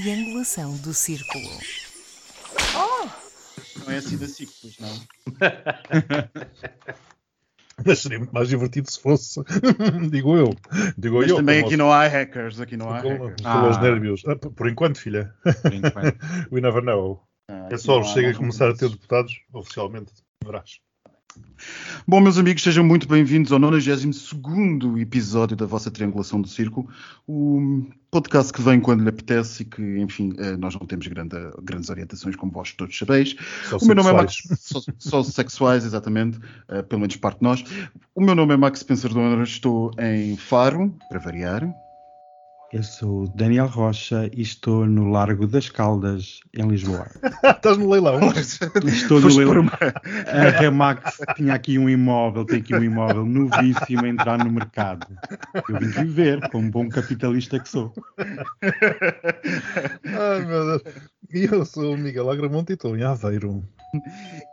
triangulação 0.00 0.76
do 0.78 0.92
círculo. 0.92 1.48
Não 3.78 3.90
é 3.92 3.96
assim 3.96 4.16
da 4.18 4.28
SIC, 4.28 4.50
pois 4.60 4.78
não. 4.78 5.00
Mas 7.84 7.98
seria 8.00 8.18
muito 8.18 8.32
mais 8.32 8.48
divertido 8.48 8.90
se 8.90 9.00
fosse. 9.00 9.40
Digo 10.10 10.36
eu. 10.36 10.54
Digo 10.96 11.18
Mas 11.18 11.30
eu. 11.30 11.36
também 11.36 11.62
aqui 11.62 11.76
não 11.76 11.92
há 11.92 12.06
hackers, 12.08 12.58
aqui 12.60 12.76
não 12.76 12.90
há 12.92 13.02
Com, 13.02 13.08
hackers. 13.08 13.42
com 13.42 13.68
os 13.70 13.76
Ah. 13.76 13.80
nervios. 13.82 14.22
Ah, 14.26 14.36
por 14.36 14.50
por 14.52 14.68
enquanto, 14.68 14.98
filha. 14.98 15.32
Por 15.62 15.72
enquanto. 15.74 16.18
We 16.52 16.60
never 16.60 16.82
know. 16.82 17.22
Ah, 17.50 17.68
É 17.70 17.76
só 17.76 18.02
chega 18.02 18.30
a 18.30 18.34
começar 18.34 18.70
a 18.70 18.74
ter 18.76 18.88
deputados, 18.88 19.32
oficialmente, 19.52 20.12
verás. 20.44 20.78
Bom, 22.06 22.20
meus 22.20 22.38
amigos, 22.38 22.62
sejam 22.62 22.84
muito 22.84 23.08
bem-vindos 23.08 23.50
ao 23.50 23.58
92 23.58 25.00
episódio 25.00 25.56
da 25.56 25.66
vossa 25.66 25.90
Triangulação 25.90 26.40
do 26.40 26.46
Círculo, 26.46 26.88
o 27.26 27.84
podcast 28.10 28.52
que 28.52 28.62
vem 28.62 28.78
quando 28.80 29.02
lhe 29.02 29.08
apetece 29.08 29.62
e 29.62 29.66
que, 29.66 29.82
enfim, 29.98 30.32
eh, 30.38 30.56
nós 30.56 30.74
não 30.74 30.86
temos 30.86 31.06
grande- 31.08 31.34
grandes 31.62 31.90
orientações, 31.90 32.36
como 32.36 32.52
vós 32.52 32.72
todos 32.72 32.96
sabeis. 32.96 33.34
Só 33.64 33.78
O 33.78 33.86
meu 33.86 33.96
nome 33.96 34.10
é 34.10 34.12
Max, 34.12 34.34
sexuais. 34.36 34.84
só, 34.98 35.22
só 35.22 35.22
sexuais, 35.24 35.84
exatamente, 35.84 36.38
eh, 36.68 36.82
pelo 36.82 37.00
menos 37.00 37.16
parte 37.16 37.38
de 37.38 37.44
nós. 37.44 37.64
O 38.14 38.20
meu 38.20 38.34
nome 38.36 38.54
é 38.54 38.56
Max 38.56 38.80
Spencer 38.80 39.12
Donner, 39.12 39.42
estou 39.42 39.90
em 39.98 40.36
Faro, 40.36 40.94
para 41.08 41.18
variar. 41.18 41.68
Eu 42.72 42.82
sou 42.82 43.28
Daniel 43.28 43.68
Rocha 43.68 44.28
e 44.34 44.42
estou 44.42 44.86
no 44.86 45.08
Largo 45.08 45.46
das 45.46 45.68
Caldas, 45.70 46.40
em 46.52 46.66
Lisboa. 46.68 47.06
Estás 47.56 47.78
no 47.78 47.88
leilão. 47.88 48.18
Estou 48.84 49.20
no 49.20 49.28
leilão. 49.28 49.60
uma- 49.62 49.78
A 50.26 50.50
Remax 50.50 51.20
tinha 51.36 51.54
aqui 51.54 51.78
um 51.78 51.88
imóvel, 51.88 52.44
tem 52.44 52.58
aqui 52.60 52.74
um 52.74 52.82
imóvel 52.82 53.24
novíssimo 53.24 54.04
a 54.04 54.08
entrar 54.08 54.36
no 54.38 54.50
mercado. 54.50 55.06
Eu 55.68 55.78
vim 55.78 55.88
aqui 55.88 56.04
ver, 56.04 56.48
como 56.48 56.68
bom 56.70 56.88
capitalista 56.88 57.58
que 57.60 57.68
sou. 57.68 57.92
Ai, 60.04 60.44
meu 60.44 60.78
Deus. 60.78 60.82
E 61.32 61.44
eu 61.50 61.64
sou 61.64 61.94
o 61.94 61.98
Miguel 61.98 62.30
Agramonte 62.30 62.72
e 62.72 62.74
estou 62.74 62.96
em 62.96 63.02
Aveiro. 63.02 63.64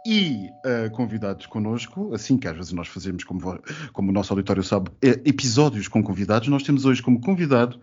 e 0.05 0.49
eh, 0.63 0.89
convidados 0.89 1.45
connosco, 1.47 2.13
assim 2.13 2.38
que 2.38 2.47
às 2.47 2.55
vezes 2.55 2.71
nós 2.71 2.88
fazemos, 2.88 3.23
como, 3.23 3.59
como 3.91 4.09
o 4.09 4.13
nosso 4.13 4.31
auditório 4.33 4.63
sabe, 4.63 4.89
eh, 5.01 5.19
episódios 5.25 5.88
com 5.88 6.01
convidados, 6.03 6.47
nós 6.47 6.63
temos 6.63 6.85
hoje 6.85 7.01
como 7.01 7.19
convidado 7.19 7.79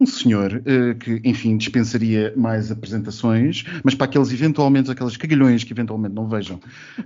um 0.00 0.06
senhor 0.06 0.60
eh, 0.66 0.94
que, 0.94 1.20
enfim, 1.24 1.56
dispensaria 1.56 2.32
mais 2.36 2.70
apresentações, 2.72 3.64
mas 3.84 3.94
para 3.94 4.06
aqueles 4.06 4.32
eventualmente, 4.32 4.90
aqueles 4.90 5.16
cagalhões 5.16 5.62
que 5.62 5.72
eventualmente 5.72 6.14
não 6.14 6.26
vejam 6.28 6.58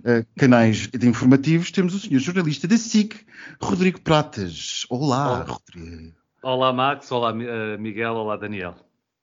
eh, 0.04 0.24
canais 0.38 0.86
de 0.86 1.06
informativos, 1.08 1.70
temos 1.70 1.94
o 1.94 1.98
senhor 2.00 2.20
jornalista 2.20 2.66
da 2.66 2.78
SIC, 2.78 3.14
Rodrigo 3.60 4.00
Pratas. 4.00 4.86
Olá, 4.88 5.28
Olá. 5.28 5.46
Rodrigo. 5.46 6.14
Olá 6.42 6.72
Max, 6.72 7.10
olá 7.12 7.32
Mi- 7.34 7.46
Miguel, 7.78 8.14
olá 8.14 8.36
Daniel. 8.36 8.74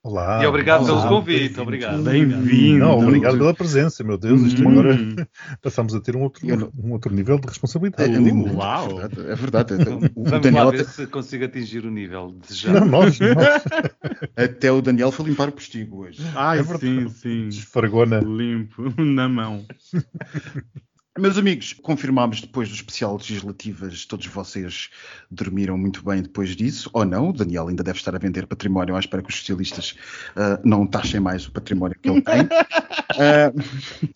Olá. 0.08 0.44
e 0.44 0.45
obrigado 0.45 0.84
olá. 0.88 1.02
pelo 1.02 1.09
convite, 1.20 1.59
obrigado. 1.59 2.03
Bem-vindo. 2.03 2.78
Não, 2.78 3.00
obrigado 3.00 3.39
pela 3.39 3.56
presença, 3.56 4.03
meu 4.03 4.20
Deus. 4.20 4.39
Isto 4.44 4.61
Hum. 4.64 4.70
agora 4.72 4.95
passamos 5.64 5.95
a 5.95 6.00
ter 6.00 6.16
um 6.16 6.22
outro, 6.22 6.48
Eu 6.48 6.72
um 6.78 6.92
outro 6.92 7.11
nível 7.11 7.39
de 7.39 7.48
responsabilidade. 7.48 8.11
É, 8.14 8.16
é 8.16 8.20
muito 8.20 8.56
uau. 8.56 8.98
verdade, 8.98 9.20
é 9.31 9.36
verdade. 9.36 9.73
O- 9.73 10.22
o 10.22 10.23
Vamos 10.26 10.42
Daniel 10.42 10.64
lá 10.66 10.70
até- 10.70 10.78
ver 10.78 10.86
se 10.89 11.08
consigo 11.08 11.45
atingir 11.45 11.83
o 11.86 11.89
nível 11.89 12.36
desejado. 12.39 12.81
Não, 12.81 12.86
nós, 12.88 13.20
nós. 13.20 13.64
Até 14.38 14.72
o 14.72 14.80
Daniel 14.80 15.11
foi 15.11 15.26
limpar 15.26 15.50
o 15.50 15.53
postigo 15.53 16.03
hoje. 16.03 16.22
Ai, 16.36 16.59
É 16.59 16.61
verdade. 16.61 17.09
sim, 17.09 17.09
sim. 17.09 17.48
Esfargona. 17.48 18.20
Limpo, 18.20 18.94
na 19.02 19.28
mão. 19.28 19.66
Meus 21.17 21.38
amigos, 21.38 21.71
confirmámos 21.71 22.41
depois 22.41 22.67
do 22.67 22.75
especial 22.75 23.16
legislativas, 23.16 24.05
todos 24.05 24.27
vocês 24.27 24.89
dormiram 25.31 25.77
muito 25.77 26.03
bem 26.03 26.21
depois 26.21 26.58
disso, 26.58 26.89
ou 26.92 27.05
não? 27.05 27.30
O 27.30 27.33
Daniel 27.33 27.70
ainda 27.70 27.81
deve 27.81 27.98
estar 27.98 28.14
a 28.14 28.20
vender 28.20 28.45
património 28.45 28.98
à 28.98 28.99
espera 28.99 29.23
que 29.23 29.30
os 29.30 29.37
socialistas 29.37 29.95
ah, 30.36 30.59
não 30.61 30.86
taxem 30.86 31.21
mais 31.21 31.48
o 31.48 31.53
património 31.53 31.98
que 31.98 32.09
ele 32.09 32.21
tem. 32.21 32.36
Ah, 33.17 33.53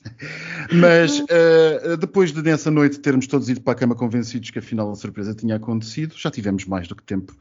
mas 0.74 1.24
ah, 1.30 1.96
depois 1.96 2.34
de 2.34 2.42
nessa 2.42 2.70
noite 2.70 3.00
termos 3.00 3.28
todos 3.28 3.48
ido 3.48 3.62
para 3.62 3.72
a 3.72 3.76
cama 3.76 3.96
convencidos 3.96 4.50
que 4.50 4.60
afinal 4.60 4.92
a 4.92 4.96
surpresa 4.96 5.34
tinha 5.34 5.56
acontecido, 5.56 6.16
já 6.18 6.30
tivemos 6.30 6.66
mais 6.66 6.86
do 6.86 6.96
que 6.96 7.04
tempo 7.04 7.34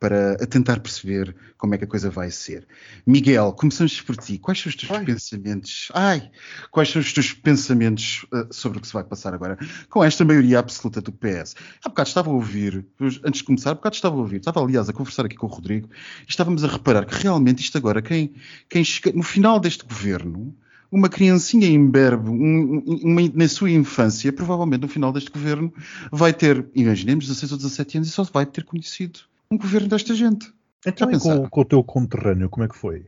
para 0.00 0.36
tentar 0.48 0.80
perceber 0.80 1.36
como 1.56 1.74
é 1.74 1.78
que 1.78 1.84
a 1.84 1.86
coisa 1.86 2.10
vai 2.10 2.32
ser. 2.32 2.66
Miguel, 3.06 3.52
começamos 3.52 4.00
por 4.00 4.16
ti. 4.16 4.38
Quais 4.38 4.60
são 4.60 4.70
os 4.70 4.76
teus 4.76 4.90
Ai. 4.90 5.04
pensamentos? 5.04 5.88
Ai, 5.94 6.30
quais 6.72 6.88
são 6.88 7.00
os 7.00 7.12
teus 7.12 7.32
pensamentos 7.32 8.26
sobre 8.50 8.78
o 8.78 8.80
que 8.80 8.88
se 8.88 8.92
vai 8.92 9.03
passar 9.04 9.34
agora 9.34 9.58
com 9.88 10.02
esta 10.02 10.24
maioria 10.24 10.58
absoluta 10.58 11.00
do 11.00 11.12
PS? 11.12 11.54
Há 11.84 11.88
bocado 11.88 12.08
estava 12.08 12.30
a 12.30 12.32
ouvir, 12.32 12.84
antes 13.24 13.38
de 13.38 13.44
começar, 13.44 13.70
há 13.70 13.74
bocado 13.74 13.94
estava 13.94 14.16
a 14.16 14.18
ouvir, 14.18 14.36
estava 14.38 14.60
aliás 14.60 14.88
a 14.88 14.92
conversar 14.92 15.26
aqui 15.26 15.36
com 15.36 15.46
o 15.46 15.50
Rodrigo 15.50 15.88
e 16.26 16.30
estávamos 16.30 16.64
a 16.64 16.68
reparar 16.68 17.04
que 17.04 17.14
realmente 17.22 17.60
isto 17.60 17.76
agora, 17.78 18.00
quem, 18.02 18.32
quem 18.68 18.82
chega, 18.84 19.12
no 19.16 19.22
final 19.22 19.60
deste 19.60 19.84
governo, 19.84 20.54
uma 20.90 21.08
criancinha 21.08 21.66
em 21.66 21.86
berbe, 21.90 22.30
um- 22.30 22.82
um- 22.86 23.32
na 23.34 23.48
sua 23.48 23.70
infância, 23.70 24.32
provavelmente 24.32 24.82
no 24.82 24.88
final 24.88 25.12
deste 25.12 25.30
governo, 25.30 25.72
vai 26.12 26.32
ter, 26.32 26.64
imaginemos, 26.74 27.26
16 27.26 27.52
ou 27.52 27.58
17 27.58 27.96
anos 27.98 28.08
e 28.08 28.12
só 28.12 28.22
vai 28.22 28.46
ter 28.46 28.64
conhecido 28.64 29.20
um 29.50 29.58
governo 29.58 29.88
desta 29.88 30.14
gente. 30.14 30.52
Então, 30.86 31.08
com, 31.22 31.48
com 31.48 31.60
o 31.62 31.64
teu 31.64 31.82
conterrâneo, 31.82 32.48
como 32.48 32.64
é 32.64 32.68
que 32.68 32.76
foi? 32.76 33.06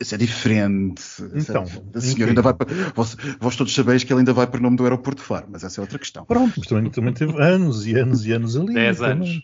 Isso 0.00 0.14
é 0.14 0.18
diferente. 0.18 1.02
Então, 1.34 1.64
a 1.94 2.00
senhora 2.00 2.30
ainda 2.30 2.42
vai 2.42 2.54
para. 2.54 2.68
Vós, 2.94 3.16
vós 3.40 3.56
todos 3.56 3.74
sabeis 3.74 4.04
que 4.04 4.12
ele 4.12 4.20
ainda 4.20 4.32
vai 4.32 4.46
para 4.46 4.58
o 4.58 4.62
nome 4.62 4.76
do 4.76 4.84
aeroporto 4.84 5.20
de 5.22 5.26
Faro, 5.26 5.46
mas 5.50 5.64
essa 5.64 5.80
é 5.80 5.82
outra 5.82 5.98
questão. 5.98 6.24
Pronto, 6.24 6.54
mas 6.58 6.66
também, 6.66 6.90
também 6.90 7.12
teve 7.14 7.40
anos 7.42 7.86
e 7.86 7.96
anos 7.98 8.26
e 8.26 8.32
anos 8.32 8.56
ali. 8.56 8.74
10 8.74 8.98
também. 8.98 9.12
anos. 9.12 9.40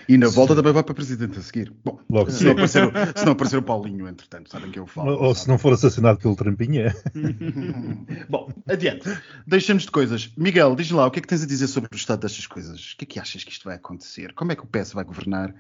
E 0.09 0.17
na 0.19 0.29
volta 0.29 0.55
também 0.57 0.73
vai 0.73 0.83
para 0.83 0.95
presidente 0.95 1.39
a 1.39 1.43
seguir. 1.43 1.73
Bom, 1.85 2.01
Logo 2.11 2.31
se 2.31 2.45
não, 2.45 2.53
aparecer, 2.53 2.85
o- 2.85 3.19
se 3.19 3.25
não 3.25 3.33
aparecer 3.33 3.57
o 3.59 3.63
Paulinho, 3.63 4.09
entretanto, 4.09 4.51
sabem 4.51 4.71
que 4.71 4.79
eu 4.79 4.87
falo. 4.87 5.13
Ou, 5.13 5.23
ou 5.25 5.35
se 5.35 5.49
não 5.49 5.59
for 5.59 5.73
assassinado 5.73 6.19
pelo 6.19 6.35
Trampinha. 6.37 6.95
Bom, 8.29 8.49
adiante. 8.69 9.09
Deixamos 9.47 9.85
de 9.85 9.91
coisas. 9.91 10.31
Miguel, 10.37 10.75
diz 10.75 10.91
lá, 10.91 11.07
o 11.07 11.11
que 11.11 11.19
é 11.19 11.23
que 11.23 11.29
tens 11.29 11.43
a 11.43 11.47
dizer 11.47 11.67
sobre 11.67 11.89
o 11.93 11.97
estado 11.97 12.21
destas 12.21 12.47
coisas? 12.47 12.93
O 12.93 12.97
que 12.97 13.05
é 13.05 13.07
que 13.07 13.21
achas 13.21 13.45
que 13.45 13.53
isto 13.53 13.65
vai 13.65 13.77
acontecer? 13.77 14.33
Como 14.35 14.53
é 14.53 14.57
que 14.57 14.63
o 14.63 14.67
PS 14.67 14.93
vai 14.93 15.05
governar? 15.05 15.55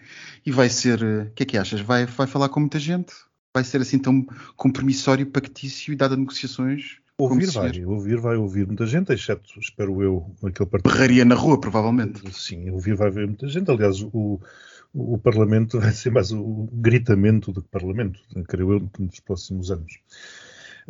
E 0.44 0.50
vai 0.50 0.68
ser. 0.68 1.02
eh, 1.02 1.22
O 1.28 1.30
que 1.34 1.42
é 1.42 1.46
que 1.46 1.58
achas? 1.58 1.80
Vai, 1.80 2.06
vai 2.06 2.26
falar 2.26 2.48
com 2.48 2.60
muita 2.60 2.78
gente? 2.78 3.12
Vai 3.54 3.64
ser 3.64 3.80
assim 3.80 3.98
tão 3.98 4.24
compromissório, 4.56 5.26
pactício 5.26 5.92
e 5.92 5.96
dado 5.96 6.14
a 6.14 6.16
negociações? 6.16 6.98
Ouvir 7.20 7.50
vai, 7.50 7.84
ouvir 7.84 8.16
vai 8.18 8.36
ouvir 8.36 8.66
muita 8.66 8.86
gente, 8.86 9.12
exceto, 9.12 9.58
espero 9.58 10.02
eu, 10.02 10.34
aquele 10.42 10.68
partido. 10.68 10.92
Berraria 10.92 11.24
na 11.24 11.34
rua, 11.34 11.60
provavelmente. 11.60 12.22
Sim, 12.32 12.70
ouvir 12.70 12.94
vai 12.94 13.08
haver 13.08 13.26
muita 13.26 13.46
gente. 13.48 13.70
Aliás, 13.70 14.00
o, 14.00 14.40
o 14.94 15.18
Parlamento 15.18 15.78
vai 15.80 15.92
ser 15.92 16.10
mais 16.10 16.32
o 16.32 16.68
gritamento 16.72 17.52
do 17.52 17.62
que 17.62 17.68
Parlamento, 17.68 18.20
creio 18.48 18.72
eu, 18.72 18.90
nos 18.98 19.20
próximos 19.20 19.70
anos. 19.70 19.98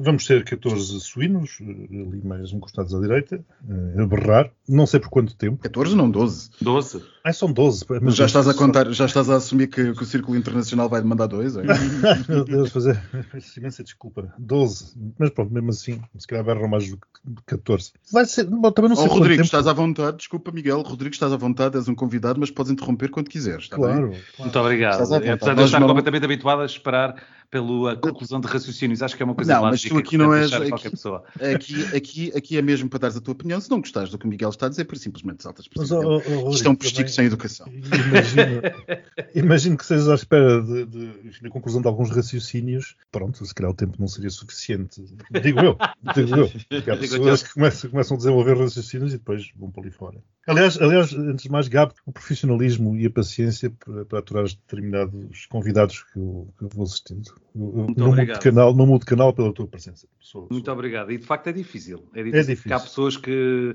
Vamos 0.03 0.27
ter 0.27 0.45
14 0.45 0.99
suínos, 1.01 1.59
eh, 1.61 1.65
ali 1.65 2.23
mais 2.25 2.51
encostados 2.53 2.95
à 2.95 3.01
direita, 3.01 3.45
eh, 3.69 4.03
a 4.03 4.07
berrar. 4.07 4.51
Não 4.69 4.87
sei 4.87 4.99
por 4.99 5.11
quanto 5.11 5.37
tempo. 5.37 5.59
14, 5.63 5.95
não 5.95 6.11
12. 6.11 6.51
12. 6.61 7.03
Ah, 7.23 7.33
são 7.35 7.53
12. 7.53 7.85
Mas 8.01 8.17
já 8.17 8.25
estás 8.25 8.49
a 8.49 8.55
contar, 8.55 8.91
já 8.93 9.05
estás 9.05 9.29
a 9.29 9.37
assumir 9.37 9.67
que, 9.67 9.93
que 9.93 10.03
o 10.03 10.07
Círculo 10.07 10.37
Internacional 10.39 10.89
vai 10.89 11.03
demandar 11.03 11.27
dois, 11.27 11.55
é? 11.57 11.63
Meu 12.29 12.45
Deus, 12.45 12.71
fazer 12.71 12.99
peço 13.31 13.59
imensa 13.61 13.85
desculpa. 13.85 14.33
12. 14.39 14.95
Mas 15.19 15.29
pronto, 15.31 15.53
mesmo 15.53 15.69
assim, 15.71 16.01
se 16.17 16.27
calhar 16.27 16.45
berram 16.45 16.67
mais 16.69 16.89
do 16.89 16.97
que 16.97 17.03
14. 17.47 17.93
Vai 18.11 18.25
ser, 18.25 18.45
bom, 18.45 18.73
também 18.73 18.89
não 18.89 18.97
sei 18.97 19.07
Oh, 19.07 19.13
Rodrigo, 19.13 19.37
tempo. 19.37 19.45
estás 19.45 19.67
à 19.67 19.73
vontade. 19.75 20.17
Desculpa, 20.17 20.51
Miguel. 20.51 20.81
Rodrigo, 20.81 21.13
estás 21.13 21.33
à 21.33 21.37
vontade. 21.37 21.77
És 21.77 21.87
um 21.89 21.95
convidado, 21.95 22.41
mas 22.41 22.51
podes 22.51 22.73
interromper 22.73 23.11
quando 23.11 23.29
quiseres. 23.29 23.65
Está 23.65 23.77
bem? 23.77 23.87
Claro. 23.87 24.13
Muito 24.39 24.59
obrigado. 24.59 24.93
Estás 24.93 25.13
à 25.13 25.17
vontade. 25.19 25.33
Apesar 25.33 25.55
de 25.55 25.61
eu 25.61 25.67
estar 25.67 25.81
completamente 25.81 26.25
habituado 26.25 26.63
a 26.63 26.65
esperar 26.65 27.17
pela 27.51 27.97
conclusão 27.97 28.41
de 28.41 28.47
raciocínios, 28.47 29.03
acho 29.03 29.17
que 29.17 29.23
é 29.23 29.27
uma 29.27 29.35
coisa 29.35 29.55
Não, 29.55 29.63
mas 29.63 29.71
mágica 29.73 29.89
tu 29.95 29.99
aqui 29.99 30.11
que 30.11 30.17
não 30.19 30.33
és- 30.33 30.53
aqui- 30.53 30.69
qualquer 30.69 30.91
pessoa. 30.91 31.25
Aqui, 31.55 31.97
aqui, 31.97 32.33
aqui 32.37 32.57
é 32.59 32.63
mesmo 32.63 32.89
para 32.89 33.01
dares 33.01 33.17
a 33.17 33.21
tua 33.21 33.33
opinião. 33.33 33.61
Se 33.61 33.69
não 33.71 33.81
gostares 33.81 34.11
do 34.11 34.19
que 34.19 34.25
o 34.27 34.29
Miguel 34.29 34.51
está 34.51 34.67
a 34.67 34.69
dizer, 34.69 34.85
por 34.85 34.97
simplesmente 34.97 35.43
saltas 35.43 35.67
por 35.67 35.81
Mas, 35.81 35.89
cima 35.89 36.01
oh, 36.01 36.23
oh, 36.27 36.55
é 36.65 36.69
um 36.69 36.75
postigo 36.75 36.97
também- 36.99 37.09
sem 37.09 37.25
educação. 37.27 37.67
Imagino, 37.69 38.63
imagino 39.35 39.77
que 39.77 39.85
sejas 39.87 40.09
à 40.09 40.15
espera 40.15 40.63
de, 40.63 40.87
de, 40.87 41.41
da 41.43 41.51
conclusão 41.51 41.81
de 41.81 41.89
alguns 41.89 42.11
raciocínios. 42.11 42.97
Pronto, 43.11 43.45
se 43.45 43.55
calhar 43.55 43.73
o 43.73 43.75
tempo 43.75 43.97
não 43.99 44.07
seria 44.09 44.31
suficiente. 44.31 45.03
Digo 45.43 45.61
eu, 45.61 45.77
digo 46.15 46.37
eu. 46.37 46.51
Porque 46.71 46.91
há 46.91 46.97
pessoas 46.97 47.43
que 47.43 47.55
começam, 47.55 47.91
começam 47.91 48.15
a 48.15 48.19
desenvolver 48.19 48.57
raciocínios 48.59 49.13
e 49.13 49.19
depois 49.19 49.51
vão 49.57 49.71
para 49.71 49.83
ali 49.83 49.91
fora. 49.91 50.19
Aliás, 50.47 50.81
aliás, 50.81 51.13
antes 51.13 51.45
de 51.45 51.51
mais, 51.51 51.69
Gabo, 51.69 51.95
o 52.07 52.13
profissionalismo 52.13 52.97
e 52.97 53.07
a 53.07 53.11
paciência 53.11 53.71
para, 53.71 54.05
para 54.05 54.19
aturar 54.21 54.45
os 54.45 54.55
determinados 54.55 55.47
convidados 55.47 56.03
que 56.13 56.19
eu, 56.19 56.49
que 56.59 56.65
eu 56.65 56.69
vou 56.69 56.85
assistindo. 56.85 57.40
Muito 57.55 57.99
não, 57.99 58.07
mudo 58.07 58.13
obrigado. 58.21 58.43
canal, 58.43 58.75
não 58.75 58.87
mudo 58.87 59.01
de 59.01 59.07
canal 59.07 59.33
pela 59.33 59.53
tua 59.53 59.67
presença. 59.67 60.07
Sou- 60.21 60.47
Muito 60.51 60.65
sou- 60.65 60.75
obrigado. 60.75 61.11
E 61.11 61.19
de 61.19 61.27
facto 61.27 61.49
é 61.49 61.53
difícil. 61.53 62.09
É 62.15 62.23
difícil. 62.23 62.41
difícil. 62.55 62.63
Porque 62.63 62.73
há 62.73 62.81
pessoas 62.81 63.17
que 63.17 63.75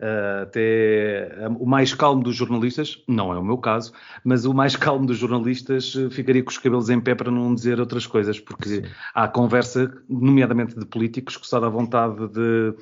uh, 0.00 0.42
até 0.42 1.48
um, 1.48 1.54
o 1.58 1.66
mais 1.66 1.94
calmo 1.94 2.22
dos 2.22 2.34
jornalistas, 2.34 3.02
não 3.06 3.32
é 3.32 3.38
o 3.38 3.44
meu 3.44 3.58
caso, 3.58 3.92
mas 4.24 4.44
o 4.44 4.52
mais 4.52 4.74
calmo 4.76 5.06
dos 5.06 5.18
jornalistas 5.18 5.94
uh, 5.94 6.10
ficaria 6.10 6.42
com 6.42 6.50
os 6.50 6.58
cabelos 6.58 6.90
em 6.90 7.00
pé 7.00 7.14
para 7.14 7.30
não 7.30 7.54
dizer 7.54 7.78
outras 7.78 8.06
coisas, 8.06 8.40
porque 8.40 8.68
Sim. 8.68 8.82
há 9.14 9.28
conversa, 9.28 9.92
nomeadamente 10.08 10.78
de 10.78 10.84
políticos, 10.84 11.36
que 11.36 11.46
só 11.46 11.60
dá 11.60 11.68
vontade 11.68 12.28
de 12.28 12.74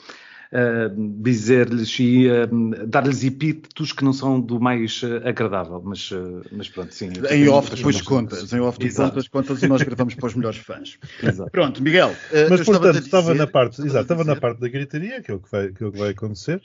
uh, 0.53 1.23
dizer-lhes 1.23 1.99
e 1.99 2.27
uh, 2.29 2.87
dar-lhes 2.87 3.25
epítetos 3.25 3.93
que 3.93 4.05
não 4.05 4.13
são 4.13 4.41
do 4.41 4.61
mais 4.61 5.03
uh, 5.03 5.27
agradável, 5.27 5.83
mas, 5.85 6.11
mas 6.53 6.69
pronto, 6.69 6.95
sim. 6.95 7.11
Em 7.31 7.49
off 7.49 7.75
depois 7.75 8.01
contas, 8.01 8.53
em 8.53 8.61
off 8.61 8.79
tu 8.79 8.95
contas, 8.95 9.29
contas 9.29 9.63
e 9.63 9.69
nós 9.69 9.83
gravamos 9.83 10.15
para 10.15 10.27
os 10.27 10.35
melhores 10.35 10.59
fãs. 10.59 10.99
Exato. 11.23 11.51
Pronto, 11.51 11.83
Miguel. 11.83 12.15
mas 12.49 12.63
portanto, 12.63 12.99
estava, 12.99 13.35
na 13.35 13.47
parte, 13.47 13.81
exato, 13.83 14.03
estava 14.03 14.25
na 14.25 14.37
parte 14.37 14.61
da 14.61 14.69
gritaria, 14.69 15.23
que 15.23 15.31
é 15.31 15.35
o 15.35 15.41
que 15.41 15.51
vai, 15.51 15.73
que 15.73 15.83
é 15.83 15.87
o 15.87 15.93
que 15.93 15.99
vai 15.99 16.11
acontecer. 16.11 16.61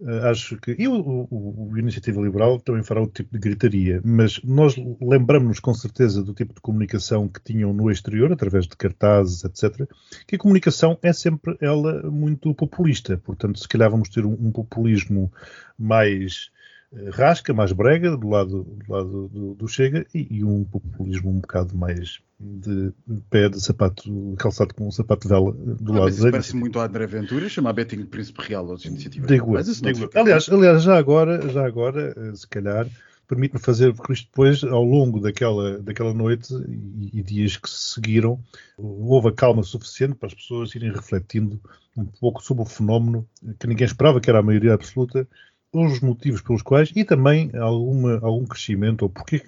Uh, 0.00 0.26
acho 0.26 0.56
que. 0.56 0.74
E 0.76 0.88
o, 0.88 0.94
o, 0.94 1.70
o, 1.70 1.78
Iniciativa 1.78 2.20
Liberal 2.20 2.58
também 2.58 2.82
fará 2.82 3.00
outro 3.00 3.22
tipo 3.22 3.32
de 3.32 3.38
gritaria, 3.38 4.00
mas 4.04 4.40
nós 4.42 4.74
lembramos-nos 5.00 5.60
com 5.60 5.72
certeza 5.72 6.22
do 6.22 6.34
tipo 6.34 6.52
de 6.52 6.60
comunicação 6.60 7.28
que 7.28 7.40
tinham 7.40 7.72
no 7.72 7.90
exterior, 7.90 8.32
através 8.32 8.66
de 8.66 8.76
cartazes, 8.76 9.44
etc., 9.44 9.88
que 10.26 10.34
a 10.34 10.38
comunicação 10.38 10.98
é 11.00 11.12
sempre 11.12 11.56
ela 11.60 12.10
muito 12.10 12.52
populista. 12.54 13.20
Portanto, 13.24 13.58
se 13.58 13.68
calhar 13.68 13.90
vamos 13.90 14.08
ter 14.08 14.24
um, 14.24 14.32
um 14.32 14.50
populismo 14.50 15.32
mais 15.78 16.50
uh, 16.92 17.10
rasca, 17.10 17.52
mais 17.52 17.72
brega, 17.72 18.16
do 18.16 18.28
lado 18.28 18.64
do, 18.64 18.92
lado 18.92 19.28
do, 19.28 19.54
do 19.54 19.68
Chega, 19.68 20.06
e, 20.14 20.38
e, 20.38 20.44
um 20.44 20.64
populismo 20.64 21.30
um 21.30 21.40
bocado 21.40 21.76
mais 21.76 22.20
de 22.38 22.92
pé 23.30 23.48
de 23.48 23.60
sapato, 23.60 24.34
calçado 24.38 24.74
com 24.74 24.88
um 24.88 24.90
sapato 24.90 25.22
de 25.22 25.28
vela 25.28 25.52
do 25.52 25.92
ah, 25.94 26.00
lado 26.00 26.16
dele. 26.16 26.30
Parece 26.32 26.56
muito 26.56 26.78
a 26.78 26.84
André 26.84 27.06
Ventura, 27.06 27.48
chama 27.48 27.72
Betinho 27.72 28.06
Príncipe 28.06 28.42
Real 28.42 28.70
aos 28.70 28.84
iniciativas. 28.84 29.28
Digo, 29.28 29.56
digo. 29.62 30.10
Aliás, 30.14 30.48
aliás, 30.48 30.82
já 30.82 30.98
agora, 30.98 31.48
já 31.48 31.66
agora, 31.66 32.12
eh, 32.16 32.34
se 32.34 32.46
calhar, 32.46 32.86
permite-me 33.26 33.60
fazer, 33.60 33.94
porque 33.94 34.12
isto 34.12 34.26
depois, 34.26 34.62
ao 34.64 34.84
longo 34.84 35.20
daquela, 35.20 35.78
daquela 35.80 36.12
noite 36.12 36.54
e, 36.68 37.18
e, 37.18 37.22
dias 37.22 37.56
que 37.56 37.68
se 37.68 37.94
seguiram, 37.94 38.40
houve 38.76 39.28
a 39.28 39.32
calma 39.32 39.62
suficiente 39.62 40.14
para 40.14 40.28
as 40.28 40.34
pessoas 40.34 40.74
irem 40.74 40.92
refletindo 40.92 41.60
um 41.96 42.04
pouco 42.04 42.42
sobre 42.42 42.62
o 42.62 42.66
fenómeno 42.66 43.28
que 43.58 43.66
ninguém 43.66 43.86
esperava, 43.86 44.20
que 44.20 44.28
era 44.28 44.40
a 44.40 44.42
maioria 44.42 44.74
absoluta, 44.74 45.26
os 45.72 46.00
motivos 46.00 46.40
pelos 46.40 46.62
quais 46.62 46.92
e 46.94 47.04
também 47.04 47.50
alguma, 47.56 48.18
algum 48.22 48.46
crescimento, 48.46 49.02
ou 49.02 49.10
porque, 49.10 49.42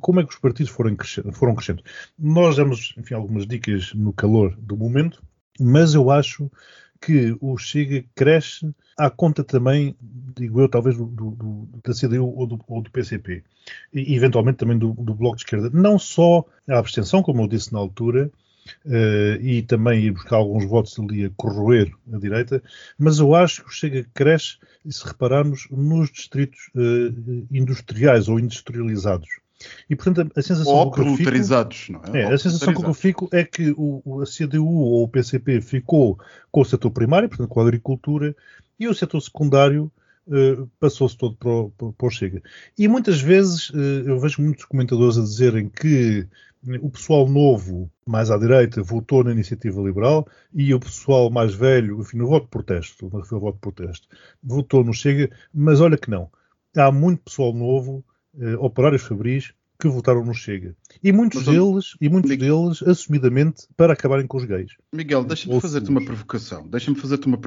como 0.00 0.20
é 0.20 0.24
que 0.24 0.32
os 0.32 0.38
partidos 0.38 0.70
foram 0.70 0.94
crescendo, 0.94 1.32
foram 1.32 1.54
crescendo. 1.54 1.82
Nós 2.18 2.56
damos, 2.56 2.94
enfim, 2.96 3.14
algumas 3.14 3.46
dicas 3.46 3.92
no 3.94 4.12
calor 4.12 4.56
do 4.56 4.76
momento, 4.76 5.22
mas 5.58 5.94
eu 5.94 6.10
acho 6.10 6.50
que 7.00 7.36
o 7.40 7.56
Chega 7.56 8.04
cresce 8.14 8.74
à 8.96 9.08
conta 9.08 9.44
também, 9.44 9.96
digo 10.36 10.60
eu, 10.60 10.68
talvez 10.68 10.96
do, 10.96 11.06
do, 11.06 11.68
da 11.84 11.94
CDU 11.94 12.34
ou 12.36 12.46
do, 12.46 12.60
ou 12.66 12.82
do 12.82 12.90
PCP, 12.90 13.44
e 13.92 14.14
eventualmente 14.14 14.58
também 14.58 14.78
do, 14.78 14.92
do 14.92 15.14
Bloco 15.14 15.36
de 15.36 15.42
Esquerda. 15.42 15.70
Não 15.72 15.98
só 15.98 16.44
a 16.68 16.78
abstenção, 16.78 17.22
como 17.22 17.42
eu 17.42 17.48
disse 17.48 17.72
na 17.72 17.78
altura, 17.78 18.30
Uh, 18.84 19.40
e 19.40 19.62
também 19.62 20.04
ir 20.04 20.10
buscar 20.10 20.36
alguns 20.36 20.66
votos 20.66 20.98
ali 20.98 21.24
a 21.24 21.30
corroer 21.38 21.90
a 22.12 22.18
direita, 22.18 22.62
mas 22.98 23.18
eu 23.18 23.34
acho 23.34 23.62
que 23.62 23.68
o 23.70 23.72
Chega 23.72 24.06
cresce, 24.12 24.58
se 24.86 25.06
repararmos, 25.06 25.66
nos 25.70 26.10
distritos 26.10 26.68
uh, 26.74 27.46
industriais 27.50 28.28
ou 28.28 28.38
industrializados. 28.38 29.30
E, 29.88 29.96
portanto, 29.96 30.20
a, 30.20 30.40
a 30.40 30.42
sensação 30.42 30.72
ou 30.72 30.90
que 30.90 31.00
eu 31.00 31.16
fico, 31.16 31.30
não 31.92 32.14
é? 32.14 32.22
é 32.22 32.32
a 32.32 32.38
sensação 32.38 32.72
que 32.74 32.84
eu 32.84 32.94
fico 32.94 33.28
é 33.32 33.44
que 33.44 33.74
o, 33.76 34.22
a 34.22 34.24
CDU 34.24 34.66
ou 34.66 35.04
o 35.04 35.08
PCP 35.08 35.60
ficou 35.60 36.18
com 36.50 36.60
o 36.60 36.64
setor 36.64 36.90
primário, 36.90 37.28
portanto, 37.28 37.48
com 37.48 37.60
a 37.60 37.64
agricultura, 37.64 38.34
e 38.78 38.86
o 38.88 38.94
setor 38.94 39.20
secundário 39.20 39.90
Uh, 40.30 40.68
passou-se 40.78 41.16
todo 41.16 41.34
para 41.36 41.48
o, 41.48 41.92
para 41.94 42.06
o, 42.06 42.10
Chega. 42.10 42.42
E 42.76 42.86
muitas 42.86 43.18
vezes 43.18 43.70
uh, 43.70 43.78
eu 44.04 44.20
vejo 44.20 44.42
muitos 44.42 44.66
comentadores 44.66 45.16
a 45.16 45.22
dizerem 45.22 45.70
que 45.70 46.28
o 46.82 46.90
pessoal 46.90 47.28
novo, 47.28 47.90
mais 48.06 48.30
à 48.30 48.36
direita, 48.36 48.82
votou 48.82 49.22
na 49.22 49.32
iniciativa 49.32 49.80
liberal 49.80 50.26
e 50.52 50.74
o 50.74 50.80
pessoal 50.80 51.30
mais 51.30 51.54
velho, 51.54 52.00
enfim, 52.00 52.18
no 52.18 52.26
voto 52.26 52.44
de 52.44 52.50
protesto, 52.50 53.08
no 53.10 53.40
voto 53.40 53.54
de 53.54 53.60
protesto, 53.60 54.08
votou 54.42 54.82
no 54.82 54.92
Chega, 54.92 55.30
mas 55.54 55.80
olha 55.80 55.96
que 55.96 56.10
não. 56.10 56.30
Há 56.76 56.90
muito 56.90 57.22
pessoal 57.22 57.52
novo, 57.52 58.04
eh, 58.40 58.56
operários 58.56 59.02
fabris, 59.02 59.52
que 59.80 59.88
votaram 59.88 60.24
no 60.24 60.34
Chega. 60.34 60.74
E 61.02 61.12
muitos 61.12 61.46
mas, 61.46 61.54
deles, 61.54 61.96
e 62.00 62.08
muitos 62.08 62.30
Miguel, 62.30 62.64
deles, 62.64 62.82
assumidamente, 62.82 63.68
para 63.76 63.92
acabarem 63.92 64.26
com 64.26 64.36
os 64.36 64.44
gays. 64.44 64.72
Miguel, 64.92 65.22
deixa-me 65.22 65.60
fazer-te 65.60 65.88
uma 65.88 66.04
provocação. 66.04 66.66
Deixa-me 66.66 66.96
fazer-te 66.96 67.28
uma, 67.28 67.38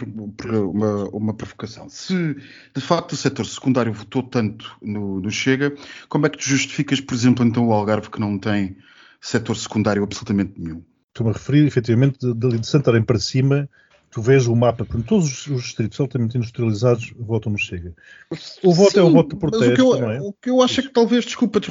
uma, 0.48 1.10
uma, 1.10 1.34
provocação. 1.34 1.90
Se, 1.90 2.36
de 2.74 2.82
facto, 2.82 3.12
o 3.12 3.18
setor 3.18 3.46
secundário 3.46 3.92
votou 3.92 4.24
tanto 4.24 4.78
no, 4.82 5.20
no 5.20 5.30
Chega, 5.30 5.76
como 6.08 6.26
é 6.26 6.30
que 6.30 6.38
tu 6.38 6.46
justificas, 6.46 7.02
por 7.02 7.14
exemplo, 7.14 7.46
então 7.46 7.68
o 7.68 7.74
Algarve 7.74 8.10
que 8.10 8.20
não 8.20 8.40
tem 8.40 8.78
setor 9.20 9.58
secundário 9.58 10.02
absolutamente 10.02 10.54
nenhum. 10.58 10.82
Estou-me 11.10 11.32
a 11.32 11.34
referir, 11.34 11.68
efetivamente, 11.68 12.20
de, 12.34 12.58
de 12.58 12.66
Santarém 12.66 13.04
para 13.04 13.20
cima, 13.20 13.70
tu 14.12 14.22
vês 14.22 14.46
o 14.46 14.56
mapa, 14.56 14.84
portanto, 14.84 15.08
todos 15.08 15.48
os 15.48 15.64
distritos 15.64 16.00
altamente 16.00 16.38
industrializados 16.38 17.14
votam 17.18 17.52
no 17.54 17.58
Chega. 17.58 17.96
O 18.62 18.74
voto 18.74 18.92
Sim, 18.92 19.00
é 19.00 19.02
o 19.04 19.10
voto 19.10 19.30
de 19.30 19.40
protesto, 19.40 19.72
o 19.72 19.74
que, 19.74 19.82
eu, 19.82 20.00
não 20.00 20.12
é? 20.12 20.22
O 20.22 20.34
que 20.34 20.50
eu 20.50 20.62
acho 20.62 20.82
é 20.82 20.84
que 20.84 20.90
talvez, 20.90 21.24
desculpa, 21.24 21.62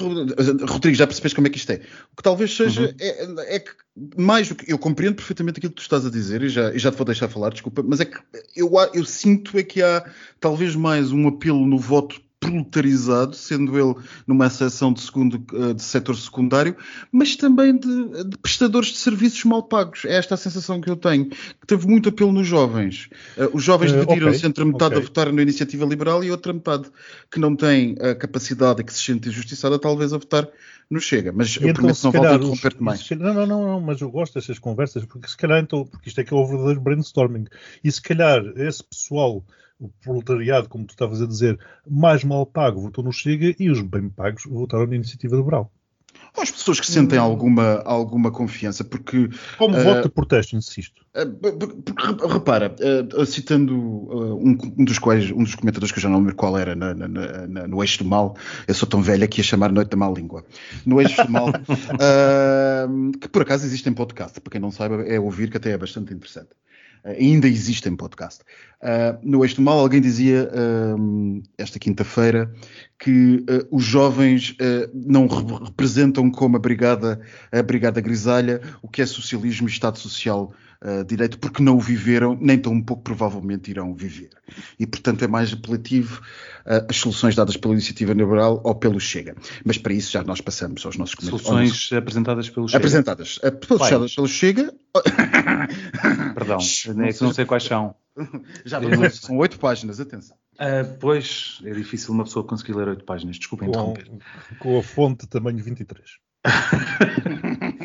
Rodrigo, 0.67 0.97
já 0.97 1.07
percebes 1.07 1.35
como 1.35 1.47
é 1.47 1.51
que 1.51 1.59
isto 1.59 1.71
é. 1.71 1.83
O 2.13 2.17
que 2.17 2.23
talvez 2.23 2.57
seja 2.57 2.83
uhum. 2.83 2.95
é, 2.99 3.57
é, 3.57 3.59
que 3.61 3.73
mais 4.17 4.49
do 4.49 4.55
que 4.55 4.73
eu 4.73 4.79
compreendo 4.79 5.17
perfeitamente 5.17 5.59
aquilo 5.59 5.73
que 5.73 5.77
tu 5.77 5.83
estás 5.83 6.07
a 6.07 6.11
dizer 6.11 6.43
e 6.43 6.49
já, 6.49 6.73
e 6.73 6.79
já 6.79 6.91
te 6.91 6.97
vou 6.97 7.05
deixar 7.05 7.29
falar, 7.29 7.51
desculpa, 7.51 7.83
mas 7.87 8.01
é 8.01 8.07
que 8.07 8.19
eu, 8.57 8.73
eu 8.95 9.05
sinto 9.05 9.59
é 9.59 9.63
que 9.63 9.83
há 9.83 10.11
talvez 10.41 10.75
mais 10.75 11.13
um 11.13 11.29
apelo 11.29 11.67
no 11.67 11.79
voto 11.79 12.21
proletarizado, 12.41 13.37
sendo 13.37 13.79
ele 13.79 13.95
numa 14.27 14.49
seção 14.49 14.93
de, 14.93 15.03
segundo, 15.03 15.45
eh, 15.53 15.75
de 15.75 15.83
setor 15.83 16.17
secundário, 16.17 16.75
mas 17.13 17.37
também 17.37 17.77
de, 17.77 18.25
de, 18.25 18.39
prestadores 18.39 18.89
de 18.89 18.97
serviços 18.97 19.45
mal 19.45 19.63
pagos. 19.63 20.07
É 20.07 20.17
esta 20.17 20.35
a 20.35 20.39
sensação 20.39 20.81
que 20.81 20.89
eu 20.89 20.97
tenho. 20.97 21.27
Que 21.29 21.67
teve 21.67 21.87
muito 21.87 22.09
apelo 22.09 22.33
nos 22.33 22.47
jovens. 22.47 23.11
Eh, 23.37 23.51
os 23.53 23.63
jovens 23.63 23.93
uh, 23.93 24.01
dividiram-se 24.01 24.39
okay, 24.39 24.49
entre 24.49 24.63
a 24.63 24.67
metade 24.67 24.95
okay. 24.95 25.05
a 25.05 25.07
votar 25.07 25.33
na 25.33 25.43
iniciativa 25.43 25.85
liberal 25.85 26.25
e 26.25 26.31
outra 26.31 26.53
metade 26.53 26.91
que 27.31 27.39
não 27.39 27.55
tem 27.55 27.95
a 28.01 28.15
capacidade 28.15 28.81
e 28.81 28.85
que 28.85 28.93
se 28.93 29.01
sente 29.01 29.29
injustiçada, 29.29 29.79
talvez 29.79 30.15
a 30.15 30.19
votar 30.19 30.49
no 30.91 30.99
Chega. 30.99 31.33
Mas 31.33 31.57
e 31.57 31.59
eu 31.59 31.69
então, 31.69 31.75
prometo 31.75 32.03
não 32.03 32.11
voltar 32.11 32.33
a 32.33 32.37
interromper-te 32.37 32.83
mais. 32.83 33.11
Não, 33.11 33.35
não, 33.35 33.47
não, 33.47 33.67
não, 33.67 33.81
mas 33.81 34.01
eu 34.01 34.11
gosto 34.11 34.35
dessas 34.35 34.59
conversas, 34.59 35.05
porque 35.05 35.29
se 35.29 35.37
calhar, 35.37 35.63
então, 35.63 35.85
porque 35.85 36.09
isto 36.09 36.21
é 36.21 36.25
que 36.25 36.33
é 36.33 36.37
o 36.37 36.47
verdadeiro 36.47 36.81
brainstorming. 36.81 37.45
E 37.85 37.93
se 37.93 38.01
calhar 38.01 38.43
esse 38.57 38.83
pessoal 38.83 39.45
o 39.81 39.89
proletariado, 40.03 40.69
como 40.69 40.85
tu 40.85 40.91
estavas 40.91 41.23
a 41.23 41.27
dizer, 41.27 41.59
mais 41.89 42.23
mal 42.23 42.45
pago 42.45 42.81
votou 42.81 43.03
no 43.03 43.13
Chega 43.13 43.55
e 43.59 43.71
os 43.71 43.81
bem 43.81 44.09
pagos 44.11 44.45
votaram 44.45 44.87
na 44.87 44.97
Iniciativa 44.97 45.37
Liberal. 45.37 45.73
Ou 46.37 46.43
as 46.43 46.51
pessoas 46.51 46.79
que 46.79 46.87
sentem 46.87 47.19
hum. 47.19 47.23
alguma, 47.23 47.83
alguma 47.85 48.31
confiança, 48.31 48.85
porque... 48.85 49.29
Como 49.59 49.77
uh, 49.77 49.83
voto 49.83 50.03
de 50.03 50.09
protesto, 50.11 50.55
insisto. 50.55 51.03
Uh, 51.15 52.29
repara, 52.29 52.75
uh, 53.17 53.27
citando 53.27 53.75
um, 53.75 54.57
um, 54.79 54.85
dos 54.85 54.99
quais, 54.99 55.31
um 55.33 55.43
dos 55.43 55.55
comentadores 55.55 55.91
que 55.91 55.99
eu 55.99 56.03
já 56.03 56.09
não 56.09 56.19
lembro 56.19 56.37
qual 56.37 56.57
era 56.57 56.77
na, 56.77 56.95
na, 56.95 57.09
na, 57.09 57.67
no 57.67 57.83
Eixo 57.83 58.05
do 58.05 58.09
Mal, 58.09 58.37
eu 58.69 58.75
sou 58.75 58.89
tão 58.89 59.03
velha 59.03 59.27
que 59.27 59.41
ia 59.41 59.45
chamar 59.45 59.73
Noite 59.73 59.89
da 59.89 59.97
Má 59.97 60.09
Língua. 60.09 60.45
No 60.87 61.01
Eixo 61.01 61.25
do 61.25 61.33
Mal, 61.33 61.53
que 63.21 63.29
por 63.29 63.43
acaso 63.43 63.67
existe 63.67 63.89
em 63.89 63.93
podcast, 63.93 64.41
para 64.41 64.53
quem 64.53 64.61
não 64.61 64.71
saiba, 64.71 65.03
é 65.03 65.19
ouvir, 65.19 65.51
que 65.51 65.57
até 65.57 65.73
é 65.73 65.79
bastante 65.79 66.15
interessante. 66.15 66.51
Uh, 67.05 67.11
ainda 67.11 67.47
existe 67.47 67.89
em 67.89 67.97
podcast. 67.97 68.43
Uh, 68.83 69.19
no 69.23 69.45
Eixo 69.45 69.57
do 69.57 69.63
Mal, 69.63 69.79
alguém 69.79 70.01
dizia 70.01 70.51
uh, 70.51 71.43
esta 71.59 71.79
quinta-feira 71.79 72.53
que 72.99 73.45
os 73.71 73.83
jovens 73.83 74.55
não 74.93 75.27
re 75.27 75.65
representam 75.65 76.31
como 76.31 76.57
a 76.57 76.61
brigada, 76.61 77.19
a 77.51 77.63
brigada 77.63 77.99
grisalha 77.99 78.61
o 78.83 78.89
que 78.89 79.01
é 79.01 79.07
socialismo 79.07 79.67
e 79.67 79.71
Estado 79.71 79.99
Social 79.99 80.53
uh, 80.85 81.05
direito, 81.05 81.39
porque 81.39 81.63
não 81.63 81.77
o 81.77 81.81
viveram, 81.81 82.37
nem 82.41 82.59
tão 82.59 82.81
pouco 82.81 83.03
provavelmente 83.03 83.71
irão 83.71 83.95
viver. 83.95 84.31
E, 84.79 84.87
portanto, 84.87 85.25
é 85.25 85.29
mais 85.29 85.53
apelativo 85.53 86.21
uh, 86.67 86.87
as 86.89 86.97
soluções 86.97 87.35
dadas 87.35 87.57
pela 87.57 87.75
Iniciativa 87.75 88.13
Liberal 88.13 88.61
ou 88.65 88.75
pelo 88.75 89.01
Chega. 89.01 89.35
Mas 89.65 89.79
para 89.79 89.93
isso 89.93 90.11
já 90.11 90.23
nós 90.23 90.41
passamos 90.41 90.85
aos 90.85 90.97
nossos 90.97 91.15
comentários. 91.15 91.47
Soluções 91.47 91.93
apresentadas 91.93 92.51
pelo 92.51 92.69
Chega? 92.69 92.79
Apresentadas. 92.79 93.39
Apresentadas 93.43 94.15
pelo 94.15 94.29
Chega. 94.29 94.75
Perdão, 96.35 96.59
nem 96.97 97.13
não 97.21 97.33
sei 97.33 97.45
quais 97.45 97.65
são. 97.65 97.95
Já 98.65 98.79
vamos, 98.79 99.21
são 99.21 99.37
oito 99.39 99.59
páginas, 99.59 100.01
atenção. 100.01 100.37
Uh, 100.55 100.99
pois, 100.99 101.59
é 101.65 101.73
difícil 101.73 102.13
uma 102.13 102.25
pessoa 102.25 102.45
conseguir 102.45 102.75
ler 102.75 102.89
oito 102.89 103.05
páginas, 103.05 103.39
desculpem 103.39 103.69
interromper. 103.69 104.11
Com 104.59 104.79
a 104.79 104.83
fonte 104.83 105.27
tamanho 105.27 105.63
23. 105.63 106.19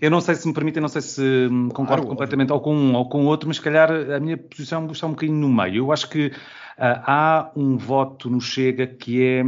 eu 0.00 0.10
não 0.10 0.20
sei 0.20 0.34
se 0.34 0.46
me 0.46 0.54
permitem, 0.54 0.80
não 0.80 0.88
sei 0.88 1.02
se 1.02 1.48
concordo 1.68 1.86
claro, 1.86 2.06
completamente 2.06 2.52
ou 2.52 2.60
com 2.60 2.74
um 2.74 2.94
ou 2.94 3.08
com 3.08 3.24
outro, 3.26 3.48
mas 3.48 3.56
se 3.56 3.62
calhar 3.62 3.90
a 3.90 4.20
minha 4.20 4.36
posição 4.36 4.86
está 4.90 5.06
um 5.06 5.10
bocadinho 5.10 5.38
no 5.38 5.48
meio. 5.48 5.76
Eu 5.76 5.92
acho 5.92 6.08
que 6.08 6.32
há 6.78 7.50
um 7.56 7.76
voto 7.76 8.30
no 8.30 8.40
Chega 8.40 8.86
que 8.86 9.20
é 9.22 9.42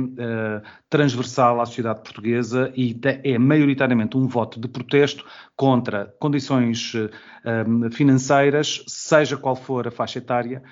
transversal 0.88 1.61
à 1.61 1.66
sociedade 1.66 2.02
portuguesa 2.02 2.73
e 2.76 2.99
é 3.23 3.38
maioritariamente 3.38 4.16
um 4.16 4.26
voto 4.26 4.59
de 4.61 4.66
protesto 4.66 5.25
contra 5.57 6.12
condições 6.19 6.92
financeiras, 7.92 8.83
seja 8.88 9.37
qual 9.37 9.54
for 9.54 9.87
a 9.87 9.90
faixa 9.90 10.19
etária, 10.19 10.62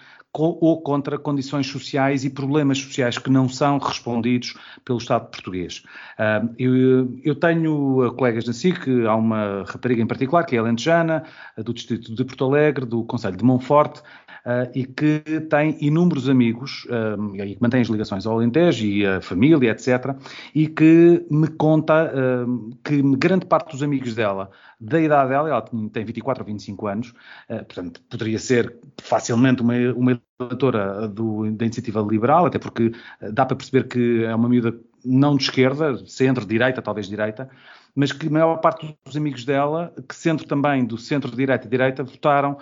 ou 0.42 0.80
contra 0.80 1.18
condições 1.18 1.66
sociais 1.66 2.24
e 2.24 2.30
problemas 2.30 2.78
sociais 2.78 3.18
que 3.18 3.30
não 3.30 3.48
são 3.48 3.78
respondidos 3.78 4.54
pelo 4.84 4.98
Estado 4.98 5.30
português. 5.30 5.82
Eu, 6.58 7.34
tenho 7.34 8.06
uh, 8.06 8.12
colegas 8.14 8.46
na 8.46 8.52
SIC, 8.52 9.06
há 9.06 9.14
uma 9.14 9.64
rapariga 9.66 10.02
em 10.02 10.06
particular, 10.06 10.44
que 10.44 10.56
é 10.56 10.58
Alentejana, 10.58 11.24
do 11.56 11.72
Distrito 11.72 12.14
de 12.14 12.24
Porto 12.24 12.44
Alegre, 12.44 12.86
do 12.86 13.04
Conselho 13.04 13.36
de 13.36 13.44
Monforte, 13.44 14.02
Uh, 14.46 14.70
e 14.74 14.86
que 14.86 15.20
tem 15.50 15.76
inúmeros 15.78 16.26
amigos, 16.26 16.86
e 17.34 17.54
que 17.54 17.60
mantém 17.60 17.82
as 17.82 17.88
ligações 17.88 18.24
ao 18.24 18.34
Alentejo 18.34 18.86
e 18.86 19.04
a 19.04 19.20
família, 19.20 19.72
etc., 19.72 20.14
e 20.54 20.66
que 20.66 21.26
me 21.30 21.48
conta 21.48 22.10
que 22.82 23.02
grande 23.18 23.44
parte 23.44 23.72
dos 23.72 23.82
amigos 23.82 24.14
dela, 24.14 24.50
da 24.80 25.00
idade 25.00 25.30
dela, 25.30 25.48
ela 25.48 25.62
tem 25.92 26.04
24 26.04 26.42
ou 26.42 26.46
25 26.46 26.86
anos, 26.86 27.14
portanto, 27.48 28.00
poderia 28.08 28.38
ser 28.38 28.76
facilmente 29.02 29.60
uma, 29.60 29.74
uma 29.94 30.20
eleitora 30.38 31.08
do, 31.08 31.50
da 31.50 31.64
iniciativa 31.64 32.00
liberal, 32.00 32.46
até 32.46 32.58
porque 32.58 32.92
dá 33.32 33.44
para 33.44 33.56
perceber 33.56 33.88
que 33.88 34.24
é 34.24 34.34
uma 34.34 34.48
miúda 34.48 34.78
não 35.04 35.36
de 35.36 35.44
esquerda, 35.44 35.96
centro-direita, 36.06 36.82
talvez 36.82 37.08
direita, 37.08 37.50
mas 37.98 38.12
que 38.12 38.28
a 38.28 38.30
maior 38.30 38.58
parte 38.58 38.96
dos 39.04 39.16
amigos 39.16 39.44
dela, 39.44 39.92
que 40.08 40.14
centro 40.14 40.46
também 40.46 40.84
do 40.84 40.96
centro-direita 40.96 41.66
e 41.66 41.68
direita, 41.68 42.04
votaram 42.04 42.56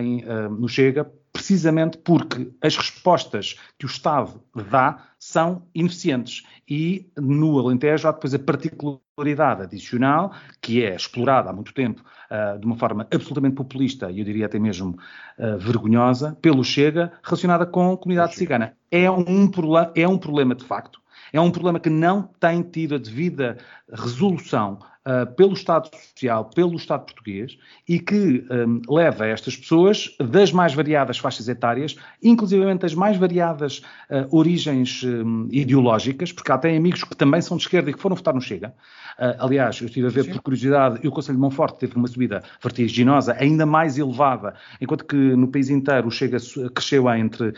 em, 0.00 0.24
uh, 0.24 0.50
no 0.50 0.68
Chega 0.68 1.08
precisamente 1.32 1.96
porque 1.98 2.50
as 2.60 2.76
respostas 2.76 3.56
que 3.78 3.86
o 3.86 3.86
Estado 3.86 4.42
dá 4.68 5.06
são 5.16 5.62
ineficientes. 5.72 6.42
E 6.68 7.08
no 7.16 7.56
Alentejo 7.60 8.08
há 8.08 8.10
depois 8.10 8.34
a 8.34 8.38
particularidade 8.40 9.62
adicional, 9.62 10.32
que 10.60 10.82
é 10.82 10.96
explorada 10.96 11.50
há 11.50 11.52
muito 11.52 11.72
tempo 11.72 12.02
uh, 12.28 12.58
de 12.58 12.66
uma 12.66 12.76
forma 12.76 13.06
absolutamente 13.14 13.54
populista 13.54 14.10
e 14.10 14.18
eu 14.18 14.24
diria 14.24 14.46
até 14.46 14.58
mesmo 14.58 14.98
uh, 15.38 15.56
vergonhosa, 15.56 16.36
pelo 16.42 16.64
Chega, 16.64 17.12
relacionada 17.22 17.64
com 17.64 17.92
a 17.92 17.96
comunidade 17.96 18.34
cigana. 18.34 18.74
É 18.90 19.08
um, 19.08 19.48
é 19.94 20.08
um 20.08 20.18
problema 20.18 20.56
de 20.56 20.64
facto. 20.64 21.00
É 21.32 21.40
um 21.40 21.50
problema 21.50 21.80
que 21.80 21.90
não 21.90 22.22
tem 22.22 22.62
tido 22.62 22.94
a 22.94 22.98
devida 22.98 23.58
resolução 23.92 24.78
uh, 25.06 25.32
pelo 25.34 25.52
Estado 25.52 25.90
Social, 25.94 26.44
pelo 26.46 26.76
Estado 26.76 27.04
português, 27.04 27.56
e 27.88 27.98
que 27.98 28.44
um, 28.50 28.80
leva 28.88 29.26
estas 29.26 29.56
pessoas 29.56 30.14
das 30.18 30.52
mais 30.52 30.74
variadas 30.74 31.18
faixas 31.18 31.48
etárias, 31.48 31.96
inclusivamente 32.22 32.82
das 32.82 32.94
mais 32.94 33.16
variadas 33.16 33.82
uh, 34.10 34.36
origens 34.36 35.02
um, 35.02 35.48
ideológicas, 35.50 36.32
porque 36.32 36.52
há 36.52 36.54
até 36.54 36.76
amigos 36.76 37.04
que 37.04 37.16
também 37.16 37.40
são 37.40 37.56
de 37.56 37.64
esquerda 37.64 37.90
e 37.90 37.94
que 37.94 38.00
foram 38.00 38.16
votar 38.16 38.34
no 38.34 38.40
Chega. 38.40 38.74
Uh, 39.18 39.44
aliás, 39.44 39.80
eu 39.80 39.86
estive 39.86 40.06
a 40.06 40.10
ver 40.10 40.24
Sim. 40.24 40.32
por 40.32 40.42
curiosidade, 40.42 41.00
e 41.02 41.08
o 41.08 41.10
Conselho 41.10 41.36
de 41.36 41.42
Monforte 41.42 41.78
teve 41.78 41.96
uma 41.96 42.08
subida 42.08 42.42
vertiginosa, 42.62 43.36
ainda 43.38 43.66
mais 43.66 43.98
elevada, 43.98 44.54
enquanto 44.80 45.04
que 45.04 45.16
no 45.16 45.48
país 45.48 45.70
inteiro 45.70 46.08
o 46.08 46.10
Chega 46.10 46.38
cresceu 46.74 47.08
entre 47.10 47.54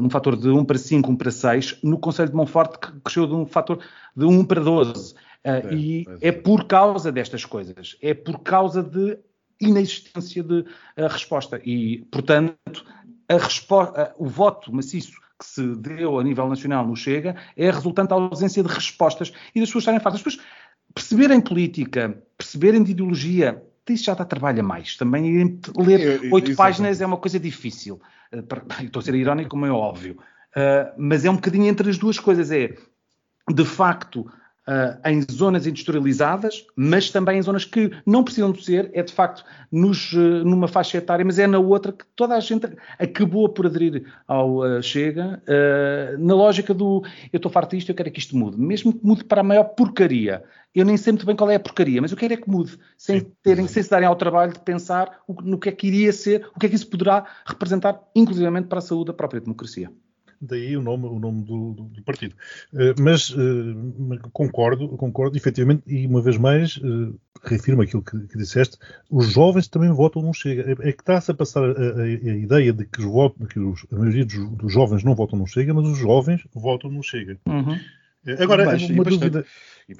um 0.00 0.08
fator 0.10 0.36
de 0.36 0.48
1 0.48 0.64
para 0.64 0.78
5, 0.78 1.10
1 1.10 1.16
para 1.16 1.30
6, 1.30 1.78
no 1.82 1.98
Conselho 1.98 2.28
de 2.28 2.36
Monforte 2.36 2.78
cresceu 3.02 3.26
de 3.26 3.34
um 3.34 3.46
fator 3.46 3.78
de 4.16 4.24
1 4.24 4.44
para 4.44 4.60
12. 4.60 5.14
Uh, 5.44 5.74
e 5.74 6.06
é. 6.22 6.28
é 6.28 6.32
por 6.32 6.64
causa 6.64 7.12
destas 7.12 7.44
coisas, 7.44 7.98
é 8.00 8.14
por 8.14 8.40
causa 8.40 8.82
de 8.82 9.18
inexistência 9.60 10.42
de 10.42 10.60
uh, 10.60 10.66
resposta. 11.08 11.60
E, 11.62 11.98
portanto, 12.10 12.84
a 13.28 13.36
uh, 13.36 14.14
o 14.16 14.26
voto 14.26 14.74
maciço 14.74 15.12
que 15.38 15.44
se 15.44 15.76
deu 15.76 16.18
a 16.18 16.24
nível 16.24 16.48
nacional 16.48 16.86
no 16.86 16.96
Chega 16.96 17.36
é 17.56 17.70
resultante 17.70 18.08
da 18.08 18.14
ausência 18.14 18.62
de 18.62 18.72
respostas 18.72 19.32
e 19.54 19.60
das 19.60 19.68
pessoas 19.68 19.82
estarem 19.82 20.00
fartas. 20.00 20.22
Depois, 20.22 20.38
perceberem 20.94 21.40
política, 21.42 22.22
perceberem 22.38 22.82
de 22.82 22.92
ideologia, 22.92 23.62
isso 23.90 24.04
já 24.04 24.14
dá 24.14 24.24
trabalho 24.24 24.60
a 24.60 24.62
mais. 24.62 24.96
Também 24.96 25.60
ler 25.76 26.32
oito 26.32 26.56
páginas 26.56 27.02
é 27.02 27.06
uma 27.06 27.18
coisa 27.18 27.38
difícil. 27.38 28.00
Estou 28.80 29.00
a 29.00 29.02
ser 29.02 29.14
irónico, 29.14 29.50
como 29.50 29.66
é 29.66 29.70
óbvio. 29.70 30.16
mas 30.96 31.24
é 31.24 31.30
um 31.30 31.34
bocadinho 31.34 31.66
entre 31.66 31.90
as 31.90 31.98
duas 31.98 32.18
coisas. 32.18 32.50
É, 32.50 32.74
de 33.52 33.64
facto, 33.64 34.26
Uh, 34.66 34.96
em 35.06 35.20
zonas 35.30 35.66
industrializadas, 35.66 36.64
mas 36.74 37.10
também 37.10 37.38
em 37.38 37.42
zonas 37.42 37.66
que 37.66 37.90
não 38.06 38.24
precisam 38.24 38.50
de 38.50 38.64
ser, 38.64 38.90
é 38.94 39.02
de 39.02 39.12
facto 39.12 39.44
nos, 39.70 40.14
uh, 40.14 40.42
numa 40.42 40.66
faixa 40.66 40.96
etária, 40.96 41.22
mas 41.22 41.38
é 41.38 41.46
na 41.46 41.58
outra 41.58 41.92
que 41.92 42.06
toda 42.16 42.34
a 42.34 42.40
gente 42.40 42.66
acabou 42.98 43.46
por 43.50 43.66
aderir 43.66 44.06
ao 44.26 44.60
uh, 44.60 44.82
Chega, 44.82 45.42
na 46.18 46.34
lógica 46.34 46.72
do 46.72 47.02
eu 47.30 47.36
estou 47.36 47.52
farto 47.52 47.76
disto, 47.76 47.90
eu 47.90 47.94
quero 47.94 48.10
que 48.10 48.18
isto 48.18 48.34
mude, 48.34 48.58
mesmo 48.58 48.94
que 48.94 49.04
mude 49.04 49.24
para 49.24 49.42
a 49.42 49.44
maior 49.44 49.64
porcaria. 49.64 50.42
Eu 50.74 50.86
nem 50.86 50.96
sei 50.96 51.12
muito 51.12 51.26
bem 51.26 51.36
qual 51.36 51.50
é 51.50 51.56
a 51.56 51.60
porcaria, 51.60 52.00
mas 52.00 52.10
eu 52.10 52.16
quero 52.16 52.32
é 52.32 52.36
que 52.38 52.48
mude, 52.48 52.78
sem, 52.96 53.20
terem, 53.42 53.68
sem 53.68 53.82
se 53.82 53.90
darem 53.90 54.08
ao 54.08 54.16
trabalho 54.16 54.54
de 54.54 54.60
pensar 54.60 55.20
no 55.42 55.58
que 55.58 55.68
é 55.68 55.72
que 55.72 55.88
iria 55.88 56.12
ser, 56.12 56.48
o 56.56 56.58
que 56.58 56.64
é 56.64 56.68
que 56.70 56.74
isso 56.74 56.88
poderá 56.88 57.26
representar, 57.44 58.00
inclusivamente 58.14 58.68
para 58.68 58.78
a 58.78 58.82
saúde 58.82 59.08
da 59.08 59.12
própria 59.12 59.42
democracia 59.42 59.90
daí 60.40 60.76
o 60.76 60.82
nome, 60.82 61.06
o 61.06 61.18
nome 61.18 61.42
do, 61.44 61.72
do, 61.72 61.82
do 61.84 62.02
partido. 62.02 62.34
Uh, 62.72 63.00
mas 63.00 63.30
uh, 63.30 64.30
concordo, 64.32 64.88
concordo, 64.96 65.36
efetivamente, 65.36 65.82
e 65.86 66.06
uma 66.06 66.22
vez 66.22 66.36
mais 66.36 66.76
uh, 66.78 67.18
reafirmo 67.42 67.82
aquilo 67.82 68.02
que, 68.02 68.18
que, 68.26 68.38
disseste, 68.38 68.78
os 69.10 69.26
jovens 69.26 69.68
também 69.68 69.90
votam 69.90 70.22
no 70.22 70.32
Chega. 70.32 70.62
É, 70.62 70.88
é 70.88 70.92
que 70.92 71.02
está-se 71.02 71.30
a 71.30 71.34
passar 71.34 71.64
a, 71.64 71.72
a, 71.72 72.02
a, 72.02 72.08
ideia 72.08 72.72
de 72.72 72.84
que, 72.84 73.02
os, 73.02 73.32
que 73.48 73.58
os, 73.58 73.86
a 73.92 73.96
maioria 73.96 74.24
dos, 74.24 74.50
dos, 74.50 74.72
jovens 74.72 75.04
não 75.04 75.14
votam 75.14 75.38
no 75.38 75.46
Chega, 75.46 75.72
mas 75.74 75.86
os 75.86 75.98
jovens 75.98 76.46
votam 76.54 76.90
no 76.90 77.02
Chega. 77.02 77.38
Uhum. 77.46 77.78
Agora, 78.38 78.76
uma 78.90 79.04
dúvida, 79.04 79.44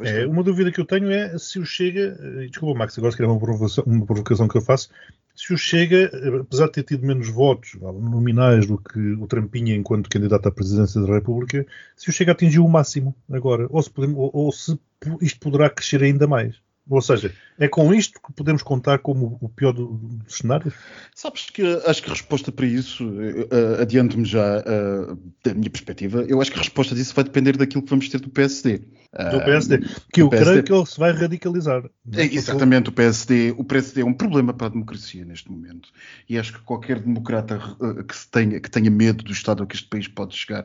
é, 0.00 0.26
uma 0.26 0.42
dúvida 0.42 0.72
que 0.72 0.80
eu 0.80 0.86
tenho 0.86 1.10
é 1.10 1.36
se 1.36 1.58
o 1.58 1.66
Chega, 1.66 2.18
desculpa 2.48 2.78
Max, 2.78 2.96
agora 2.96 3.12
se 3.12 3.18
calhar 3.18 3.30
é 3.30 3.34
uma 3.34 3.40
provocação, 3.40 3.84
uma 3.86 4.06
provocação 4.06 4.48
que 4.48 4.56
eu 4.56 4.62
faço, 4.62 4.88
se 5.34 5.52
o 5.52 5.58
Chega, 5.58 6.10
apesar 6.40 6.66
de 6.66 6.72
ter 6.72 6.84
tido 6.84 7.06
menos 7.06 7.28
votos 7.28 7.74
nominais 7.80 8.66
do 8.66 8.78
que 8.78 8.98
o 9.14 9.26
Trampinha 9.26 9.74
enquanto 9.74 10.08
candidato 10.08 10.48
à 10.48 10.52
presidência 10.52 11.00
da 11.00 11.12
República, 11.12 11.66
se 11.96 12.08
o 12.08 12.12
Chega 12.12 12.32
atingiu 12.32 12.64
o 12.64 12.68
máximo 12.68 13.14
agora, 13.30 13.66
ou 13.70 13.82
se, 13.82 13.90
podemos, 13.90 14.16
ou, 14.16 14.30
ou 14.32 14.52
se 14.52 14.78
isto 15.20 15.40
poderá 15.40 15.68
crescer 15.68 16.02
ainda 16.02 16.26
mais. 16.26 16.62
Ou 16.88 17.00
seja, 17.00 17.32
é 17.58 17.66
com 17.66 17.94
isto 17.94 18.20
que 18.20 18.32
podemos 18.32 18.62
contar 18.62 18.98
como 18.98 19.38
o 19.40 19.48
pior 19.48 19.72
dos 19.72 19.88
do 19.88 20.24
cenários? 20.28 20.74
Sabes 21.14 21.48
que 21.48 21.62
acho 21.86 22.02
que 22.02 22.10
a 22.10 22.12
resposta 22.12 22.52
para 22.52 22.66
isso, 22.66 23.08
uh, 23.08 23.80
adianto-me 23.80 24.26
já 24.26 24.60
uh, 24.60 25.18
da 25.42 25.54
minha 25.54 25.70
perspectiva, 25.70 26.24
eu 26.28 26.42
acho 26.42 26.52
que 26.52 26.58
a 26.58 26.62
resposta 26.62 26.94
disso 26.94 27.14
vai 27.14 27.24
depender 27.24 27.56
daquilo 27.56 27.82
que 27.82 27.88
vamos 27.88 28.08
ter 28.08 28.20
do 28.20 28.28
PSD. 28.28 28.82
Do 29.30 29.44
PSD, 29.44 29.78
que 30.12 30.22
eu 30.22 30.28
PSD. 30.28 30.50
creio 30.50 30.64
que 30.64 30.72
ele 30.72 30.86
se 30.86 30.98
vai 30.98 31.12
radicalizar. 31.12 31.84
É, 32.12 32.24
exatamente, 32.24 32.88
o 32.88 32.92
PSD, 32.92 33.54
o 33.56 33.62
PSD 33.62 34.00
é 34.00 34.04
um 34.04 34.12
problema 34.12 34.52
para 34.52 34.66
a 34.66 34.70
democracia 34.70 35.24
neste 35.24 35.50
momento. 35.50 35.88
E 36.28 36.36
acho 36.36 36.52
que 36.52 36.58
qualquer 36.60 36.98
democrata 36.98 37.60
que, 38.08 38.14
tenha, 38.30 38.58
que 38.58 38.68
tenha 38.68 38.90
medo 38.90 39.22
do 39.22 39.30
estado 39.30 39.62
a 39.62 39.66
que 39.66 39.76
este 39.76 39.86
país 39.86 40.08
pode 40.08 40.34
chegar 40.34 40.64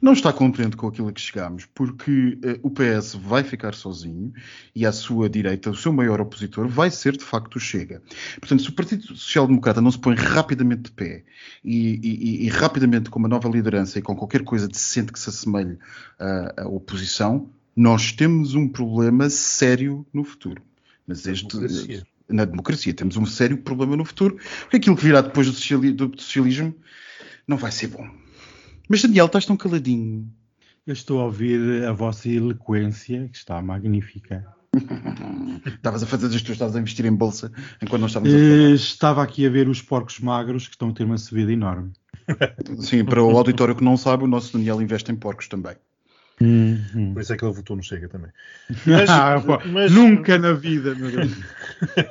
não 0.00 0.12
está 0.12 0.32
contente 0.32 0.76
com 0.76 0.86
aquilo 0.86 1.08
a 1.08 1.12
que 1.12 1.20
chegamos, 1.20 1.64
porque 1.74 2.38
o 2.62 2.70
PS 2.70 3.14
vai 3.14 3.42
ficar 3.42 3.74
sozinho 3.74 4.32
e 4.74 4.86
à 4.86 4.92
sua 4.92 5.28
direita, 5.28 5.70
o 5.70 5.76
seu 5.76 5.92
maior 5.92 6.20
opositor 6.20 6.68
vai 6.68 6.90
ser 6.90 7.16
de 7.16 7.24
facto 7.24 7.56
o 7.56 7.60
Chega. 7.60 8.00
Portanto, 8.38 8.62
se 8.62 8.68
o 8.68 8.72
Partido 8.72 9.16
Social 9.16 9.46
Democrata 9.46 9.80
não 9.80 9.90
se 9.90 9.98
põe 9.98 10.14
rapidamente 10.14 10.82
de 10.82 10.92
pé 10.92 11.24
e, 11.64 11.98
e, 12.02 12.46
e 12.46 12.48
rapidamente 12.48 13.10
com 13.10 13.18
uma 13.18 13.28
nova 13.28 13.48
liderança 13.48 13.98
e 13.98 14.02
com 14.02 14.14
qualquer 14.14 14.44
coisa 14.44 14.68
decente 14.68 15.12
que 15.12 15.18
se 15.18 15.28
assemelhe 15.28 15.78
à, 16.18 16.62
à 16.62 16.68
oposição, 16.68 17.50
nós 17.78 18.10
temos 18.10 18.56
um 18.56 18.66
problema 18.68 19.30
sério 19.30 20.04
no 20.12 20.24
futuro. 20.24 20.60
Mas 21.06 21.24
este, 21.26 21.46
democracia. 21.46 22.06
na 22.28 22.44
democracia 22.44 22.92
temos 22.92 23.16
um 23.16 23.24
sério 23.24 23.56
problema 23.58 23.96
no 23.96 24.04
futuro, 24.04 24.36
porque 24.62 24.78
aquilo 24.78 24.96
que 24.96 25.04
virá 25.04 25.20
depois 25.20 25.46
do, 25.46 26.08
do 26.08 26.20
socialismo 26.20 26.74
não 27.46 27.56
vai 27.56 27.70
ser 27.70 27.86
bom. 27.86 28.04
Mas 28.88 29.00
Daniel, 29.02 29.26
estás 29.26 29.46
tão 29.46 29.56
caladinho. 29.56 30.28
Eu 30.84 30.92
estou 30.92 31.20
a 31.20 31.26
ouvir 31.26 31.84
a 31.84 31.92
vossa 31.92 32.28
eloquência, 32.28 33.28
que 33.28 33.38
está 33.38 33.62
magnífica. 33.62 34.44
Estavas 35.64 36.02
a 36.02 36.06
fazer 36.06 36.26
as 36.26 36.42
tuas 36.42 36.56
estavas 36.56 36.76
a 36.76 36.80
investir 36.80 37.06
em 37.06 37.14
bolsa 37.14 37.52
enquanto 37.80 38.02
nós 38.02 38.10
estávamos 38.10 38.34
a 38.34 38.38
falar. 38.38 38.70
Eh, 38.70 38.74
estava 38.74 39.22
aqui 39.22 39.46
a 39.46 39.50
ver 39.50 39.68
os 39.68 39.80
porcos 39.80 40.18
magros 40.18 40.66
que 40.66 40.74
estão 40.74 40.88
a 40.88 40.92
ter 40.92 41.04
uma 41.04 41.16
subida 41.16 41.52
enorme. 41.52 41.92
Sim, 42.80 43.04
para 43.04 43.22
o 43.22 43.36
auditório 43.36 43.74
que 43.74 43.84
não 43.84 43.96
sabe, 43.96 44.24
o 44.24 44.26
nosso 44.26 44.52
Daniel 44.52 44.82
investe 44.82 45.12
em 45.12 45.16
porcos 45.16 45.48
também. 45.48 45.76
Uhum. 46.40 47.14
Por 47.14 47.22
isso 47.22 47.32
é 47.32 47.36
que 47.36 47.44
ele 47.44 47.52
votou 47.52 47.76
no 47.76 47.82
Chega 47.82 48.08
também. 48.08 48.30
Mas, 48.86 49.10
ah, 49.10 49.42
mas... 49.66 49.90
Nunca 49.90 50.38
na 50.38 50.52
vida, 50.52 50.94
meu 50.94 51.10
Deus. 51.10 51.32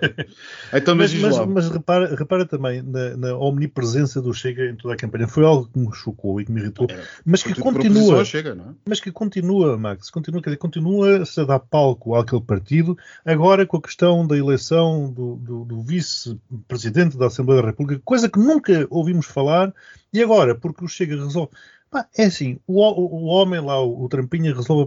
então, 0.73 0.95
mas, 0.95 1.13
mas, 1.13 1.45
mas, 1.45 1.69
repara, 1.69 2.15
repara 2.15 2.45
também 2.45 2.81
na, 2.81 3.15
na, 3.15 3.35
omnipresença 3.35 4.21
do 4.21 4.33
Chega 4.33 4.65
em 4.65 4.75
toda 4.75 4.95
a 4.95 4.97
campanha. 4.97 5.27
Foi 5.27 5.45
algo 5.45 5.69
que 5.71 5.79
me 5.79 5.93
chocou 5.93 6.41
e 6.41 6.45
que 6.45 6.51
me 6.51 6.61
irritou. 6.61 6.87
É, 6.89 7.01
mas 7.25 7.43
que 7.43 7.53
continua. 7.55 8.25
Chega, 8.25 8.51
é? 8.51 8.73
Mas 8.87 8.99
que 8.99 9.11
continua, 9.11 9.77
Max. 9.77 10.09
Continua, 10.09 10.41
quer 10.41 10.49
dizer, 10.49 10.57
continua-se 10.57 11.39
a 11.39 11.43
dar 11.45 11.59
palco 11.59 12.15
àquele 12.15 12.41
partido. 12.41 12.97
Agora 13.23 13.65
com 13.65 13.77
a 13.77 13.81
questão 13.81 14.25
da 14.25 14.37
eleição 14.37 15.11
do, 15.11 15.35
do, 15.35 15.65
do 15.65 15.81
vice-presidente 15.81 17.17
da 17.17 17.27
Assembleia 17.27 17.61
da 17.61 17.67
República, 17.69 18.01
coisa 18.03 18.29
que 18.29 18.39
nunca 18.39 18.87
ouvimos 18.89 19.25
falar. 19.25 19.73
E 20.11 20.23
agora, 20.23 20.55
porque 20.55 20.83
o 20.83 20.87
Chega 20.87 21.15
resolve 21.15 21.51
Pá, 21.89 22.07
é 22.17 22.25
assim, 22.25 22.59
o, 22.67 22.81
o, 22.81 23.23
o, 23.23 23.25
homem 23.25 23.59
lá, 23.61 23.81
o, 23.81 24.03
o 24.03 24.09
Trampinha, 24.09 24.53
resolve 24.53 24.83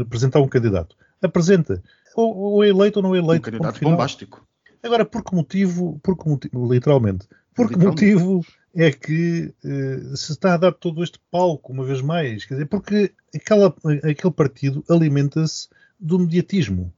apresentar 0.00 0.40
um 0.40 0.48
candidato. 0.48 0.96
Apresenta. 1.22 1.82
Ou, 2.16 2.36
ou 2.36 2.64
é 2.64 2.68
eleito 2.68 2.98
ou 2.98 3.02
não 3.02 3.14
é 3.14 3.18
eleito. 3.18 3.48
Um 3.48 3.52
candidato 3.52 3.80
bombástico. 3.80 4.46
Agora, 4.82 5.04
por 5.04 5.24
que 5.24 5.34
motivo, 5.34 5.98
por 6.02 6.16
que 6.16 6.28
motivo 6.28 6.72
literalmente, 6.72 7.26
por 7.54 7.68
que 7.68 7.76
motivo 7.76 8.44
é 8.74 8.92
que 8.92 9.52
uh, 9.64 10.16
se 10.16 10.32
está 10.32 10.54
a 10.54 10.56
dar 10.56 10.72
todo 10.72 11.02
este 11.02 11.18
palco, 11.30 11.72
uma 11.72 11.84
vez 11.84 12.00
mais? 12.00 12.44
Quer 12.44 12.54
dizer, 12.54 12.66
porque 12.66 13.12
aquela, 13.34 13.74
aquele 14.04 14.32
partido 14.32 14.84
alimenta-se 14.88 15.68
do 15.98 16.18
mediatismo. 16.18 16.92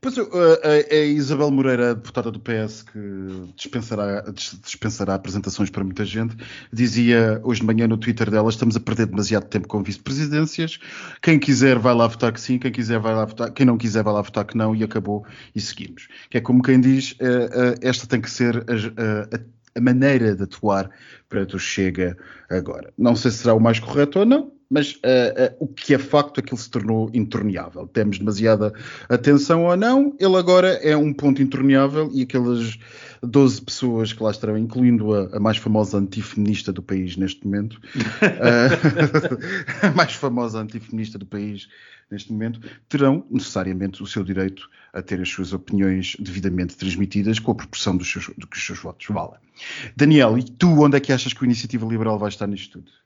Pois 0.00 0.18
a, 0.18 0.22
a, 0.92 0.96
Isabel 1.04 1.50
Moreira, 1.50 1.94
deputada 1.94 2.30
do 2.30 2.38
PS, 2.38 2.82
que 2.82 2.98
dispensará, 3.56 4.22
dispensará 4.62 5.14
apresentações 5.14 5.70
para 5.70 5.82
muita 5.82 6.04
gente, 6.04 6.36
dizia 6.72 7.40
hoje 7.42 7.60
de 7.60 7.66
manhã 7.66 7.88
no 7.88 7.96
Twitter 7.96 8.30
dela: 8.30 8.50
estamos 8.50 8.76
a 8.76 8.80
perder 8.80 9.06
demasiado 9.06 9.46
tempo 9.46 9.66
com 9.66 9.82
vice-presidências. 9.82 10.78
Quem 11.22 11.38
quiser 11.38 11.78
vai 11.78 11.94
lá 11.94 12.06
votar 12.06 12.32
que 12.32 12.40
sim, 12.40 12.58
quem 12.58 12.70
quiser 12.70 12.98
vai 12.98 13.14
lá 13.14 13.24
votar, 13.24 13.50
quem 13.52 13.64
não 13.64 13.78
quiser 13.78 14.02
vai 14.02 14.12
lá 14.12 14.20
votar 14.20 14.44
que 14.44 14.56
não, 14.56 14.76
e 14.76 14.84
acabou 14.84 15.24
e 15.54 15.60
seguimos. 15.60 16.08
Que 16.28 16.38
é 16.38 16.40
como 16.40 16.62
quem 16.62 16.80
diz: 16.80 17.16
eh, 17.18 17.48
eh, 17.52 17.74
esta 17.88 18.06
tem 18.06 18.20
que 18.20 18.30
ser 18.30 18.58
a, 18.58 19.36
a 19.74 19.80
maneira 19.80 20.34
de 20.36 20.42
atuar 20.42 20.90
para 21.28 21.42
o 21.42 21.58
Chega 21.58 22.16
agora. 22.50 22.92
Não 22.96 23.16
sei 23.16 23.30
se 23.30 23.38
será 23.38 23.54
o 23.54 23.60
mais 23.60 23.80
correto 23.80 24.20
ou 24.20 24.26
não, 24.26 24.52
mas 24.74 24.94
uh, 24.94 24.96
uh, 24.96 25.56
o 25.60 25.68
que 25.68 25.94
é 25.94 25.98
facto 25.98 26.40
é 26.40 26.42
que 26.42 26.52
ele 26.52 26.60
se 26.60 26.68
tornou 26.68 27.08
intorneável. 27.14 27.86
Temos 27.86 28.18
demasiada 28.18 28.72
atenção 29.08 29.66
ou 29.66 29.76
não, 29.76 30.16
ele 30.18 30.34
agora 30.34 30.70
é 30.82 30.96
um 30.96 31.12
ponto 31.12 31.40
intorneável 31.40 32.10
e 32.12 32.22
aquelas 32.22 32.76
12 33.22 33.62
pessoas 33.62 34.12
que 34.12 34.20
lá 34.20 34.32
estarão, 34.32 34.58
incluindo 34.58 35.14
a, 35.14 35.36
a 35.36 35.38
mais 35.38 35.58
famosa 35.58 35.98
antifeminista 35.98 36.72
do 36.72 36.82
país 36.82 37.16
neste 37.16 37.46
momento, 37.46 37.74
uh, 37.74 39.38
a 39.86 39.92
mais 39.92 40.14
famosa 40.14 40.58
antifeminista 40.58 41.20
do 41.20 41.26
país 41.26 41.68
neste 42.10 42.32
momento, 42.32 42.60
terão 42.88 43.24
necessariamente 43.30 44.02
o 44.02 44.06
seu 44.06 44.24
direito 44.24 44.68
a 44.92 45.00
ter 45.00 45.20
as 45.20 45.28
suas 45.28 45.52
opiniões 45.52 46.16
devidamente 46.18 46.76
transmitidas 46.76 47.38
com 47.38 47.52
a 47.52 47.54
proporção 47.54 47.96
dos 47.96 48.10
seus, 48.10 48.28
do 48.36 48.48
que 48.48 48.56
os 48.56 48.66
seus 48.66 48.80
votos 48.80 49.06
valem. 49.08 49.38
Daniel, 49.96 50.36
e 50.36 50.42
tu 50.42 50.82
onde 50.82 50.96
é 50.96 51.00
que 51.00 51.12
achas 51.12 51.32
que 51.32 51.44
a 51.44 51.46
Iniciativa 51.46 51.86
Liberal 51.86 52.18
vai 52.18 52.28
estar 52.28 52.48
nisto 52.48 52.80
tudo? 52.80 53.03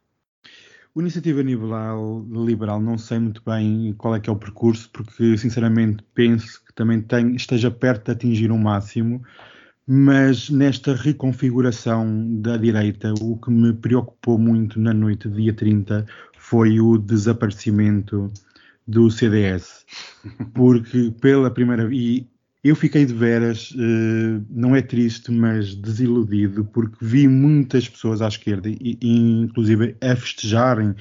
O 0.98 1.00
Iniciativa 1.00 1.40
Liberal, 1.42 2.26
Liberal 2.28 2.80
não 2.80 2.98
sei 2.98 3.20
muito 3.20 3.40
bem 3.46 3.94
qual 3.96 4.16
é 4.16 4.20
que 4.20 4.28
é 4.28 4.32
o 4.32 4.36
percurso, 4.36 4.90
porque 4.92 5.38
sinceramente 5.38 6.02
penso 6.12 6.60
que 6.64 6.74
também 6.74 7.00
tem, 7.00 7.36
esteja 7.36 7.70
perto 7.70 8.06
de 8.06 8.10
atingir 8.10 8.50
um 8.50 8.58
máximo, 8.58 9.22
mas 9.86 10.50
nesta 10.50 10.96
reconfiguração 10.96 12.40
da 12.40 12.56
direita, 12.56 13.14
o 13.20 13.36
que 13.36 13.48
me 13.48 13.72
preocupou 13.74 14.38
muito 14.38 14.80
na 14.80 14.92
noite, 14.92 15.28
dia 15.28 15.54
30, 15.54 16.04
foi 16.36 16.80
o 16.80 16.98
desaparecimento 16.98 18.28
do 18.84 19.08
CDS, 19.08 19.86
porque 20.52 21.14
pela 21.20 21.48
primeira 21.48 21.86
vez, 21.86 22.24
eu 22.62 22.74
fiquei 22.74 23.04
de 23.04 23.14
veras, 23.14 23.70
uh, 23.70 24.44
não 24.50 24.74
é 24.74 24.82
triste, 24.82 25.30
mas 25.30 25.74
desiludido, 25.74 26.64
porque 26.64 26.96
vi 27.00 27.28
muitas 27.28 27.88
pessoas 27.88 28.20
à 28.20 28.28
esquerda, 28.28 28.68
inclusive 29.00 29.96
a 30.00 30.16
festejarem 30.16 30.94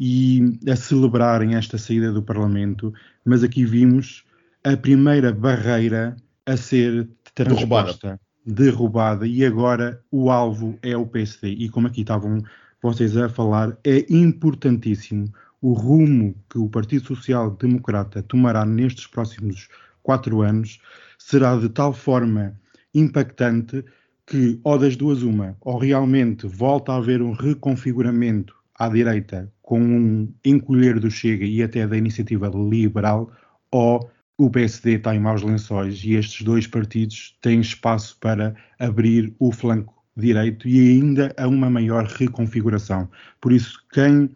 e 0.00 0.58
a 0.68 0.74
celebrarem 0.74 1.54
esta 1.54 1.76
saída 1.76 2.10
do 2.10 2.22
Parlamento, 2.22 2.92
mas 3.24 3.44
aqui 3.44 3.64
vimos 3.64 4.24
a 4.64 4.76
primeira 4.76 5.32
barreira 5.32 6.16
a 6.46 6.56
ser 6.56 7.08
transposta, 7.34 8.18
derrubada, 8.44 9.24
derrubada 9.24 9.26
e 9.26 9.44
agora 9.44 10.00
o 10.10 10.30
alvo 10.30 10.78
é 10.82 10.96
o 10.96 11.06
PSD. 11.06 11.50
E 11.50 11.68
como 11.68 11.86
aqui 11.86 12.00
estavam 12.00 12.42
vocês 12.82 13.16
a 13.16 13.28
falar, 13.28 13.76
é 13.84 14.04
importantíssimo 14.12 15.32
o 15.60 15.72
rumo 15.72 16.34
que 16.50 16.58
o 16.58 16.68
Partido 16.68 17.06
Social 17.06 17.50
Democrata 17.52 18.22
tomará 18.22 18.64
nestes 18.64 19.06
próximos 19.06 19.68
quatro 20.02 20.42
anos 20.42 20.80
será 21.18 21.56
de 21.56 21.68
tal 21.68 21.92
forma 21.92 22.54
impactante 22.94 23.84
que, 24.26 24.60
ou 24.64 24.78
das 24.78 24.96
duas, 24.96 25.22
uma, 25.22 25.56
ou 25.60 25.78
realmente 25.78 26.46
volta 26.46 26.92
a 26.92 26.96
haver 26.96 27.22
um 27.22 27.32
reconfiguramento 27.32 28.54
à 28.78 28.88
direita 28.88 29.52
com 29.62 29.80
um 29.80 30.32
encolher 30.44 30.98
do 30.98 31.10
Chega 31.10 31.44
e 31.44 31.62
até 31.62 31.86
da 31.86 31.96
iniciativa 31.96 32.48
liberal, 32.48 33.30
ou 33.70 34.10
o 34.36 34.50
PSD 34.50 34.94
está 34.94 35.14
em 35.14 35.20
maus 35.20 35.42
lençóis 35.42 36.02
e 36.04 36.14
estes 36.14 36.42
dois 36.42 36.66
partidos 36.66 37.36
têm 37.40 37.60
espaço 37.60 38.16
para 38.20 38.54
abrir 38.78 39.34
o 39.38 39.52
flanco 39.52 39.94
direito 40.16 40.68
e 40.68 40.78
ainda 40.78 41.34
a 41.38 41.46
uma 41.46 41.70
maior 41.70 42.04
reconfiguração. 42.04 43.08
Por 43.40 43.52
isso, 43.52 43.78
quem 43.92 44.30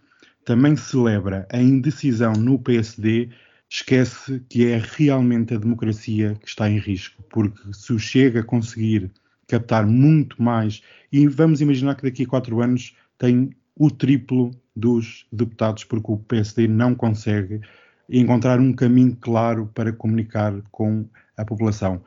também 0.44 0.76
celebra 0.76 1.46
a 1.52 1.61
indecisão 1.61 2.33
no 2.35 2.59
PSD 2.59 3.31
esquece 3.68 4.40
que 4.48 4.66
é 4.66 4.81
realmente 4.96 5.55
a 5.55 5.59
democracia 5.59 6.37
que 6.40 6.48
está 6.48 6.70
em 6.70 6.79
risco, 6.79 7.22
porque 7.31 7.61
se 7.72 7.92
o 7.92 7.98
Chega 7.98 8.42
conseguir 8.42 9.11
captar 9.48 9.87
muito 9.87 10.42
mais, 10.42 10.83
e 11.12 11.26
vamos 11.26 11.61
imaginar 11.61 11.94
que 11.94 12.02
daqui 12.02 12.24
a 12.24 12.26
quatro 12.26 12.61
anos 12.61 12.96
tem 13.18 13.50
o 13.76 13.90
triplo 13.90 14.50
dos 14.74 15.26
deputados, 15.33 15.85
porque 15.85 16.12
o 16.12 16.18
PSD 16.18 16.66
não 16.66 16.94
consegue 16.94 17.61
encontrar 18.09 18.61
um 18.61 18.72
caminho 18.72 19.16
claro 19.20 19.70
para 19.74 19.92
comunicar 19.92 20.55
com 20.70 21.07
a 21.37 21.44
população. 21.44 22.02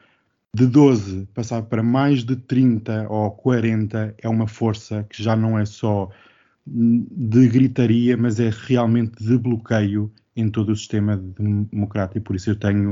De 0.55 0.65
12 0.65 1.27
passar 1.33 1.63
para 1.63 1.83
mais 1.83 2.23
de 2.23 2.35
30 2.35 3.07
ou 3.09 3.29
40 3.31 4.15
é 4.17 4.27
uma 4.27 4.47
força 4.47 5.05
que 5.09 5.21
já 5.21 5.35
não 5.35 5.59
é 5.59 5.65
só 5.65 6.09
de 6.65 7.47
gritaria, 7.47 8.17
mas 8.17 8.39
é 8.39 8.49
realmente 8.51 9.23
de 9.23 9.37
bloqueio 9.37 10.11
em 10.39 10.49
todo 10.49 10.71
o 10.71 10.75
sistema 10.75 11.17
democrático 11.17 12.21
por 12.21 12.35
isso 12.35 12.49
eu 12.49 12.55
tenho 12.55 12.91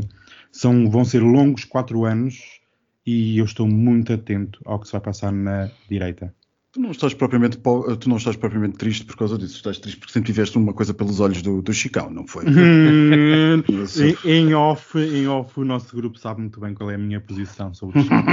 são 0.52 0.90
vão 0.90 1.06
ser 1.06 1.22
longos 1.22 1.64
quatro 1.64 2.06
anos 2.06 2.60
e 3.08 3.38
eu 3.38 3.46
estou 3.46 3.66
muito 3.66 4.12
atento 4.12 4.60
ao 4.66 4.80
que 4.80 4.86
se 4.86 4.92
vai 4.92 5.00
passar 5.00 5.32
na 5.32 5.72
direita. 5.90 6.36
Tu 6.78 6.82
não 6.82 6.92
estás 6.92 7.12
propriamente, 7.16 7.58
tu 7.58 8.08
não 8.08 8.18
estás 8.18 8.36
propriamente 8.36 8.78
triste 8.78 9.04
por 9.04 9.18
causa 9.18 9.36
disso, 9.36 9.56
estás 9.56 9.80
triste 9.80 9.98
porque 9.98 10.14
sempre 10.14 10.32
tiveste 10.32 10.60
uma 10.60 10.72
coisa 10.72 10.94
pelos 10.94 11.20
olhos 11.20 11.42
do, 11.42 11.60
do 11.60 11.74
Chicão, 11.74 12.08
não 12.12 12.28
foi? 12.28 12.46
Hum, 12.46 13.64
em, 14.24 14.32
em, 14.32 14.54
off, 14.54 14.96
em 15.00 15.28
off, 15.28 15.60
o 15.60 15.66
nosso 15.66 15.96
grupo 15.96 16.20
sabe 16.20 16.42
muito 16.42 16.60
bem 16.60 16.76
qual 16.76 16.92
é 16.92 16.94
a 16.94 16.98
minha 17.00 17.20
posição 17.20 17.74
sobre 17.74 17.98
o 17.98 18.04
Chicão. 18.04 18.24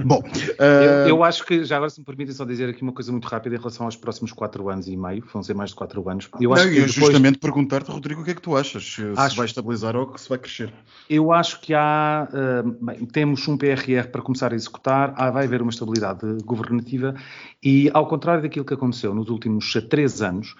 Bom, 0.02 0.20
uh... 0.20 0.62
eu, 0.62 1.08
eu, 1.08 1.22
acho 1.24 1.44
que, 1.44 1.62
já 1.62 1.76
agora 1.76 1.90
se 1.90 2.00
me 2.00 2.06
permitem 2.06 2.34
só 2.34 2.46
dizer 2.46 2.70
aqui 2.70 2.80
uma 2.80 2.92
coisa 2.92 3.12
muito 3.12 3.26
rápida 3.26 3.56
em 3.56 3.58
relação 3.58 3.84
aos 3.84 3.96
próximos 3.96 4.32
4 4.32 4.66
anos 4.70 4.88
e 4.88 4.96
meio, 4.96 5.22
vão 5.30 5.42
ser 5.42 5.52
mais 5.52 5.68
de 5.68 5.76
4 5.76 6.08
anos. 6.08 6.26
Eu 6.40 6.54
acho 6.54 6.64
não, 6.64 6.70
que 6.70 6.76
depois... 6.76 6.94
justamente 6.94 7.38
perguntar-te, 7.38 7.90
Rodrigo, 7.90 8.22
o 8.22 8.24
que 8.24 8.30
é 8.30 8.34
que 8.34 8.40
tu 8.40 8.56
achas? 8.56 8.94
Se 8.94 9.02
acho... 9.14 9.36
vai 9.36 9.44
estabilizar 9.44 9.94
ou 9.94 10.16
se 10.16 10.26
vai 10.26 10.38
crescer? 10.38 10.72
Eu 11.10 11.32
acho 11.32 11.60
que 11.60 11.74
há, 11.74 12.26
uh, 12.32 12.84
bem, 12.86 13.04
temos 13.04 13.46
um 13.46 13.58
PRR 13.58 14.08
para 14.10 14.22
começar 14.22 14.54
a 14.54 14.56
executar, 14.56 15.12
há, 15.18 15.30
vai 15.30 15.44
haver 15.44 15.60
uma 15.60 15.70
estabilidade 15.70 16.24
governativa 16.46 17.14
e, 17.62 17.90
ao 17.92 18.06
contrário 18.06 18.42
daquilo 18.42 18.64
que 18.64 18.74
aconteceu 18.74 19.14
nos 19.14 19.28
últimos 19.28 19.72
três 19.88 20.22
anos, 20.22 20.54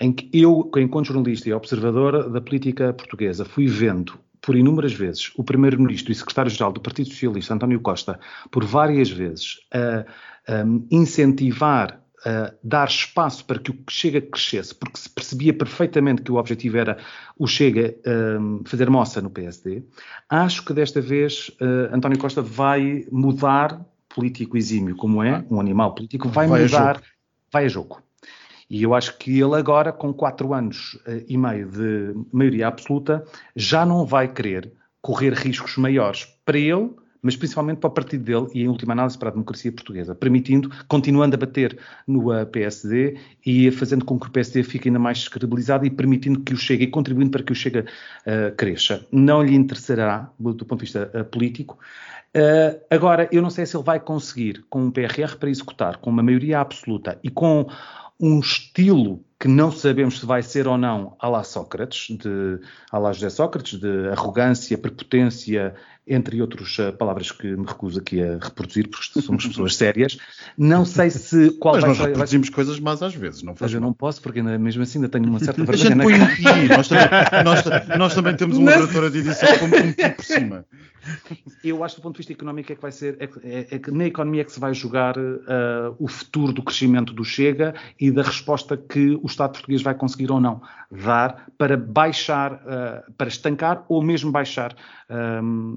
em 0.00 0.12
que 0.12 0.28
eu, 0.32 0.70
enquanto 0.76 1.06
jornalista 1.06 1.48
e 1.48 1.52
observador 1.52 2.30
da 2.30 2.40
política 2.40 2.92
portuguesa, 2.92 3.44
fui 3.44 3.66
vendo 3.66 4.18
por 4.40 4.56
inúmeras 4.56 4.92
vezes 4.92 5.30
o 5.36 5.44
Primeiro-Ministro 5.44 6.10
e 6.10 6.14
Secretário-Geral 6.14 6.72
do 6.72 6.80
Partido 6.80 7.08
Socialista, 7.08 7.54
António 7.54 7.80
Costa, 7.80 8.18
por 8.50 8.64
várias 8.64 9.08
vezes, 9.08 9.60
a, 9.72 10.04
a 10.52 10.64
incentivar 10.90 12.02
dar 12.62 12.88
espaço 12.88 13.44
para 13.44 13.58
que 13.58 13.70
o 13.70 13.78
Chega 13.90 14.20
crescesse, 14.20 14.74
porque 14.74 14.98
se 14.98 15.10
percebia 15.10 15.52
perfeitamente 15.52 16.22
que 16.22 16.30
o 16.30 16.36
objetivo 16.36 16.76
era 16.78 16.98
o 17.36 17.46
Chega 17.46 17.96
um, 18.40 18.62
fazer 18.64 18.88
moça 18.88 19.20
no 19.20 19.30
PSD, 19.30 19.82
acho 20.28 20.64
que 20.64 20.72
desta 20.72 21.00
vez 21.00 21.50
uh, 21.60 21.94
António 21.94 22.18
Costa 22.18 22.40
vai 22.40 23.04
mudar 23.10 23.84
político 24.14 24.56
exímio 24.56 24.96
como 24.96 25.22
é, 25.22 25.44
um 25.50 25.60
animal 25.60 25.94
político, 25.94 26.28
vai, 26.28 26.46
vai 26.46 26.62
mudar, 26.62 26.96
a 26.96 27.02
vai 27.52 27.64
a 27.66 27.68
jogo. 27.68 28.02
E 28.68 28.82
eu 28.82 28.94
acho 28.94 29.18
que 29.18 29.38
ele 29.38 29.54
agora, 29.54 29.92
com 29.92 30.14
quatro 30.14 30.54
anos 30.54 30.94
uh, 31.06 31.22
e 31.28 31.36
meio 31.36 31.68
de 31.68 32.14
maioria 32.32 32.68
absoluta, 32.68 33.22
já 33.54 33.84
não 33.84 34.06
vai 34.06 34.26
querer 34.26 34.72
correr 35.02 35.34
riscos 35.34 35.76
maiores 35.76 36.26
para 36.44 36.56
ele, 36.58 36.90
mas 37.20 37.36
principalmente 37.36 37.78
para 37.78 37.88
o 37.88 37.90
partido 37.92 38.24
dele 38.24 38.46
e, 38.54 38.62
em 38.62 38.68
última 38.68 38.94
análise, 38.94 39.18
para 39.18 39.28
a 39.28 39.32
democracia 39.32 39.70
portuguesa, 39.70 40.14
permitindo, 40.14 40.70
continuando 40.88 41.36
a 41.36 41.38
bater 41.38 41.78
no 42.06 42.32
uh, 42.32 42.46
PSD 42.46 43.18
e 43.44 43.70
fazendo 43.70 44.04
com 44.04 44.18
que 44.18 44.26
o 44.26 44.30
PSD 44.30 44.62
fique 44.62 44.88
ainda 44.88 44.98
mais 44.98 45.18
descredibilizado 45.18 45.84
e 45.84 45.90
permitindo 45.90 46.40
que 46.40 46.54
o 46.54 46.56
Chega 46.56 46.82
e 46.82 46.86
contribuindo 46.86 47.30
para 47.30 47.42
que 47.42 47.52
o 47.52 47.54
Chega 47.54 47.84
uh, 48.26 48.56
cresça. 48.56 49.06
Não 49.12 49.42
lhe 49.42 49.54
interessará, 49.54 50.30
do 50.38 50.64
ponto 50.64 50.78
de 50.78 50.84
vista 50.84 51.10
uh, 51.14 51.24
político, 51.26 51.78
Uh, 52.34 52.80
agora, 52.90 53.28
eu 53.30 53.42
não 53.42 53.50
sei 53.50 53.66
se 53.66 53.76
ele 53.76 53.84
vai 53.84 54.00
conseguir, 54.00 54.64
com 54.70 54.84
um 54.84 54.90
PRR 54.90 55.36
para 55.38 55.50
executar, 55.50 55.98
com 55.98 56.10
uma 56.10 56.22
maioria 56.22 56.60
absoluta 56.60 57.18
e 57.22 57.28
com 57.28 57.66
um 58.18 58.40
estilo 58.40 59.22
que 59.42 59.48
não 59.48 59.72
sabemos 59.72 60.20
se 60.20 60.24
vai 60.24 60.40
ser 60.40 60.68
ou 60.68 60.78
não 60.78 61.16
à 61.18 61.28
lá 61.28 61.42
Sócrates, 61.42 62.16
de, 62.16 62.60
à 62.92 62.96
lá 62.96 63.12
José 63.12 63.28
Sócrates, 63.28 63.76
de 63.76 64.08
arrogância, 64.10 64.78
prepotência, 64.78 65.74
entre 66.06 66.40
outras 66.40 66.78
uh, 66.78 66.92
palavras 66.92 67.32
que 67.32 67.48
me 67.48 67.66
recuso 67.66 67.98
aqui 67.98 68.22
a 68.22 68.38
reproduzir, 68.40 68.88
porque 68.88 69.20
somos 69.20 69.44
pessoas 69.44 69.74
sérias. 69.74 70.16
Não 70.56 70.84
sei 70.84 71.10
se 71.10 71.50
qual 71.58 71.74
Mas 71.74 71.82
vai 71.82 71.90
nós 71.90 71.98
ser. 71.98 72.06
reproduzimos 72.06 72.48
vai... 72.50 72.54
coisas 72.54 72.78
más 72.78 73.02
às 73.02 73.16
vezes, 73.16 73.42
não 73.42 73.56
faz 73.56 73.72
Mas 73.72 73.74
eu 73.74 73.80
não 73.80 73.92
posso, 73.92 74.22
porque 74.22 74.38
ainda, 74.38 74.56
mesmo 74.56 74.84
assim 74.84 74.98
ainda 74.98 75.08
tenho 75.08 75.26
uma 75.26 75.40
certa 75.40 75.64
vergonha. 75.64 75.86
A 75.86 75.88
gente 75.88 76.02
põe 76.02 76.14
um 76.14 76.26
pi, 76.36 76.68
nós 76.68 76.86
também, 76.86 77.08
nós, 77.44 77.98
nós 77.98 78.14
também 78.14 78.36
temos 78.36 78.58
uma 78.58 78.76
doutora 78.76 79.10
de 79.10 79.18
edição 79.18 79.48
com 79.58 79.66
um 79.66 80.12
por 80.14 80.24
cima. 80.24 80.64
Eu 81.64 81.82
acho 81.82 81.96
que 81.96 82.00
do 82.00 82.04
ponto 82.04 82.14
de 82.14 82.18
vista 82.18 82.32
económico 82.32 82.72
é 82.72 82.76
que 82.76 82.82
vai 82.82 82.92
ser, 82.92 83.16
é, 83.18 83.28
é, 83.42 83.66
é 83.72 83.78
que 83.78 83.90
na 83.90 84.06
economia 84.06 84.42
é 84.42 84.44
que 84.44 84.52
se 84.52 84.60
vai 84.60 84.72
jogar 84.72 85.18
uh, 85.18 85.96
o 85.98 86.06
futuro 86.06 86.52
do 86.52 86.62
crescimento 86.62 87.12
do 87.12 87.24
Chega 87.24 87.74
e 87.98 88.10
da 88.10 88.22
resposta 88.22 88.76
que 88.76 89.18
o 89.22 89.26
Estado 89.32 89.52
português 89.52 89.82
vai 89.82 89.94
conseguir 89.94 90.30
ou 90.30 90.40
não 90.40 90.62
dar 90.90 91.46
para 91.58 91.76
baixar, 91.76 92.54
uh, 92.54 93.12
para 93.16 93.28
estancar 93.28 93.84
ou 93.88 94.02
mesmo 94.02 94.30
baixar 94.30 94.74
um, 95.10 95.76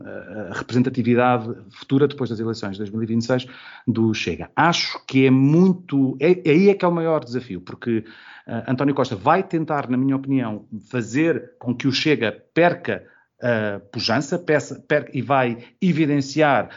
a 0.51 0.57
representatividade 0.57 1.53
futura 1.71 2.07
depois 2.07 2.29
das 2.29 2.39
eleições 2.39 2.73
de 2.73 2.79
2026 2.79 3.47
do 3.87 4.13
Chega. 4.13 4.49
Acho 4.55 5.03
que 5.05 5.25
é 5.25 5.29
muito, 5.29 6.17
é, 6.19 6.49
aí 6.49 6.69
é 6.69 6.73
que 6.73 6.85
é 6.85 6.87
o 6.87 6.91
maior 6.91 7.23
desafio, 7.23 7.61
porque 7.61 7.99
uh, 7.99 8.71
António 8.71 8.95
Costa 8.95 9.15
vai 9.15 9.43
tentar, 9.43 9.89
na 9.89 9.97
minha 9.97 10.15
opinião, 10.15 10.65
fazer 10.89 11.53
com 11.59 11.75
que 11.75 11.87
o 11.87 11.91
Chega 11.91 12.31
perca 12.53 13.03
uh, 13.39 13.79
pujança 13.91 14.37
peça, 14.37 14.83
per, 14.87 15.09
e 15.13 15.21
vai 15.21 15.57
evidenciar 15.81 16.69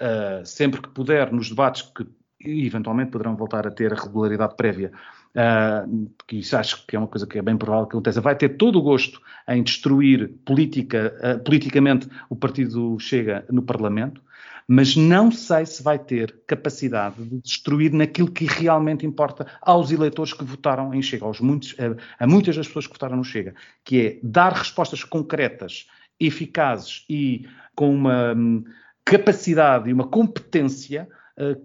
uh, 0.00 0.44
sempre 0.44 0.80
que 0.80 0.88
puder 0.88 1.32
nos 1.32 1.48
debates 1.48 1.82
que 1.82 2.06
eventualmente 2.44 3.10
poderão 3.10 3.36
voltar 3.36 3.66
a 3.66 3.70
ter 3.70 3.92
a 3.92 3.96
regularidade 3.96 4.56
prévia, 4.56 4.92
uh, 5.34 6.10
que 6.26 6.38
isso 6.38 6.56
acho 6.56 6.86
que 6.86 6.96
é 6.96 6.98
uma 6.98 7.08
coisa 7.08 7.26
que 7.26 7.38
é 7.38 7.42
bem 7.42 7.56
provável 7.56 7.86
que 7.86 7.96
aconteça, 7.96 8.20
vai 8.20 8.34
ter 8.34 8.50
todo 8.50 8.78
o 8.78 8.82
gosto 8.82 9.20
em 9.48 9.62
destruir 9.62 10.24
uh, 10.24 11.38
politicamente 11.44 12.08
o 12.28 12.36
partido 12.36 12.98
Chega 12.98 13.44
no 13.50 13.62
Parlamento, 13.62 14.22
mas 14.66 14.94
não 14.94 15.32
sei 15.32 15.66
se 15.66 15.82
vai 15.82 15.98
ter 15.98 16.42
capacidade 16.46 17.22
de 17.24 17.40
destruir 17.40 17.92
naquilo 17.92 18.30
que 18.30 18.44
realmente 18.44 19.04
importa 19.04 19.46
aos 19.60 19.90
eleitores 19.90 20.32
que 20.32 20.44
votaram 20.44 20.94
em 20.94 21.02
Chega, 21.02 21.24
aos 21.24 21.40
muitos, 21.40 21.74
a, 22.18 22.26
muitas 22.26 22.56
das 22.56 22.68
pessoas 22.68 22.86
que 22.86 22.92
votaram 22.92 23.16
no 23.16 23.24
Chega, 23.24 23.54
que 23.84 24.00
é 24.00 24.18
dar 24.22 24.52
respostas 24.52 25.02
concretas 25.02 25.88
eficazes 26.20 27.04
e 27.08 27.46
com 27.74 27.92
uma 27.92 28.32
hum, 28.34 28.64
capacidade 29.04 29.90
e 29.90 29.92
uma 29.92 30.06
competência 30.06 31.08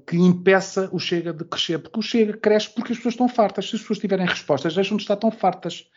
que 0.06 0.18
impeça 0.18 0.90
o 0.92 1.00
Chega 1.00 1.34
de 1.34 1.44
crescer. 1.44 1.80
Porque 1.80 2.00
o 2.00 2.02
Chega 2.02 2.34
cresce 2.38 2.70
porque 2.70 2.94
as 2.94 2.98
pessoas 2.98 3.14
estão 3.14 3.28
fartas. 3.28 3.70
Se 3.70 3.76
as 3.76 3.82
pessoas 3.82 4.00
tiverem 4.00 4.26
respostas, 4.26 4.76
deixam 4.76 4.98
de 4.98 5.04
estar 5.04 5.16
tão 5.16 5.32
fartas. 5.32 5.88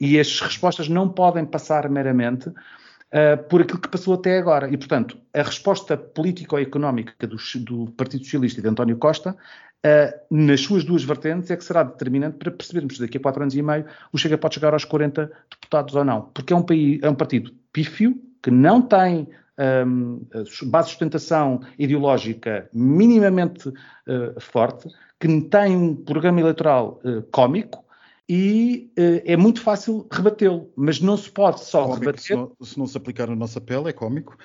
E 0.00 0.18
as 0.18 0.40
respostas 0.40 0.88
não 0.88 1.08
podem 1.08 1.44
passar 1.44 1.88
meramente 1.88 2.48
uh, 2.48 3.42
por 3.48 3.62
aquilo 3.62 3.80
que 3.80 3.88
passou 3.88 4.14
até 4.14 4.38
agora. 4.38 4.68
E, 4.70 4.76
portanto, 4.76 5.18
a 5.34 5.42
resposta 5.42 5.96
político-económica 5.96 7.26
do, 7.26 7.36
do, 7.60 7.92
Partido 7.92 8.24
Socialista 8.24 8.60
e 8.60 8.62
de 8.62 8.68
António 8.68 8.96
Costa, 8.96 9.30
uh, 9.30 10.34
nas 10.34 10.60
suas 10.60 10.84
duas 10.84 11.02
vertentes, 11.02 11.50
é 11.50 11.56
que 11.56 11.64
será 11.64 11.82
determinante 11.82 12.36
para 12.36 12.50
percebermos 12.50 12.96
se 12.96 13.00
daqui 13.00 13.16
a 13.16 13.20
quatro 13.20 13.42
anos 13.42 13.54
e 13.54 13.62
meio 13.62 13.86
o 14.12 14.18
Chega 14.18 14.36
pode 14.38 14.54
chegar 14.54 14.72
aos 14.72 14.84
40 14.84 15.30
deputados 15.50 15.94
ou 15.94 16.04
não. 16.04 16.22
Porque 16.34 16.52
é 16.52 16.56
um, 16.56 16.62
país, 16.62 17.00
é 17.02 17.08
um 17.08 17.14
partido 17.14 17.52
pífio, 17.72 18.20
que 18.42 18.50
não 18.50 18.82
tem 18.82 19.28
um, 19.58 20.20
base 20.64 20.86
de 20.86 20.92
sustentação 20.92 21.60
ideológica 21.78 22.68
minimamente 22.72 23.68
uh, 23.68 24.40
forte, 24.40 24.88
que 25.18 25.40
tem 25.42 25.76
um 25.76 25.94
programa 25.94 26.40
eleitoral 26.40 27.00
uh, 27.04 27.22
cómico 27.30 27.84
e 28.28 28.90
uh, 28.98 29.22
é 29.24 29.36
muito 29.36 29.60
fácil 29.60 30.06
rebatê-lo, 30.10 30.70
mas 30.76 31.00
não 31.00 31.16
se 31.16 31.30
pode 31.30 31.60
só 31.60 31.84
cómico, 31.84 32.00
rebater. 32.00 32.22
Se 32.22 32.34
não, 32.34 32.52
se 32.60 32.78
não, 32.78 32.86
se 32.86 32.96
aplicar 32.96 33.30
a 33.30 33.36
nossa 33.36 33.60
pele, 33.60 33.88
é 33.88 33.92
cómico. 33.92 34.36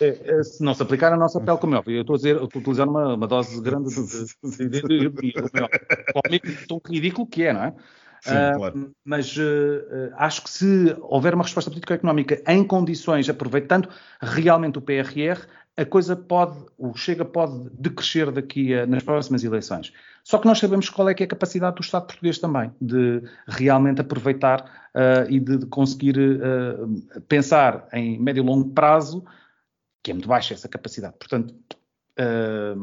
É, 0.00 0.38
é, 0.38 0.42
se 0.42 0.64
não 0.64 0.74
se 0.74 0.82
aplicar 0.82 1.12
a 1.12 1.16
nossa 1.16 1.38
pele, 1.38 1.58
como 1.58 1.74
é 1.74 1.78
óbvio, 1.78 1.96
eu 1.96 2.00
estou 2.00 2.14
a 2.14 2.16
dizer, 2.16 2.42
estou 2.42 2.48
a 2.54 2.58
utilizar 2.58 2.88
uma, 2.88 3.14
uma 3.14 3.26
dose 3.26 3.60
grande 3.60 3.94
de, 3.94 4.68
de, 4.68 4.80
de, 4.80 5.08
de, 5.10 6.66
tão 6.66 6.80
ridículo 6.88 7.26
que 7.26 7.44
é, 7.44 7.52
não 7.52 7.64
é? 7.64 7.74
Sim, 8.22 8.34
uh, 8.34 8.56
claro. 8.56 8.94
Mas 9.04 9.36
uh, 9.36 10.12
acho 10.16 10.42
que 10.42 10.50
se 10.50 10.96
houver 11.00 11.34
uma 11.34 11.42
resposta 11.42 11.70
político-económica 11.70 12.40
em 12.46 12.62
condições, 12.64 13.28
aproveitando 13.28 13.88
realmente 14.20 14.78
o 14.78 14.80
PRR, 14.80 15.44
a 15.76 15.84
coisa 15.84 16.14
pode, 16.14 16.64
o 16.78 16.94
Chega 16.94 17.24
pode 17.24 17.68
decrescer 17.70 18.30
daqui 18.30 18.74
a, 18.74 18.86
nas 18.86 19.02
próximas 19.02 19.42
eleições. 19.42 19.92
Só 20.22 20.38
que 20.38 20.46
nós 20.46 20.58
sabemos 20.58 20.88
qual 20.88 21.08
é 21.08 21.14
que 21.14 21.24
é 21.24 21.26
a 21.26 21.28
capacidade 21.28 21.74
do 21.74 21.82
Estado 21.82 22.06
português 22.06 22.38
também, 22.38 22.70
de 22.80 23.22
realmente 23.48 24.00
aproveitar 24.00 24.90
uh, 24.94 25.28
e 25.28 25.40
de, 25.40 25.58
de 25.58 25.66
conseguir 25.66 26.14
pensar 27.26 27.88
em 27.92 28.20
médio 28.20 28.44
e 28.44 28.46
longo 28.46 28.70
prazo, 28.70 29.24
que 30.00 30.12
é 30.12 30.14
muito 30.14 30.28
baixa 30.28 30.54
essa 30.54 30.68
capacidade. 30.68 31.14
Portanto, 31.18 31.54
é, 32.16 32.74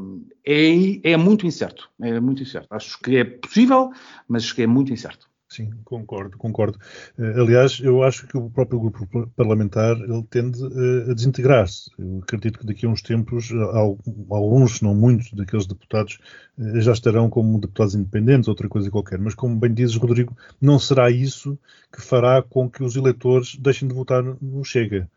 é 1.04 1.18
muito 1.18 1.46
incerto. 1.46 1.90
É 2.02 2.20
muito 2.20 2.42
incerto. 2.42 2.68
Acho 2.72 3.00
que 3.00 3.18
é 3.18 3.24
possível, 3.24 3.92
mas 4.28 4.52
que 4.52 4.64
é 4.64 4.68
muito 4.68 4.92
incerto. 4.92 5.29
Sim, 5.50 5.72
concordo, 5.84 6.38
concordo. 6.38 6.78
Uh, 7.18 7.42
aliás, 7.42 7.80
eu 7.80 8.04
acho 8.04 8.28
que 8.28 8.38
o 8.38 8.52
próprio 8.52 8.80
grupo 8.80 9.28
parlamentar 9.36 9.98
ele 9.98 10.24
tende 10.30 10.64
uh, 10.64 11.10
a 11.10 11.14
desintegrar-se. 11.16 11.90
Eu 11.98 12.20
acredito 12.22 12.60
que 12.60 12.68
daqui 12.68 12.86
a 12.86 12.90
uns 12.90 13.02
tempos, 13.02 13.50
alguns, 14.30 14.80
não 14.80 14.94
muitos, 14.94 15.34
daqueles 15.34 15.66
deputados 15.66 16.20
já 16.76 16.92
estarão 16.92 17.30
como 17.30 17.60
deputados 17.60 17.96
independentes, 17.96 18.48
outra 18.48 18.70
coisa 18.70 18.92
qualquer. 18.92 19.18
Mas, 19.18 19.34
como 19.34 19.56
bem 19.56 19.74
dizes, 19.74 19.96
Rodrigo, 19.96 20.38
não 20.62 20.78
será 20.78 21.10
isso 21.10 21.58
que 21.92 22.02
fará 22.02 22.44
com 22.44 22.70
que 22.70 22.84
os 22.84 22.96
eleitores 22.96 23.56
deixem 23.56 23.88
de 23.88 23.96
votar 23.96 24.24
no 24.24 24.64
Chega. 24.64 25.10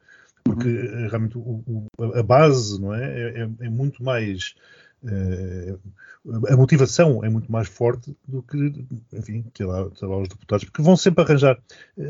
Porque 0.44 0.68
uhum. 0.68 1.08
realmente 1.08 1.38
o, 1.38 1.62
o, 1.66 1.88
a 2.14 2.22
base 2.22 2.80
não 2.80 2.94
é, 2.94 3.04
é, 3.04 3.42
é, 3.42 3.66
é 3.66 3.68
muito 3.68 4.02
mais 4.02 4.54
a 6.48 6.56
motivação 6.56 7.24
é 7.24 7.28
muito 7.28 7.50
mais 7.50 7.68
forte 7.68 8.16
do 8.26 8.42
que, 8.42 8.86
enfim, 9.12 9.44
sei 9.56 9.66
lá, 9.66 9.90
sei 9.96 10.06
lá, 10.06 10.16
os 10.18 10.28
deputados, 10.28 10.64
porque 10.64 10.82
vão 10.82 10.96
sempre 10.96 11.24
arranjar. 11.24 11.58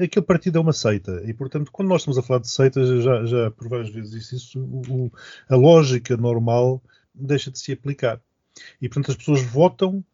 Aquele 0.00 0.26
partido 0.26 0.58
é 0.58 0.60
uma 0.60 0.72
seita, 0.72 1.22
e 1.24 1.32
portanto, 1.32 1.72
quando 1.72 1.88
nós 1.88 2.02
estamos 2.02 2.18
a 2.18 2.22
falar 2.22 2.40
de 2.40 2.50
seitas, 2.50 3.02
já, 3.02 3.24
já 3.24 3.50
por 3.50 3.68
várias 3.68 3.88
vezes 3.88 4.10
disse 4.10 4.36
isso, 4.36 4.60
o, 4.60 5.10
a 5.48 5.56
lógica 5.56 6.16
normal 6.16 6.82
deixa 7.14 7.50
de 7.50 7.58
se 7.58 7.72
aplicar. 7.72 8.20
E 8.80 8.88
portanto, 8.88 9.12
as 9.12 9.16
pessoas 9.16 9.42
votam 9.42 10.04
eh, 10.04 10.11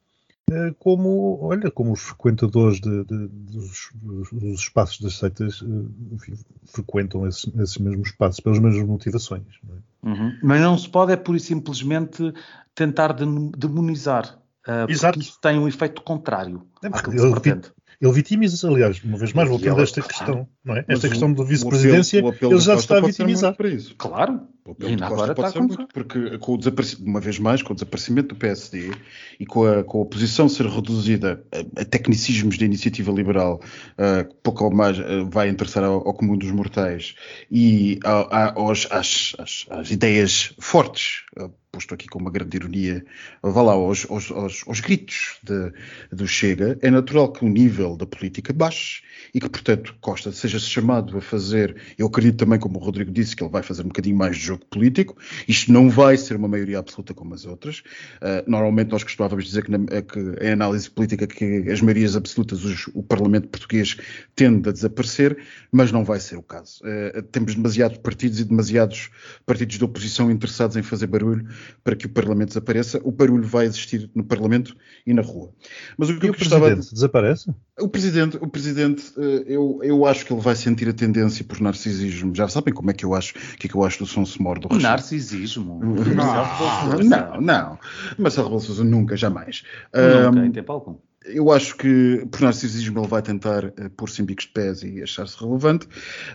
como, 0.78 1.38
olha, 1.42 1.70
como 1.70 1.92
os 1.92 2.00
frequentadores 2.00 2.80
de, 2.80 3.04
de, 3.04 3.28
dos, 3.28 3.90
dos, 3.94 4.61
espaços 4.61 5.00
das 5.00 5.18
seitas 5.18 5.62
eh, 5.62 6.14
enfim, 6.14 6.34
frequentam 6.66 7.26
esses, 7.26 7.52
esses, 7.56 7.78
mesmos 7.78 8.08
espaços 8.08 8.40
pelas 8.40 8.58
mesmas 8.58 8.87
motivações. 8.87 9.44
Não 9.62 9.76
é? 9.76 10.11
uhum. 10.11 10.38
Mas 10.42 10.61
não 10.61 10.78
se 10.78 10.88
pode 10.88 11.12
é 11.12 11.16
pura 11.16 11.38
e 11.38 11.40
simplesmente 11.40 12.32
tentar 12.74 13.12
demonizar, 13.12 14.38
uh, 14.68 14.90
Exato. 14.90 15.18
porque 15.18 15.28
isso 15.28 15.40
tem 15.40 15.59
um 15.59 15.66
efeito 15.66 16.02
contrário 16.02 16.66
é, 16.83 16.88
àquilo 16.88 17.12
que 17.12 17.18
se 17.20 17.31
pretende. 17.31 17.72
Ele 18.00 18.12
vitimiza-se, 18.12 18.64
aliás, 18.64 19.02
uma 19.02 19.18
vez 19.18 19.33
mais, 19.33 19.48
voltando 19.48 19.81
a 19.81 19.83
esta 19.83 20.00
questão, 20.00 20.48
não 20.64 20.76
é? 20.76 20.85
Esta 20.87 21.09
questão 21.09 21.33
da 21.33 21.42
vice-presidência, 21.42 22.18
ele 22.18 22.61
já 22.61 22.74
está 22.74 22.98
a 22.98 23.00
vitimizar. 23.00 23.57
Para 23.57 23.68
isso. 23.68 23.96
Claro. 23.96 24.40
O 24.64 24.72
apelo 24.72 24.96
de 24.96 25.02
Costa 25.02 25.35
pode 25.35 25.52
ser 25.52 25.61
muito, 25.61 25.88
porque 25.92 26.38
com 26.38 26.54
o 26.54 26.59
desaparecimento, 26.59 27.11
uma 27.11 27.20
vez 27.20 27.38
mais, 27.38 27.62
com 27.62 27.72
o 27.72 27.74
desaparecimento 27.74 28.28
do 28.28 28.37
PSD 28.37 28.92
e 29.40 29.46
com 29.46 29.66
a, 29.66 29.83
com 29.83 29.98
a 29.98 30.02
oposição 30.02 30.48
ser 30.48 30.66
reduzida 30.66 31.42
a, 31.50 31.81
a 31.81 31.85
tecnicismos 31.87 32.57
da 32.57 32.66
iniciativa 32.66 33.11
liberal, 33.11 33.61
uh, 33.94 34.33
pouco 34.42 34.64
ou 34.64 34.70
mais 34.70 34.98
uh, 34.98 35.28
vai 35.28 35.48
interessar 35.48 35.83
ao, 35.83 36.07
ao, 36.07 36.14
comum 36.14 36.37
dos 36.37 36.50
mortais 36.50 37.14
e 37.50 37.98
a, 38.04 38.11
a, 38.11 38.52
aos, 38.61 38.87
às, 38.90 39.33
às, 39.38 39.66
às, 39.70 39.90
ideias 39.90 40.54
fortes, 40.61 41.22
uh, 41.40 41.50
posto 41.78 41.94
aqui 41.94 42.08
com 42.08 42.18
uma 42.18 42.30
grande 42.30 42.56
ironia, 42.56 43.04
vá 43.40 43.62
lá, 43.62 43.72
aos, 43.72 44.04
aos, 44.10 44.32
aos, 44.32 44.64
aos 44.66 44.80
gritos 44.80 45.38
de, 45.44 45.72
do 46.10 46.26
Chega, 46.26 46.76
é 46.82 46.90
natural 46.90 47.30
que 47.30 47.44
o 47.44 47.48
nível 47.48 47.96
da 47.96 48.04
política 48.04 48.52
baixe 48.52 49.02
e 49.32 49.40
que, 49.40 49.48
portanto, 49.48 49.94
Costa 50.00 50.32
seja 50.32 50.58
chamado 50.58 51.16
a 51.16 51.20
fazer, 51.20 51.76
eu 51.96 52.08
acredito 52.08 52.38
também, 52.38 52.58
como 52.58 52.78
o 52.78 52.82
Rodrigo 52.82 53.12
disse, 53.12 53.36
que 53.36 53.44
ele 53.44 53.50
vai 53.50 53.62
fazer 53.62 53.82
um 53.82 53.88
bocadinho 53.88 54.16
mais 54.16 54.36
de 54.36 54.42
jogo 54.42 54.64
político. 54.66 55.16
Isto 55.46 55.72
não 55.72 55.88
vai 55.88 56.16
ser 56.16 56.36
uma 56.36 56.48
maioria 56.48 56.80
absoluta 56.80 57.14
como 57.14 57.34
as 57.34 57.46
outras. 57.46 57.78
Uh, 58.16 58.50
normalmente 58.50 58.90
nós 58.90 59.04
costumávamos 59.04 59.44
dizer 59.44 59.64
que, 59.64 59.70
na, 59.70 59.78
que 60.02 60.18
em 60.44 60.50
análise 60.50 60.90
política 60.90 61.26
que 61.28 61.70
as 61.70 61.80
maiorias 61.80 62.16
absolutas, 62.16 62.64
os, 62.64 62.88
o 62.92 63.02
Parlamento 63.04 63.48
português 63.48 63.96
tende 64.34 64.68
a 64.68 64.72
desaparecer, 64.72 65.38
mas 65.70 65.92
não 65.92 66.04
vai 66.04 66.18
ser 66.18 66.36
o 66.36 66.42
caso. 66.42 66.80
Uh, 66.82 67.22
temos 67.22 67.54
demasiados 67.54 67.98
partidos 67.98 68.40
e 68.40 68.44
demasiados 68.44 69.10
partidos 69.46 69.78
de 69.78 69.84
oposição 69.84 70.28
interessados 70.28 70.76
em 70.76 70.82
fazer 70.82 71.06
barulho 71.06 71.46
para 71.83 71.96
que 71.96 72.07
o 72.07 72.09
Parlamento 72.09 72.48
desapareça. 72.48 73.00
O 73.04 73.12
barulho 73.12 73.44
vai 73.44 73.66
existir 73.66 74.11
no 74.14 74.24
Parlamento 74.24 74.76
e 75.07 75.12
na 75.12 75.22
rua. 75.22 75.50
Mas 75.96 76.11
o 76.11 76.18
que 76.18 76.26
e 76.26 76.28
eu 76.28 76.35
o 76.35 76.37
gostava... 76.37 76.66
Presidente 76.66 76.94
desaparece? 76.94 77.54
O 77.81 77.88
Presidente, 77.88 78.37
o 78.40 78.48
Presidente 78.48 79.12
uh, 79.16 79.20
eu, 79.46 79.81
eu 79.83 80.07
acho 80.07 80.26
que 80.26 80.33
ele 80.33 80.40
vai 80.40 80.57
sentir 80.57 80.88
a 80.88 80.92
tendência 80.92 81.44
por 81.44 81.61
narcisismo. 81.61 82.35
Já 82.35 82.48
sabem 82.48 82.74
como 82.74 82.90
é 82.90 82.94
que 82.94 83.04
eu 83.04 83.14
acho, 83.14 83.35
que, 83.35 83.66
é 83.66 83.70
que 83.70 83.74
eu 83.74 83.85
acho 83.85 84.00
do 84.00 84.07
Som 84.07 84.24
Semor 84.24 84.59
do. 84.59 84.68
Narcisismo? 84.78 85.78
Não, 86.18 86.98
não, 87.04 87.40
não. 87.40 87.78
Marcelo 88.18 88.48
Rebelo 88.48 88.61
Sousa 88.61 88.85
nunca, 88.85 89.16
jamais. 89.16 89.62
Nunca, 89.94 90.40
um, 90.40 90.44
em 90.44 90.52
tempo 90.52 90.72
algum. 90.72 90.96
Eu 91.28 91.50
acho 91.52 91.76
que 91.76 92.26
por 92.30 92.40
narcisismo 92.40 93.00
ele 93.00 93.08
vai 93.08 93.22
tentar 93.22 93.64
uh, 93.66 93.90
pôr-se 93.96 94.22
em 94.22 94.24
bicos 94.24 94.46
de 94.46 94.52
pés 94.52 94.82
e 94.82 95.02
achar-se 95.02 95.38
relevante, 95.38 95.88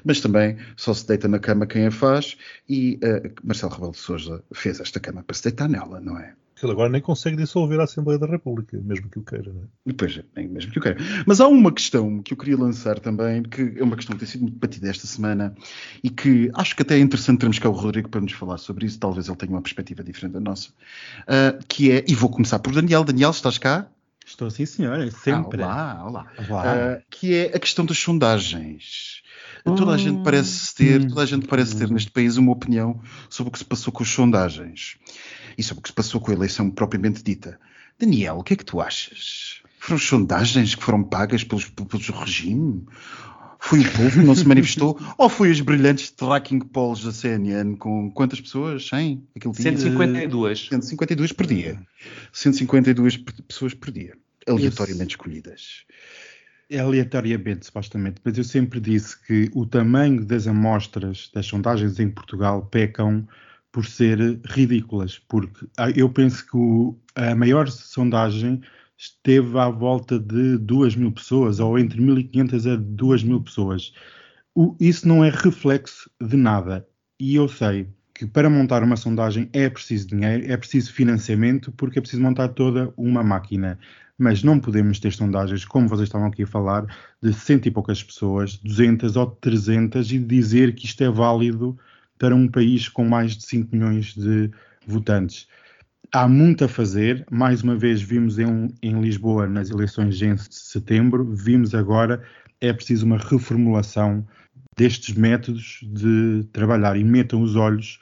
mas 0.03 0.19
também 0.19 0.58
só 0.75 0.93
se 0.93 1.08
deita 1.08 1.27
na 1.27 1.39
cama 1.39 1.65
quem 1.65 1.86
a 1.86 1.91
faz 1.91 2.38
e 2.67 2.99
uh, 3.03 3.32
Marcelo 3.43 3.73
Rebelo 3.73 3.91
de 3.91 3.97
Sousa 3.97 4.43
fez 4.53 4.79
esta 4.79 4.99
cama 4.99 5.23
para 5.23 5.36
se 5.36 5.43
deitar 5.43 5.67
nela, 5.67 5.99
não 5.99 6.17
é? 6.17 6.34
Ele 6.63 6.71
agora 6.71 6.89
nem 6.89 7.01
consegue 7.01 7.36
dissolver 7.36 7.79
a 7.79 7.84
Assembleia 7.84 8.17
da 8.17 8.25
República, 8.25 8.79
mesmo 8.82 9.10
que 9.10 9.19
o 9.19 9.23
queira. 9.23 9.51
Não 9.51 9.63
é? 9.63 9.65
Depois, 9.86 10.21
nem 10.36 10.47
mesmo 10.47 10.71
que 10.71 10.79
o 10.79 10.82
queira. 10.82 10.97
Mas 11.25 11.41
há 11.41 11.47
uma 11.47 11.71
questão 11.71 12.21
que 12.21 12.34
eu 12.34 12.38
queria 12.38 12.58
lançar 12.58 12.99
também, 12.99 13.43
que 13.43 13.73
é 13.77 13.84
uma 13.84 13.97
questão 13.97 14.15
que 14.15 14.19
tem 14.19 14.29
sido 14.29 14.41
muito 14.43 14.58
batida 14.58 14.89
esta 14.89 15.06
semana 15.06 15.53
e 16.01 16.10
que 16.10 16.49
acho 16.53 16.75
que 16.75 16.82
até 16.82 16.95
é 16.95 16.99
interessante 16.99 17.39
termos 17.39 17.60
cá 17.60 17.67
o 17.67 17.73
Rodrigo 17.73 18.08
para 18.08 18.21
nos 18.21 18.32
falar 18.32 18.58
sobre 18.58 18.86
isso, 18.86 18.97
talvez 18.97 19.27
ele 19.27 19.36
tenha 19.36 19.51
uma 19.51 19.62
perspectiva 19.62 20.03
diferente 20.03 20.34
da 20.34 20.39
nossa, 20.39 20.69
uh, 20.69 21.63
que 21.67 21.91
é, 21.91 22.06
e 22.08 22.15
vou 22.15 22.29
começar 22.29 22.60
por 22.60 22.73
Daniel. 22.73 23.03
Daniel, 23.03 23.32
estás 23.32 23.58
cá? 23.58 23.88
Estou 24.25 24.49
sim, 24.49 24.65
senhor, 24.65 25.12
sempre. 25.12 25.62
Ah, 25.62 26.03
olá, 26.05 26.05
olá. 26.05 26.27
olá. 26.49 26.63
Uh, 26.63 27.03
que 27.09 27.36
é 27.36 27.55
a 27.55 27.59
questão 27.59 27.86
das 27.86 27.97
sondagens. 27.97 29.21
Toda 29.63 29.91
a 29.91 29.97
gente 29.97 30.23
parece 30.23 30.75
ter, 30.75 31.01
hum. 31.01 31.07
toda 31.07 31.21
a 31.21 31.25
gente 31.25 31.47
parece 31.47 31.77
ter 31.77 31.89
neste 31.89 32.12
país 32.12 32.36
uma 32.36 32.51
opinião 32.51 33.01
sobre 33.29 33.49
o 33.49 33.51
que 33.51 33.59
se 33.59 33.65
passou 33.65 33.93
com 33.93 34.03
as 34.03 34.09
sondagens 34.09 34.97
e 35.57 35.63
sobre 35.63 35.79
o 35.79 35.83
que 35.83 35.89
se 35.89 35.95
passou 35.95 36.19
com 36.19 36.31
a 36.31 36.33
eleição 36.33 36.69
propriamente 36.69 37.23
dita. 37.23 37.59
Daniel, 37.97 38.39
o 38.39 38.43
que 38.43 38.53
é 38.53 38.57
que 38.57 38.65
tu 38.65 38.81
achas? 38.81 39.62
Foram 39.79 39.99
sondagens 39.99 40.75
que 40.75 40.83
foram 40.83 41.03
pagas 41.03 41.43
pelos, 41.43 41.65
pelos 41.65 42.09
regime? 42.09 42.86
Foi 43.65 43.80
o 43.80 43.91
povo 43.93 44.12
que 44.12 44.26
não 44.26 44.36
se 44.36 44.45
manifestou? 44.45 44.99
Ou 45.17 45.30
foi 45.30 45.49
os 45.49 45.62
brilhantes 45.62 46.12
tracking 46.12 46.60
polls 46.60 47.02
da 47.06 47.13
CNN 47.13 47.78
com 47.78 48.12
quantas 48.12 48.41
pessoas? 48.41 48.86
100? 48.89 49.26
Aquele 49.36 49.54
dia? 49.54 49.63
152. 49.63 50.67
152 50.67 51.32
por 51.32 51.45
dia. 51.47 51.80
152 52.34 53.17
pessoas 53.47 53.73
por 53.73 53.89
dia. 53.89 54.17
Aleatoriamente 54.45 55.12
escolhidas. 55.12 55.86
É 56.69 56.80
aleatoriamente, 56.80 57.65
supostamente. 57.65 58.17
Mas 58.21 58.38
eu 58.38 58.43
sempre 58.43 58.82
disse 58.82 59.17
que 59.26 59.49
o 59.54 59.65
tamanho 59.65 60.26
das 60.26 60.45
amostras 60.45 61.32
das 61.34 61.45
sondagens 61.45 61.97
em 62.02 62.10
Portugal 62.10 62.67
pecam 62.69 63.26
por 63.71 63.86
ser 63.86 64.39
ridículas, 64.45 65.19
porque 65.28 65.65
ah, 65.78 65.89
eu 65.89 66.10
penso 66.10 66.45
que 66.45 66.58
o, 66.58 66.97
a 67.15 67.34
maior 67.34 67.69
sondagem 67.69 68.62
esteve 68.97 69.58
à 69.58 69.69
volta 69.69 70.19
de 70.19 70.58
2 70.58 70.95
mil 70.95 71.12
pessoas, 71.12 71.60
ou 71.60 71.77
entre 71.77 72.01
1.500 72.01 72.73
a 72.73 72.75
2 72.75 73.23
mil 73.23 73.41
pessoas. 73.41 73.93
O, 74.56 74.75
isso 74.79 75.08
não 75.08 75.23
é 75.23 75.29
reflexo 75.29 76.10
de 76.21 76.38
nada. 76.38 76.88
E 77.19 77.36
eu 77.36 77.47
sei 77.47 77.88
que 78.13 78.27
para 78.27 78.49
montar 78.49 78.84
uma 78.84 78.95
sondagem 78.95 79.49
é 79.51 79.69
preciso 79.69 80.08
dinheiro, 80.08 80.51
é 80.51 80.56
preciso 80.56 80.93
financiamento, 80.93 81.71
porque 81.71 81.97
é 81.97 82.01
preciso 82.01 82.21
montar 82.21 82.49
toda 82.49 82.93
uma 82.95 83.23
máquina. 83.23 83.79
Mas 84.17 84.43
não 84.43 84.60
podemos 84.60 84.99
ter 84.99 85.12
sondagens, 85.12 85.65
como 85.65 85.88
vocês 85.88 86.08
estavam 86.08 86.27
aqui 86.27 86.43
a 86.43 86.47
falar, 86.47 86.86
de 87.21 87.34
cento 87.34 87.67
e 87.67 87.71
poucas 87.71 88.03
pessoas, 88.03 88.58
200 88.58 89.15
ou 89.15 89.27
300, 89.27 90.12
e 90.12 90.19
dizer 90.19 90.75
que 90.75 90.86
isto 90.86 91.03
é 91.03 91.10
válido 91.10 91.77
para 92.19 92.36
um 92.36 92.47
país 92.47 92.88
com 92.88 93.03
mais 93.06 93.36
de 93.36 93.43
5 93.45 93.75
milhões 93.75 94.13
de 94.13 94.51
votantes. 94.86 95.47
Há 96.15 96.28
muito 96.28 96.63
a 96.63 96.67
fazer. 96.67 97.26
Mais 97.32 97.63
uma 97.63 97.76
vez, 97.76 97.99
vimos 97.99 98.38
em, 98.38 98.71
em 98.84 99.02
Lisboa 99.02 99.47
nas 99.47 99.71
eleições 99.71 100.15
de 100.15 100.36
setembro, 100.52 101.26
vimos 101.34 101.73
agora, 101.73 102.23
é 102.62 102.71
preciso 102.71 103.04
uma 103.04 103.17
reformulação 103.17 104.23
destes 104.78 105.15
métodos 105.15 105.80
de 105.82 106.43
trabalhar 106.54 106.95
e 106.97 107.04
metam 107.04 107.41
os 107.41 107.56
olhos 107.56 107.99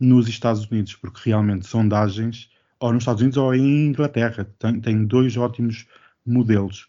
nos 0.00 0.26
Estados 0.26 0.64
Unidos, 0.70 0.96
porque 0.96 1.28
realmente 1.28 1.66
sondagens, 1.66 2.48
ou 2.78 2.94
nos 2.94 3.02
Estados 3.02 3.20
Unidos 3.20 3.36
ou 3.36 3.54
em 3.54 3.88
Inglaterra, 3.88 4.48
tem 4.82 5.04
dois 5.04 5.36
ótimos 5.36 5.86
modelos. 6.24 6.88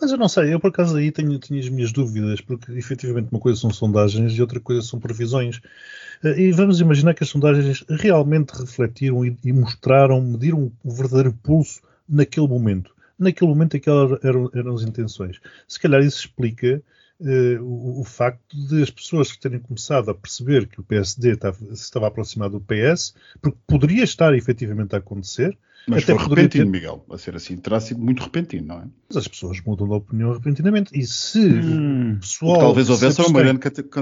Mas 0.00 0.10
eu 0.10 0.18
não 0.18 0.28
sei, 0.28 0.52
eu 0.52 0.60
por 0.60 0.68
acaso 0.68 0.96
aí 0.96 1.10
tenho, 1.10 1.38
tenho 1.38 1.60
as 1.60 1.68
minhas 1.68 1.92
dúvidas, 1.92 2.40
porque 2.40 2.72
efetivamente 2.72 3.28
uma 3.30 3.40
coisa 3.40 3.58
são 3.58 3.70
sondagens 3.70 4.32
e 4.32 4.40
outra 4.40 4.60
coisa 4.60 4.82
são 4.82 5.00
previsões. 5.00 5.60
Eh, 6.22 6.42
e 6.42 6.52
vamos 6.52 6.80
imaginar 6.80 7.14
que 7.14 7.24
as 7.24 7.30
sondagens 7.30 7.84
realmente 7.88 8.50
refletiram 8.50 9.24
e, 9.24 9.36
e 9.42 9.52
mostraram, 9.52 10.20
mediram 10.20 10.70
o 10.82 10.90
verdadeiro 10.90 11.32
pulso 11.42 11.80
naquele 12.08 12.46
momento. 12.46 12.94
Naquele 13.18 13.48
momento 13.50 13.76
aquelas 13.76 14.22
eram, 14.22 14.50
eram 14.54 14.74
as 14.74 14.82
intenções. 14.82 15.40
Se 15.66 15.80
calhar 15.80 16.02
isso 16.02 16.18
explica 16.18 16.82
uh, 17.20 17.62
o, 17.62 18.00
o, 18.00 18.04
facto 18.04 18.56
de 18.68 18.82
as 18.82 18.90
pessoas 18.90 19.34
terem 19.36 19.60
começado 19.60 20.10
a 20.10 20.14
perceber 20.14 20.66
que 20.66 20.80
o 20.80 20.84
PSD 20.84 21.32
estava, 21.32 21.56
se 21.56 21.82
estava 21.84 22.06
a 22.06 22.08
aproximar 22.08 22.50
do 22.50 22.60
PS, 22.60 23.14
porque 23.40 23.58
poderia 23.66 24.04
estar 24.04 24.34
efetivamente 24.34 24.94
a 24.94 24.98
acontecer, 24.98 25.56
mas 25.86 26.04
Até 26.04 26.14
foi 26.14 26.28
repentino, 26.28 26.64
ter... 26.64 26.70
Miguel, 26.70 27.04
a 27.10 27.18
ser 27.18 27.36
assim, 27.36 27.56
terá 27.56 27.78
sido 27.78 28.00
muito 28.00 28.22
repentino, 28.22 28.68
não 28.68 28.76
é? 28.76 28.84
Mas 29.08 29.18
as 29.18 29.28
pessoas 29.28 29.60
mudam 29.60 29.86
de 29.86 29.94
opinião 29.94 30.32
repentinamente. 30.32 30.90
E 30.98 31.06
se 31.06 31.38
hum, 31.38 32.14
o 32.14 32.20
pessoal. 32.20 32.58
Talvez 32.58 32.88
houvesse 32.88 33.20
uma 33.20 33.42
grande 33.42 33.60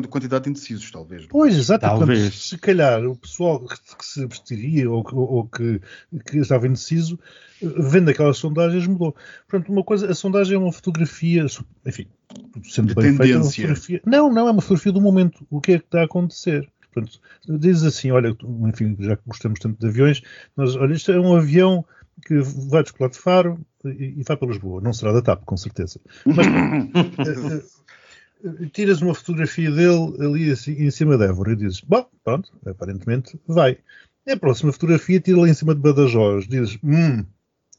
quantidade 0.09 0.45
de 0.45 0.51
indecisos, 0.51 0.91
talvez. 0.91 1.27
Pois, 1.27 1.57
exato. 1.57 1.85
Talvez. 1.85 2.35
se 2.35 2.59
calhar 2.59 3.05
o 3.05 3.17
pessoal 3.17 3.65
que, 3.67 3.77
se 4.05 4.23
absteria 4.23 4.89
ou, 4.89 5.05
ou, 5.13 5.33
ou 5.33 5.45
que, 5.47 5.81
que, 6.25 6.39
estava 6.39 6.69
indeciso, 6.69 7.19
vendo 7.61 8.11
aquelas 8.11 8.37
sondagens, 8.37 8.87
mudou. 8.87 9.17
Portanto, 9.49 9.73
uma 9.73 9.83
coisa, 9.83 10.09
a 10.09 10.15
sondagem 10.15 10.55
é 10.55 10.59
uma 10.59 10.73
fotografia, 10.73 11.47
enfim, 11.85 12.07
sendo 12.63 12.89
de 12.89 12.95
bem 12.95 13.17
tendência. 13.17 13.17
feita, 13.17 13.33
é 13.33 13.37
uma 13.37 13.45
fotografia. 13.45 14.03
Não, 14.07 14.33
não, 14.33 14.49
é 14.49 14.53
uma 14.53 14.63
fotografia 14.63 14.93
do 14.93 15.01
momento. 15.01 15.45
O 15.51 15.61
que 15.61 15.73
é 15.73 15.79
que 15.81 15.85
está 15.85 16.03
a 16.03 16.05
acontecer? 16.05 16.69
Portanto, 16.93 17.21
dizes 17.59 17.85
assim, 17.85 18.11
olha, 18.11 18.37
enfim, 18.69 18.97
já 19.01 19.17
que 19.17 19.23
gostamos 19.27 19.59
tanto 19.61 19.81
de 19.81 19.87
aviões, 19.87 20.23
nós, 20.57 20.77
olha, 20.77 20.95
isto 20.95 21.11
é 21.11 21.19
um 21.19 21.35
avião 21.35 21.85
que 22.27 22.41
vai 22.41 22.83
descolar 22.83 23.11
de 23.11 23.19
Faro 23.19 23.59
e, 23.85 24.15
e 24.19 24.23
vai 24.23 24.37
para 24.37 24.49
Lisboa. 24.49 24.81
Não 24.81 24.93
será 24.93 25.13
da 25.13 25.23
TAP, 25.23 25.45
com 25.45 25.57
certeza. 25.57 26.01
Mas 26.27 26.47
uh, 26.47 27.65
uh, 28.45 28.67
tiras 28.67 29.01
uma 29.01 29.15
fotografia 29.15 29.71
dele 29.71 30.15
ali 30.21 30.51
assim, 30.51 30.73
em 30.73 30.91
cima 30.91 31.17
de 31.17 31.25
Évora 31.25 31.53
e 31.53 31.57
dizes, 31.57 31.81
bom, 31.81 32.07
pronto, 32.23 32.53
aparentemente 32.67 33.39
vai. 33.47 33.79
E 34.27 34.33
a 34.33 34.37
próxima 34.37 34.73
fotografia 34.73 35.21
tira-lhe 35.21 35.51
em 35.51 35.55
cima 35.55 35.75
de 35.75 35.81
Badajoz, 35.81 36.47
dizes, 36.47 36.79
hum, 36.83 37.25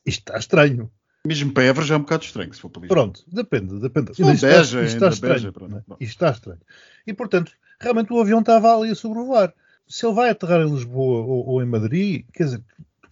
isto 0.05 0.19
está 0.19 0.37
estranho. 0.37 0.91
Mesmo 1.25 1.53
para 1.53 1.63
Évora 1.63 1.85
já 1.85 1.95
é 1.95 1.97
um 1.97 2.01
bocado 2.01 2.25
estranho, 2.25 2.53
se 2.53 2.59
for 2.59 2.69
para 2.69 2.81
Lisboa. 2.81 3.01
Pronto, 3.01 3.23
depende, 3.31 3.79
depende. 3.79 4.11
Isto, 4.11 4.25
beja, 4.25 4.83
isto 4.83 4.95
está 4.95 5.07
estranho. 5.07 5.35
Beja, 5.35 5.51
pronto. 5.53 5.83
Isto 6.01 6.03
está 6.03 6.31
estranho. 6.31 6.59
E, 7.07 7.13
portanto, 7.13 7.53
realmente 7.83 8.11
o 8.13 8.19
avião 8.19 8.39
estava 8.39 8.75
ali 8.75 8.91
a 8.91 8.95
sobrevoar. 8.95 9.53
Se 9.87 10.05
ele 10.05 10.15
vai 10.15 10.29
aterrar 10.29 10.61
em 10.61 10.71
Lisboa 10.71 11.25
ou, 11.25 11.47
ou 11.47 11.61
em 11.61 11.65
Madrid, 11.65 12.25
quer 12.33 12.45
dizer, 12.45 12.63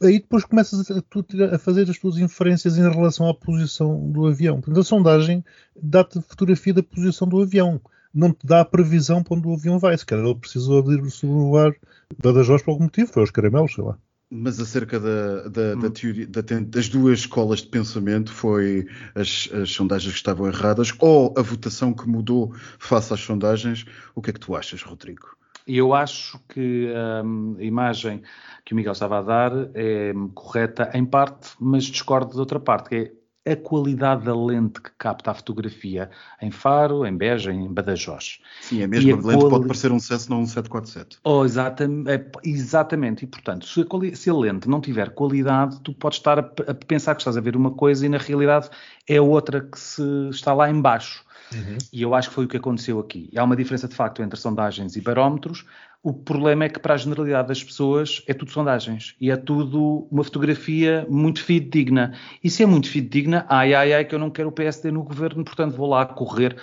aí 0.02 0.20
depois 0.20 0.46
começas 0.46 0.90
a, 0.90 1.56
a, 1.56 1.60
fazer 1.60 1.90
as 1.90 1.98
tuas 1.98 2.18
inferências 2.18 2.78
em 2.78 2.90
relação 2.90 3.28
à 3.30 3.34
posição 3.34 4.10
do 4.10 4.26
avião. 4.28 4.56
Portanto, 4.56 4.80
a 4.80 4.84
sondagem 4.84 5.44
dá-te 5.82 6.22
fotografia 6.22 6.74
da 6.74 6.84
posição 6.84 7.28
do 7.28 7.42
avião. 7.42 7.80
Não 8.14 8.34
te 8.34 8.46
dá 8.46 8.62
a 8.62 8.66
previsão 8.66 9.24
para 9.24 9.38
onde 9.38 9.48
o 9.48 9.54
avião 9.54 9.80
vai. 9.80 9.98
Se 9.98 10.06
calhar 10.06 10.26
ele 10.26 10.36
precisou 10.36 10.82
de 10.82 11.10
sobrevoar 11.10 11.74
Badajoz 12.22 12.62
por 12.62 12.72
algum 12.72 12.84
motivo, 12.84 13.12
foi 13.12 13.24
aos 13.24 13.32
caramelos, 13.32 13.74
sei 13.74 13.84
lá. 13.84 13.98
Mas 14.34 14.62
acerca 14.62 14.98
da, 14.98 15.50
da, 15.50 15.76
da 15.76 15.88
hum. 15.88 15.92
teoria, 15.92 16.26
da, 16.26 16.42
das 16.42 16.88
duas 16.88 17.20
escolas 17.20 17.60
de 17.60 17.68
pensamento, 17.68 18.32
foi 18.32 18.88
as, 19.14 19.50
as, 19.52 19.72
sondagens 19.72 20.14
que 20.14 20.20
estavam 20.20 20.48
erradas 20.48 20.94
ou 21.00 21.34
a 21.38 21.42
votação 21.42 21.94
que 21.94 22.08
mudou 22.08 22.56
face 22.80 23.14
às 23.14 23.20
sondagens? 23.20 23.86
O 24.16 24.22
que 24.22 24.30
é 24.30 24.34
que 24.34 24.40
tu 24.40 24.56
achas, 24.56 24.82
Rodrigo? 24.84 25.36
Eu 25.68 25.94
acho 25.94 26.40
que 26.48 26.88
hum, 27.26 27.58
a 27.60 27.64
imagem 27.64 28.24
que 28.64 28.74
o 28.74 28.76
Miguel 28.76 28.94
estava 28.94 29.20
a 29.20 29.22
dar 29.22 29.52
é 29.74 30.14
correta 30.34 30.90
em 30.94 31.06
parte, 31.06 31.50
mas 31.60 31.84
discordo 31.84 32.32
de 32.32 32.40
outra 32.40 32.60
parte, 32.60 32.90
que 32.90 32.96
é 32.96 33.12
a 33.46 33.56
qualidade 33.56 34.26
da 34.26 34.36
lente 34.36 34.80
que 34.80 34.92
capta 34.98 35.32
a 35.32 35.34
fotografia 35.34 36.12
em 36.42 36.52
Faro, 36.52 37.06
em 37.06 37.16
Beja, 37.16 37.52
em 37.52 37.72
Badajoz. 37.74 38.40
Sim, 38.62 38.84
a 38.84 38.88
mesma 38.88 39.14
a 39.14 39.16
lente 39.16 39.24
quali... 39.24 39.50
pode 39.50 39.68
parecer 39.68 39.92
um 39.92 40.00
Cessna 40.00 40.36
ou 40.36 40.42
um 40.44 40.46
747. 40.46 41.20
Oh, 41.24 41.44
exatamente, 41.44 42.12
é, 42.12 42.26
exatamente, 42.44 43.24
e 43.26 43.28
portanto, 43.28 43.66
se 43.66 43.82
a, 43.82 43.86
quali... 43.86 44.16
se 44.16 44.30
a, 44.30 44.34
lente 44.34 44.70
não 44.70 44.80
tiver 44.80 45.10
qualidade, 45.12 45.80
tu 45.82 45.94
podes 45.94 46.20
estar 46.20 46.40
a, 46.40 46.42
a, 46.42 46.74
pensar 46.74 47.16
que 47.16 47.22
estás 47.22 47.36
a 47.36 47.42
ver 47.42 47.56
uma 47.56 47.72
coisa 47.72 48.06
e 48.06 48.10
na 48.10 48.18
realidade 48.18 48.70
é 49.08 49.20
outra 49.20 49.62
que 49.62 49.80
se 49.80 50.04
está 50.30 50.54
lá 50.54 50.70
embaixo. 50.70 51.26
Uhum. 51.54 51.78
E 51.92 52.02
eu 52.02 52.16
acho 52.16 52.30
que 52.30 52.36
foi 52.36 52.46
o 52.46 52.48
que 52.48 52.58
aconteceu 52.58 53.00
aqui. 53.00 53.30
Há 53.36 53.44
uma 53.44 53.56
diferença 53.56 53.88
de 53.88 53.96
facto 53.96 54.22
entre 54.22 54.40
sondagens 54.40 54.96
e 54.96 55.02
barómetros. 55.02 55.66
O 56.04 56.14
problema 56.14 56.66
é 56.66 56.70
que 56.70 56.80
para 56.80 56.94
a 56.94 56.98
generalidade 56.98 57.50
das 57.50 57.64
pessoas 57.64 58.24
é 58.28 58.34
tudo 58.34 58.52
sondagens 58.52 59.16
e 59.22 59.30
é 59.30 59.38
tudo 59.38 60.08
uma 60.10 60.24
fotografia 60.24 61.06
muito 61.10 61.44
fidedigna. 61.44 62.14
E 62.44 62.50
se 62.50 62.64
é 62.64 62.66
muito 62.66 62.90
fidedigna, 62.90 63.46
ai 63.48 63.74
ai 63.74 63.94
ai 63.94 64.06
que 64.06 64.16
eu 64.16 64.20
não 64.20 64.32
quero 64.32 64.50
o 64.50 64.52
PSD 64.52 64.92
no 64.92 65.04
governo, 65.04 65.44
portanto 65.44 65.76
vou 65.76 65.88
lá 65.88 66.06
correr, 66.06 66.56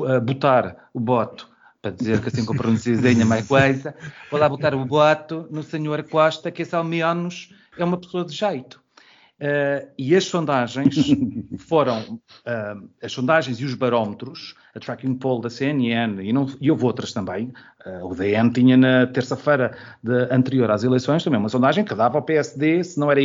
uh, 0.00 0.20
botar 0.20 0.88
o 0.94 1.00
voto 1.00 1.48
para 1.82 1.90
dizer 1.90 2.20
que 2.20 2.28
assim 2.28 2.44
com 2.44 2.54
a 2.54 2.56
pronunciazinha 2.56 3.24
mais 3.24 3.46
coisa, 3.46 3.94
vou 4.30 4.40
lá 4.40 4.48
botar 4.48 4.74
o 4.74 4.86
voto 4.86 5.46
no 5.50 5.62
senhor 5.62 6.02
Costa, 6.04 6.50
que 6.50 6.62
esse 6.62 6.74
ao 6.74 6.82
menos 6.82 7.54
é 7.78 7.84
uma 7.84 7.96
pessoa 7.96 8.24
de 8.24 8.34
jeito. 8.34 8.82
Uh, 9.38 9.86
e 9.98 10.16
as 10.16 10.24
sondagens 10.24 10.94
foram, 11.68 12.00
uh, 12.46 12.88
as 13.02 13.12
sondagens 13.12 13.60
e 13.60 13.66
os 13.66 13.74
barómetros, 13.74 14.54
a 14.74 14.80
tracking 14.80 15.14
poll 15.14 15.42
da 15.42 15.50
CNN 15.50 16.22
e, 16.22 16.32
não, 16.32 16.46
e 16.58 16.70
houve 16.70 16.86
outras 16.86 17.12
também, 17.12 17.52
uh, 17.84 18.06
o 18.06 18.14
DN 18.14 18.50
tinha 18.50 18.78
na 18.78 19.06
terça-feira 19.06 19.76
anterior 20.30 20.70
às 20.70 20.84
eleições 20.84 21.22
também 21.22 21.38
uma 21.38 21.50
sondagem 21.50 21.84
que 21.84 21.94
dava 21.94 22.16
ao 22.16 22.22
PSD, 22.22 22.82
se 22.82 22.98
não 22.98 23.10
era 23.10 23.20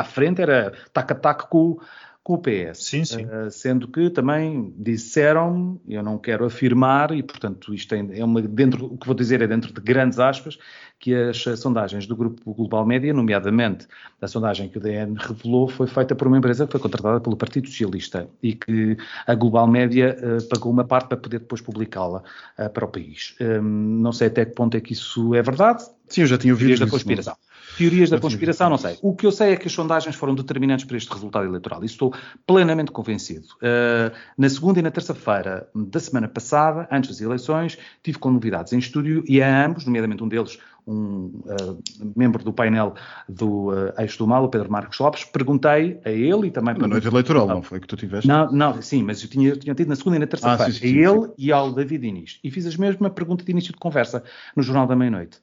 à 0.00 0.02
frente, 0.02 0.42
era 0.42 0.72
tac 0.92 1.12
a 1.12 1.14
tac 1.14 1.48
com, 1.48 1.78
com 2.22 2.34
o 2.34 2.38
PS. 2.38 2.84
Sim, 2.84 3.04
sim. 3.04 3.24
Uh, 3.24 3.50
sendo 3.50 3.88
que 3.88 4.08
também 4.08 4.72
disseram, 4.78 5.80
eu 5.88 6.02
não 6.02 6.18
quero 6.18 6.44
afirmar, 6.44 7.10
e 7.12 7.22
portanto 7.22 7.74
isto 7.74 7.94
é 7.94 8.24
uma, 8.24 8.40
dentro, 8.40 8.86
o 8.86 8.96
que 8.96 9.06
vou 9.06 9.14
dizer 9.14 9.42
é 9.42 9.46
dentro 9.46 9.72
de 9.72 9.80
grandes 9.80 10.20
aspas, 10.20 10.56
que 11.00 11.12
as 11.12 11.42
sondagens 11.58 12.06
do 12.06 12.14
grupo 12.14 12.54
Global 12.54 12.86
Média, 12.86 13.12
nomeadamente 13.12 13.88
a 14.20 14.28
sondagem 14.28 14.68
que 14.68 14.78
o 14.78 14.80
DN 14.80 15.16
revelou, 15.18 15.66
foi 15.66 15.88
feita 15.88 16.14
por 16.14 16.28
uma 16.28 16.38
empresa 16.38 16.64
que 16.64 16.70
foi 16.70 16.80
contratada 16.80 17.20
pelo 17.20 17.36
Partido 17.36 17.66
Socialista 17.66 18.28
e 18.40 18.54
que 18.54 18.96
a 19.26 19.34
Global 19.34 19.66
Média 19.66 20.16
uh, 20.22 20.48
pagou 20.48 20.70
uma 20.70 20.84
parte 20.84 21.08
para 21.08 21.18
poder 21.18 21.40
depois 21.40 21.60
publicá-la 21.60 22.22
uh, 22.56 22.70
para 22.70 22.84
o 22.84 22.88
país. 22.88 23.34
Um, 23.40 24.00
não 24.00 24.12
sei 24.12 24.28
até 24.28 24.44
que 24.44 24.54
ponto 24.54 24.76
é 24.76 24.80
que 24.80 24.92
isso 24.92 25.34
é 25.34 25.42
verdade. 25.42 25.82
Sim, 26.06 26.20
eu 26.20 26.26
já 26.28 26.38
tinha 26.38 26.52
ouvido 26.52 26.78
da 26.78 26.88
conspiração. 26.88 27.34
Teorias 27.76 28.10
da 28.10 28.20
conspiração, 28.20 28.68
não 28.70 28.78
sei. 28.78 28.98
O 29.02 29.14
que 29.14 29.26
eu 29.26 29.32
sei 29.32 29.52
é 29.52 29.56
que 29.56 29.66
as 29.66 29.72
sondagens 29.72 30.14
foram 30.14 30.34
determinantes 30.34 30.84
para 30.84 30.96
este 30.96 31.12
resultado 31.12 31.46
eleitoral. 31.46 31.84
Isso 31.84 31.94
estou 31.94 32.14
plenamente 32.46 32.90
convencido. 32.90 33.46
Uh, 33.56 34.14
na 34.36 34.48
segunda 34.48 34.78
e 34.78 34.82
na 34.82 34.90
terça-feira 34.90 35.68
da 35.74 36.00
semana 36.00 36.28
passada, 36.28 36.88
antes 36.90 37.10
das 37.10 37.20
eleições, 37.20 37.78
tive 38.02 38.18
com 38.18 38.30
novidades 38.30 38.72
em 38.72 38.78
estúdio 38.78 39.24
e 39.26 39.40
a 39.40 39.66
ambos, 39.66 39.86
nomeadamente 39.86 40.22
um 40.22 40.28
deles, 40.28 40.58
um 40.86 41.42
uh, 41.46 41.82
membro 42.16 42.42
do 42.42 42.52
painel 42.52 42.94
do 43.28 43.70
uh, 43.70 43.92
Eixo 43.98 44.18
do 44.18 44.26
Mal, 44.26 44.44
o 44.44 44.48
Pedro 44.48 44.70
Marcos 44.70 44.98
Lopes, 44.98 45.24
perguntei 45.24 46.00
a 46.04 46.10
ele 46.10 46.48
e 46.48 46.50
também... 46.50 46.76
Na 46.76 46.88
noite 46.88 47.06
eleitoral, 47.06 47.46
não 47.46 47.62
foi 47.62 47.80
que 47.80 47.86
tu 47.86 47.96
tiveste? 47.96 48.26
Não, 48.26 48.50
não 48.50 48.82
sim, 48.82 49.02
mas 49.02 49.22
eu 49.22 49.28
tinha, 49.28 49.50
eu 49.50 49.56
tinha 49.56 49.74
tido 49.74 49.88
na 49.88 49.96
segunda 49.96 50.16
e 50.16 50.18
na 50.20 50.26
terça-feira, 50.26 50.70
ah, 50.70 50.72
sim, 50.72 50.78
sim, 50.78 51.04
a 51.04 51.10
ele 51.10 51.30
e 51.38 51.52
ao 51.52 51.72
David 51.72 52.06
Inês. 52.06 52.40
E 52.42 52.50
fiz 52.50 52.66
a 52.66 52.78
mesma 52.78 53.10
pergunta 53.10 53.44
de 53.44 53.50
início 53.50 53.72
de 53.72 53.78
conversa 53.78 54.24
no 54.56 54.62
Jornal 54.62 54.86
da 54.86 54.96
Meia-Noite. 54.96 55.38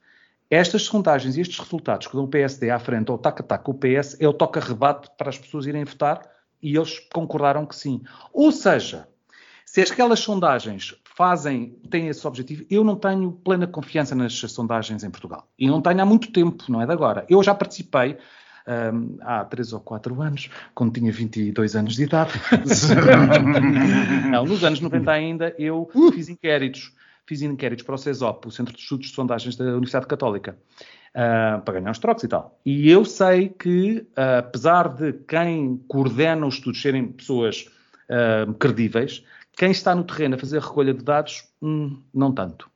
Estas 0.49 0.83
sondagens 0.83 1.37
e 1.37 1.41
estes 1.41 1.59
resultados 1.59 2.07
que 2.07 2.15
dão 2.15 2.23
o 2.23 2.27
PSD 2.27 2.71
à 2.71 2.79
frente 2.79 3.11
ou 3.11 3.17
taca-taca 3.17 3.69
o 3.69 3.73
PS 3.73 4.17
é 4.19 4.27
o 4.27 4.33
toca-rebate 4.33 5.09
para 5.15 5.29
as 5.29 5.37
pessoas 5.37 5.67
irem 5.67 5.83
votar 5.83 6.21
e 6.61 6.75
eles 6.75 6.99
concordaram 7.13 7.65
que 7.65 7.75
sim. 7.75 8.01
Ou 8.33 8.51
seja, 8.51 9.07
se 9.63 9.81
aquelas 9.81 10.19
sondagens 10.19 10.95
fazem, 11.15 11.77
têm 11.91 12.07
esse 12.07 12.25
objetivo, 12.25 12.65
eu 12.69 12.83
não 12.83 12.95
tenho 12.95 13.31
plena 13.31 13.67
confiança 13.67 14.15
nas 14.15 14.33
sondagens 14.33 15.03
em 15.03 15.11
Portugal. 15.11 15.47
E 15.57 15.67
não 15.67 15.81
tenho 15.81 16.01
há 16.01 16.05
muito 16.05 16.31
tempo, 16.31 16.63
não 16.67 16.81
é 16.81 16.85
de 16.87 16.91
agora. 16.91 17.25
Eu 17.29 17.43
já 17.43 17.53
participei 17.53 18.17
um, 18.93 19.17
há 19.21 19.45
3 19.45 19.73
ou 19.73 19.79
4 19.79 20.21
anos, 20.21 20.49
quando 20.73 20.93
tinha 20.93 21.11
22 21.11 21.75
anos 21.75 21.95
de 21.95 22.03
idade. 22.03 22.33
não, 24.31 24.45
nos 24.45 24.63
anos 24.63 24.79
90 24.79 25.11
ainda, 25.11 25.55
eu 25.59 25.87
fiz 26.13 26.29
inquéritos 26.29 26.91
fiz 27.29 27.43
inquéritos 27.43 27.85
para 27.85 27.93
o 27.93 27.97
CESOP, 27.97 28.47
o 28.47 28.51
Centro 28.51 28.73
de 28.73 28.81
Estudos 28.81 29.09
de 29.09 29.13
Sondagens 29.13 29.55
da 29.55 29.65
Universidade 29.65 30.07
Católica, 30.07 30.57
uh, 31.09 31.61
para 31.61 31.75
ganhar 31.75 31.91
uns 31.91 31.99
trocos 31.99 32.23
e 32.23 32.27
tal. 32.27 32.59
E 32.65 32.89
eu 32.89 33.05
sei 33.05 33.49
que, 33.49 33.99
uh, 34.17 34.39
apesar 34.39 34.89
de 34.89 35.13
quem 35.13 35.79
coordena 35.87 36.47
os 36.47 36.55
estudos 36.55 36.81
serem 36.81 37.09
pessoas 37.09 37.69
uh, 38.09 38.51
credíveis, 38.55 39.23
quem 39.55 39.69
está 39.69 39.93
no 39.93 40.03
terreno 40.03 40.35
a 40.35 40.37
fazer 40.39 40.57
a 40.57 40.61
recolha 40.61 40.91
de 40.91 41.03
dados, 41.03 41.43
hum, 41.61 42.01
não 42.11 42.31
tanto. 42.31 42.67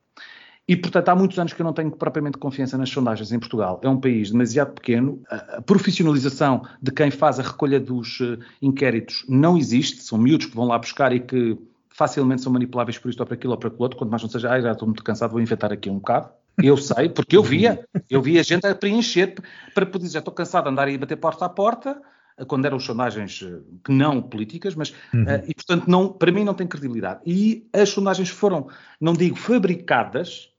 E, 0.67 0.77
portanto, 0.77 1.09
há 1.09 1.15
muitos 1.15 1.39
anos 1.39 1.51
que 1.51 1.61
eu 1.61 1.65
não 1.65 1.73
tenho 1.73 1.89
propriamente 1.91 2.37
confiança 2.37 2.77
nas 2.77 2.89
sondagens 2.89 3.31
em 3.31 3.39
Portugal. 3.39 3.81
É 3.83 3.89
um 3.89 3.99
país 3.99 4.31
demasiado 4.31 4.73
pequeno. 4.73 5.21
A 5.29 5.61
profissionalização 5.61 6.63
de 6.81 6.91
quem 6.91 7.11
faz 7.11 7.37
a 7.37 7.43
recolha 7.43 7.79
dos 7.79 8.19
inquéritos 8.61 9.25
não 9.27 9.57
existe. 9.57 10.03
São 10.03 10.17
miúdos 10.17 10.45
que 10.45 10.55
vão 10.55 10.65
lá 10.65 10.77
buscar 10.77 11.11
e 11.11 11.19
que 11.19 11.57
facilmente 11.93 12.41
são 12.41 12.51
manipuláveis 12.51 12.97
por 12.97 13.09
isto 13.09 13.19
ou 13.19 13.25
para 13.25 13.35
aquilo 13.35 13.53
ou 13.53 13.59
para 13.59 13.69
aquilo 13.69 13.83
outro, 13.83 13.97
quanto 13.97 14.09
mais 14.09 14.21
não 14.21 14.29
seja, 14.29 14.51
ah, 14.51 14.59
já 14.59 14.71
estou 14.71 14.87
muito 14.87 15.03
cansado, 15.03 15.31
vou 15.31 15.41
inventar 15.41 15.71
aqui 15.71 15.89
um 15.89 15.95
bocado. 15.95 16.29
Eu 16.61 16.77
sei, 16.77 17.09
porque 17.09 17.37
eu 17.37 17.43
via, 17.43 17.83
eu 18.09 18.21
via 18.21 18.43
gente 18.43 18.65
a 18.67 18.75
preencher 18.75 19.35
para 19.73 19.85
poder 19.85 20.05
dizer, 20.05 20.13
já 20.13 20.19
estou 20.19 20.33
cansado 20.33 20.65
de 20.65 20.69
andar 20.71 20.87
a 20.87 20.97
bater 20.97 21.17
porta 21.17 21.45
a 21.45 21.49
porta, 21.49 22.01
quando 22.47 22.65
eram 22.65 22.79
sondagens 22.79 23.43
eh, 23.43 23.59
que 23.83 23.91
não 23.91 24.21
políticas, 24.21 24.75
mas 24.75 24.93
uhum. 25.13 25.23
uh, 25.23 25.43
e 25.47 25.53
portanto 25.53 25.87
não, 25.87 26.11
para 26.11 26.31
mim 26.31 26.43
não 26.43 26.53
tem 26.53 26.67
credibilidade. 26.67 27.21
E 27.25 27.67
as 27.71 27.89
sondagens 27.89 28.29
foram, 28.29 28.67
não 28.99 29.13
digo 29.13 29.35
fabricadas, 29.35 30.49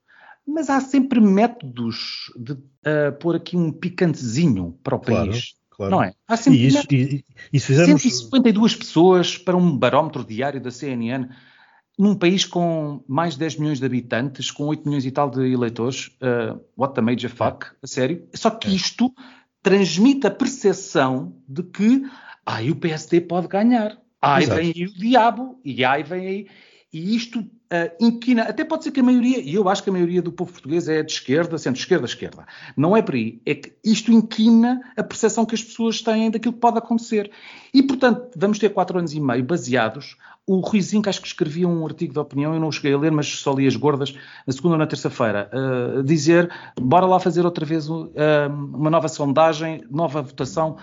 mas 0.46 0.70
há 0.70 0.80
sempre 0.80 1.20
métodos 1.20 2.32
de 2.36 2.52
uh, 2.52 3.12
pôr 3.18 3.36
aqui 3.36 3.56
um 3.56 3.72
picantezinho 3.72 4.78
para 4.82 4.96
o 4.96 5.00
claro. 5.00 5.30
país. 5.30 5.54
Claro. 5.76 5.90
Não 5.90 6.02
é? 6.02 6.14
Há 6.26 6.36
sempre 6.36 6.60
e 6.60 6.66
isso, 6.66 6.86
e, 6.90 7.24
e 7.52 7.60
fizemos... 7.60 8.02
152 8.02 8.76
pessoas 8.76 9.36
para 9.36 9.56
um 9.56 9.76
barómetro 9.76 10.24
diário 10.24 10.60
da 10.60 10.70
CNN 10.70 11.28
num 11.98 12.14
país 12.14 12.44
com 12.44 13.02
mais 13.06 13.34
de 13.34 13.40
10 13.40 13.56
milhões 13.56 13.80
de 13.80 13.86
habitantes, 13.86 14.50
com 14.50 14.64
8 14.66 14.84
milhões 14.84 15.06
e 15.06 15.10
tal 15.10 15.30
de 15.30 15.52
eleitores. 15.52 16.08
Uh, 16.20 16.60
what 16.76 16.94
the 16.94 17.00
major 17.00 17.30
fuck? 17.30 17.66
A 17.82 17.86
sério? 17.86 18.26
Só 18.34 18.50
que 18.50 18.68
é. 18.68 18.72
isto 18.72 19.12
transmite 19.62 20.26
a 20.26 20.30
percepção 20.30 21.36
de 21.48 21.62
que 21.62 22.02
ai, 22.44 22.70
o 22.70 22.76
PSD 22.76 23.20
pode 23.22 23.48
ganhar. 23.48 23.96
Ai, 24.20 24.42
Exato. 24.42 24.60
vem 24.60 24.72
aí 24.74 24.84
o 24.84 24.92
diabo, 24.92 25.60
e 25.64 25.84
ai, 25.84 26.02
vem 26.02 26.26
aí. 26.26 26.46
E 26.94 27.16
isto 27.16 27.40
uh, 27.40 27.48
inquina, 27.98 28.44
até 28.44 28.64
pode 28.64 28.84
ser 28.84 28.92
que 28.92 29.00
a 29.00 29.02
maioria, 29.02 29.40
e 29.40 29.52
eu 29.52 29.68
acho 29.68 29.82
que 29.82 29.90
a 29.90 29.92
maioria 29.92 30.22
do 30.22 30.30
povo 30.30 30.52
português 30.52 30.88
é 30.88 31.02
de 31.02 31.10
esquerda, 31.10 31.58
centro-esquerda, 31.58 32.06
esquerda. 32.06 32.46
Não 32.76 32.96
é 32.96 33.02
por 33.02 33.16
aí. 33.16 33.42
É 33.44 33.56
que 33.56 33.72
isto 33.84 34.12
inquina 34.12 34.80
a 34.96 35.02
percepção 35.02 35.44
que 35.44 35.56
as 35.56 35.62
pessoas 35.64 36.00
têm 36.00 36.30
daquilo 36.30 36.54
que 36.54 36.60
pode 36.60 36.78
acontecer. 36.78 37.32
E, 37.74 37.82
portanto, 37.82 38.30
vamos 38.36 38.60
ter 38.60 38.68
quatro 38.68 38.96
anos 38.96 39.12
e 39.12 39.18
meio 39.18 39.42
baseados. 39.42 40.16
O 40.46 40.60
Ruizinho, 40.60 41.02
que 41.02 41.08
acho 41.08 41.20
que 41.20 41.26
escrevia 41.26 41.66
um 41.66 41.84
artigo 41.84 42.12
de 42.12 42.18
opinião, 42.20 42.54
eu 42.54 42.60
não 42.60 42.70
cheguei 42.70 42.92
a 42.92 42.98
ler, 42.98 43.10
mas 43.10 43.26
só 43.26 43.52
li 43.52 43.66
as 43.66 43.74
gordas, 43.74 44.14
na 44.46 44.52
segunda 44.52 44.74
ou 44.74 44.78
na 44.78 44.86
terça-feira, 44.86 45.50
uh, 45.52 46.02
dizer, 46.04 46.48
bora 46.80 47.06
lá 47.06 47.18
fazer 47.18 47.44
outra 47.44 47.66
vez 47.66 47.88
uh, 47.88 48.08
uma 48.72 48.90
nova 48.90 49.08
sondagem, 49.08 49.82
nova 49.90 50.22
votação 50.22 50.76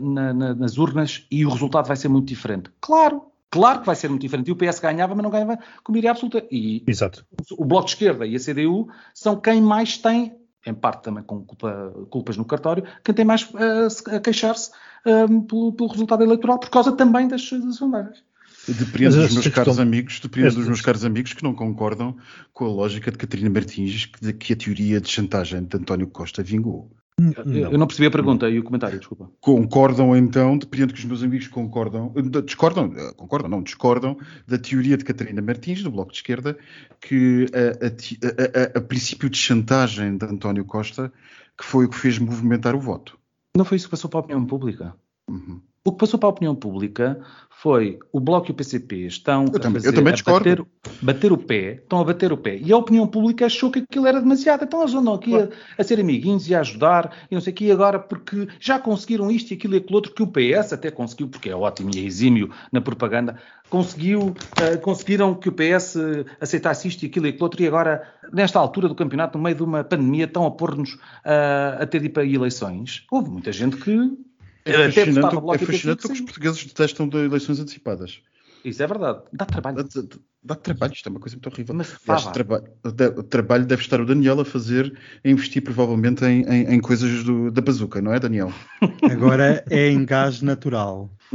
na, 0.00 0.32
na, 0.32 0.54
nas 0.54 0.78
urnas 0.78 1.26
e 1.30 1.44
o 1.44 1.50
resultado 1.50 1.86
vai 1.86 1.96
ser 1.96 2.08
muito 2.08 2.26
diferente. 2.26 2.70
Claro, 2.80 3.29
Claro 3.50 3.80
que 3.80 3.86
vai 3.86 3.96
ser 3.96 4.08
muito 4.08 4.22
diferente. 4.22 4.48
E 4.48 4.52
o 4.52 4.56
PS 4.56 4.78
ganhava, 4.78 5.14
mas 5.14 5.24
não 5.24 5.30
ganhava 5.30 5.58
com 5.82 5.92
maioria 5.92 6.12
absoluta. 6.12 6.46
E 6.50 6.84
Exato. 6.86 7.26
o 7.58 7.64
Bloco 7.64 7.86
de 7.86 7.92
Esquerda 7.92 8.26
e 8.26 8.36
a 8.36 8.38
CDU 8.38 8.88
são 9.12 9.40
quem 9.40 9.60
mais 9.60 9.98
tem, 9.98 10.36
em 10.64 10.74
parte 10.74 11.02
também 11.02 11.24
com 11.24 11.44
culpa, 11.44 11.92
culpas 12.10 12.36
no 12.36 12.44
cartório, 12.44 12.84
quem 13.02 13.14
tem 13.14 13.24
mais 13.24 13.42
uh, 13.42 14.14
a 14.16 14.20
queixar-se 14.20 14.70
um, 15.04 15.40
pelo, 15.42 15.72
pelo, 15.72 15.90
resultado 15.90 16.22
eleitoral, 16.22 16.58
por 16.58 16.70
causa 16.70 16.92
também 16.92 17.26
das, 17.26 17.50
das 17.50 17.76
sondagens. 17.76 18.22
Depende 18.68 19.16
dos 19.16 19.32
meus 19.32 19.48
caros 19.48 19.68
questão... 19.68 19.82
amigos, 19.82 20.20
depende 20.20 20.54
dos 20.54 20.66
meus 20.66 20.80
caros 20.80 21.04
amigos 21.04 21.32
que 21.32 21.42
não 21.42 21.54
concordam 21.54 22.16
com 22.52 22.66
a 22.66 22.68
lógica 22.68 23.10
de 23.10 23.18
Catarina 23.18 23.50
Martins 23.50 24.08
de 24.20 24.32
que 24.32 24.52
a 24.52 24.56
teoria 24.56 25.00
de 25.00 25.08
chantagem 25.08 25.64
de 25.64 25.76
António 25.76 26.06
Costa 26.06 26.42
vingou. 26.42 26.90
Não. 27.18 27.70
Eu 27.70 27.78
não 27.78 27.86
percebi 27.86 28.06
a 28.06 28.10
pergunta 28.10 28.48
e 28.48 28.58
o 28.58 28.62
comentário, 28.62 28.98
desculpa. 28.98 29.30
Concordam 29.40 30.16
então, 30.16 30.56
dependendo 30.56 30.94
que 30.94 31.00
os 31.00 31.04
meus 31.04 31.22
amigos 31.22 31.48
concordam, 31.48 32.14
discordam, 32.44 32.92
eh, 32.96 33.12
concordam, 33.14 33.50
não, 33.50 33.62
discordam 33.62 34.16
da 34.46 34.56
teoria 34.56 34.96
de 34.96 35.04
Catarina 35.04 35.42
Martins, 35.42 35.82
do 35.82 35.90
Bloco 35.90 36.12
de 36.12 36.18
Esquerda, 36.18 36.56
que 36.98 37.46
a, 37.52 37.86
a, 37.86 38.76
a, 38.76 38.78
a 38.78 38.80
princípio 38.80 39.28
de 39.28 39.36
chantagem 39.36 40.16
de 40.16 40.24
António 40.24 40.64
Costa, 40.64 41.12
que 41.58 41.64
foi 41.64 41.84
o 41.84 41.90
que 41.90 41.96
fez 41.98 42.18
movimentar 42.18 42.74
o 42.74 42.80
voto. 42.80 43.18
Não 43.54 43.66
foi 43.66 43.76
isso 43.76 43.86
que 43.86 43.90
passou 43.90 44.08
para 44.08 44.20
a 44.20 44.22
opinião 44.22 44.46
pública? 44.46 44.94
Uhum. 45.28 45.60
O 45.82 45.92
que 45.92 45.98
passou 45.98 46.18
para 46.18 46.28
a 46.28 46.30
opinião 46.30 46.54
pública 46.54 47.18
foi 47.48 47.98
o 48.12 48.20
Bloco 48.20 48.50
e 48.50 48.52
o 48.52 48.54
PCP 48.54 49.06
estão 49.06 49.46
eu 49.46 49.56
a, 49.56 49.58
também, 49.58 49.82
também 49.82 50.12
discordo. 50.12 50.48
Bater, 50.48 50.66
bater, 51.00 51.32
o 51.32 51.38
pé, 51.38 51.72
estão 51.74 52.00
a 52.00 52.04
bater 52.04 52.32
o 52.32 52.36
pé. 52.36 52.58
E 52.58 52.70
a 52.70 52.76
opinião 52.76 53.06
pública 53.06 53.46
achou 53.46 53.70
que 53.70 53.80
aquilo 53.80 54.06
era 54.06 54.20
demasiado. 54.20 54.64
Então 54.64 54.80
eles 54.82 54.94
andam 54.94 55.14
aqui 55.14 55.30
claro. 55.30 55.50
a, 55.78 55.80
a, 55.80 55.84
ser 55.84 55.98
amiguinhos 55.98 56.48
e 56.48 56.54
a 56.54 56.60
ajudar 56.60 57.14
e 57.30 57.34
não 57.34 57.40
sei 57.40 57.52
o 57.52 57.56
que, 57.56 57.70
agora 57.70 57.98
porque 57.98 58.46
já 58.58 58.78
conseguiram 58.78 59.30
isto 59.30 59.52
e 59.52 59.54
aquilo 59.54 59.74
e 59.74 59.78
aquilo 59.78 59.94
outro, 59.94 60.12
que 60.12 60.22
o 60.22 60.26
PS 60.26 60.74
até 60.74 60.90
conseguiu, 60.90 61.28
porque 61.28 61.48
é 61.48 61.56
ótimo 61.56 61.90
e 61.94 61.98
é 61.98 62.02
exímio 62.02 62.50
na 62.70 62.82
propaganda, 62.82 63.36
conseguiu, 63.70 64.20
uh, 64.20 64.78
conseguiram 64.82 65.34
que 65.34 65.48
o 65.48 65.52
PS 65.52 65.96
aceitasse 66.38 66.88
isto 66.88 67.02
e 67.04 67.06
aquilo 67.06 67.26
e 67.26 67.30
aquilo 67.30 67.44
outro, 67.44 67.62
e 67.62 67.66
agora, 67.66 68.06
nesta 68.32 68.58
altura 68.58 68.86
do 68.86 68.94
campeonato, 68.94 69.38
no 69.38 69.44
meio 69.44 69.56
de 69.56 69.62
uma 69.62 69.82
pandemia, 69.82 70.24
estão 70.24 70.44
a 70.44 70.50
pôr-nos 70.50 70.94
uh, 70.94 71.80
a 71.80 71.86
ter 71.86 72.00
de 72.00 72.06
ir 72.06 72.10
para 72.10 72.24
eleições. 72.24 73.06
Houve 73.10 73.30
muita 73.30 73.50
gente 73.50 73.76
que 73.76 74.29
é 74.64 74.90
fascinante, 74.90 75.36
é 75.54 75.58
fascinante 75.58 76.06
que 76.06 76.12
os 76.12 76.20
portugueses 76.20 76.64
detestam 76.64 77.08
de 77.08 77.16
eleições 77.18 77.60
antecipadas. 77.60 78.20
Isso 78.64 78.82
é 78.82 78.86
verdade. 78.86 79.20
Dá 79.32 79.46
trabalho. 79.46 79.76
Dá, 79.76 80.02
dá, 80.42 80.54
trabalho, 80.54 80.92
isto 80.92 81.08
é 81.08 81.10
uma 81.10 81.20
coisa 81.20 81.36
muito 81.36 81.48
horrível. 81.48 81.74
Mas 81.74 81.92
este 81.92 82.32
trabalho, 82.32 82.64
de, 82.84 83.22
trabalho 83.24 83.64
deve 83.66 83.82
estar 83.82 84.00
o 84.00 84.06
Daniel 84.06 84.40
a 84.40 84.44
fazer, 84.44 84.96
a 85.24 85.28
investir 85.28 85.62
provavelmente 85.62 86.24
em, 86.24 86.42
em, 86.42 86.74
em 86.74 86.80
coisas 86.80 87.24
do, 87.24 87.50
da 87.50 87.62
bazuca, 87.62 88.02
não 88.02 88.12
é, 88.12 88.20
Daniel? 88.20 88.52
Agora 89.10 89.64
é 89.70 89.88
em 89.88 90.04
gás 90.04 90.42
natural. 90.42 91.10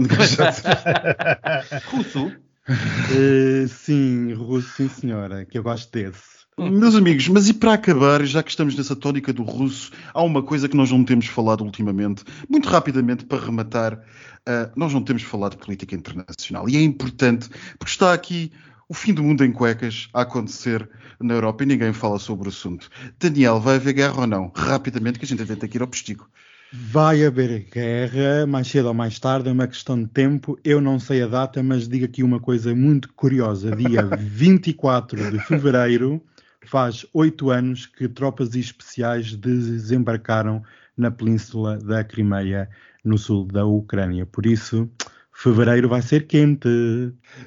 russo? 1.87 2.31
Uh, 2.67 3.67
sim, 3.67 4.33
russo, 4.33 4.69
sim 4.75 4.89
senhora, 4.89 5.45
que 5.45 5.57
eu 5.57 5.63
gosto 5.63 5.91
desse. 5.91 6.34
Meus 6.57 6.95
amigos, 6.95 7.27
mas 7.27 7.49
e 7.49 7.53
para 7.53 7.73
acabar, 7.73 8.25
já 8.25 8.41
que 8.41 8.49
estamos 8.49 8.77
nessa 8.77 8.95
tónica 8.95 9.33
do 9.33 9.43
russo, 9.43 9.91
há 10.13 10.23
uma 10.23 10.41
coisa 10.41 10.69
que 10.69 10.77
nós 10.77 10.89
não 10.89 11.03
temos 11.03 11.25
falado 11.25 11.65
ultimamente, 11.65 12.23
muito 12.47 12.69
rapidamente 12.69 13.25
para 13.25 13.43
rematar, 13.43 13.95
uh, 13.95 14.71
nós 14.73 14.93
não 14.93 15.03
temos 15.03 15.23
falado 15.23 15.51
de 15.51 15.57
política 15.57 15.93
internacional 15.93 16.69
e 16.69 16.77
é 16.77 16.81
importante 16.81 17.49
porque 17.77 17.91
está 17.91 18.13
aqui 18.13 18.53
o 18.87 18.93
fim 18.93 19.13
do 19.13 19.21
mundo 19.21 19.43
em 19.43 19.51
cuecas 19.51 20.07
a 20.13 20.21
acontecer 20.21 20.89
na 21.19 21.33
Europa 21.33 21.63
e 21.63 21.67
ninguém 21.67 21.91
fala 21.91 22.17
sobre 22.19 22.47
o 22.47 22.49
assunto. 22.49 22.89
Daniel, 23.19 23.59
vai 23.59 23.75
haver 23.75 23.93
guerra 23.93 24.21
ou 24.21 24.27
não? 24.27 24.49
Rapidamente, 24.55 25.19
que 25.19 25.25
a 25.25 25.27
gente 25.27 25.67
que 25.67 25.77
ir 25.77 25.81
ao 25.81 25.87
postigo. 25.89 26.25
Vai 26.71 27.25
haver 27.25 27.67
guerra, 27.69 28.47
mais 28.47 28.67
cedo 28.67 28.87
ou 28.87 28.93
mais 28.93 29.19
tarde, 29.19 29.49
é 29.49 29.51
uma 29.51 29.67
questão 29.67 30.01
de 30.01 30.07
tempo. 30.07 30.57
Eu 30.63 30.79
não 30.79 30.99
sei 30.99 31.21
a 31.21 31.27
data, 31.27 31.61
mas 31.61 31.85
digo 31.85 32.05
aqui 32.05 32.23
uma 32.23 32.39
coisa 32.39 32.73
muito 32.73 33.11
curiosa. 33.13 33.75
Dia 33.75 34.05
24 34.17 35.31
de 35.31 35.39
fevereiro, 35.39 36.23
faz 36.65 37.05
oito 37.13 37.49
anos 37.49 37.85
que 37.85 38.07
tropas 38.07 38.55
especiais 38.55 39.35
desembarcaram 39.35 40.63
na 40.97 41.11
península 41.11 41.77
da 41.77 42.03
Crimeia, 42.03 42.69
no 43.03 43.17
sul 43.17 43.45
da 43.45 43.65
Ucrânia. 43.65 44.25
Por 44.25 44.45
isso, 44.45 44.89
fevereiro 45.31 45.89
vai 45.89 46.01
ser 46.01 46.25
quente. 46.25 46.67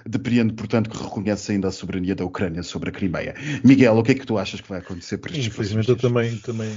Depreendo, 0.07 0.55
portanto, 0.55 0.91
que 0.91 1.03
reconhece 1.03 1.53
ainda 1.53 1.69
a 1.69 1.73
soberania 1.73 2.15
da 2.15 2.25
Ucrânia 2.25 2.63
sobre 2.63 2.91
a 2.91 2.93
Crimeia. 2.93 3.35
Miguel, 3.65 3.97
o 3.97 4.03
que 4.03 4.13
é 4.13 4.15
que 4.15 4.27
tu 4.27 4.39
achas 4.39 4.61
que 4.61 4.69
vai 4.69 4.79
acontecer 4.79 5.19
para 5.19 5.33
estes 5.33 5.47
Infelizmente, 5.47 5.89
eu 5.89 5.97
também, 5.97 6.37
também 6.39 6.71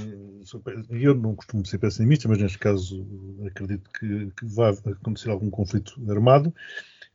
sou, 0.44 0.62
eu 0.90 1.14
não 1.14 1.34
costumo 1.34 1.64
ser 1.66 1.78
pessimista, 1.78 2.28
mas 2.28 2.38
neste 2.38 2.58
caso 2.58 3.06
acredito 3.46 3.88
que, 3.98 4.32
que 4.36 4.46
vai 4.46 4.70
acontecer 4.70 5.30
algum 5.30 5.50
conflito 5.50 5.94
armado 6.10 6.52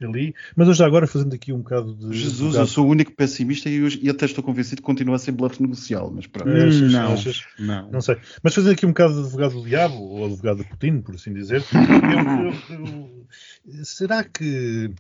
ali. 0.05 0.35
Mas 0.55 0.67
eu 0.67 0.73
já 0.73 0.85
agora 0.85 1.07
fazendo 1.07 1.33
aqui 1.33 1.51
um 1.51 1.59
bocado 1.59 1.95
de. 1.95 2.15
Jesus, 2.17 2.55
eu 2.55 2.67
sou 2.67 2.85
o 2.85 2.89
único 2.89 3.11
pessimista 3.13 3.69
e, 3.69 3.77
eu, 3.77 3.87
e 3.87 4.09
até 4.09 4.25
estou 4.25 4.43
convencido 4.43 4.81
que 4.81 4.85
continua 4.85 5.15
a 5.15 5.19
ser 5.19 5.31
bluff 5.31 5.61
negocial, 5.61 6.11
mas 6.13 6.27
pronto. 6.27 6.49
Hum, 6.49 6.67
achas, 6.67 6.91
não, 6.91 7.13
achas, 7.13 7.43
não, 7.57 7.91
não. 7.91 8.01
sei. 8.01 8.17
Mas 8.43 8.53
fazendo 8.53 8.73
aqui 8.73 8.85
um 8.85 8.89
bocado 8.89 9.13
de 9.13 9.19
advogado 9.21 9.53
do 9.53 9.67
diabo, 9.67 9.95
ou 9.95 10.25
advogado 10.25 10.57
de 10.57 10.65
Putin, 10.65 11.01
por 11.01 11.15
assim 11.15 11.33
dizer, 11.33 11.63
eu, 12.69 12.75
eu, 12.75 13.85
será 13.85 14.23
que 14.23 14.91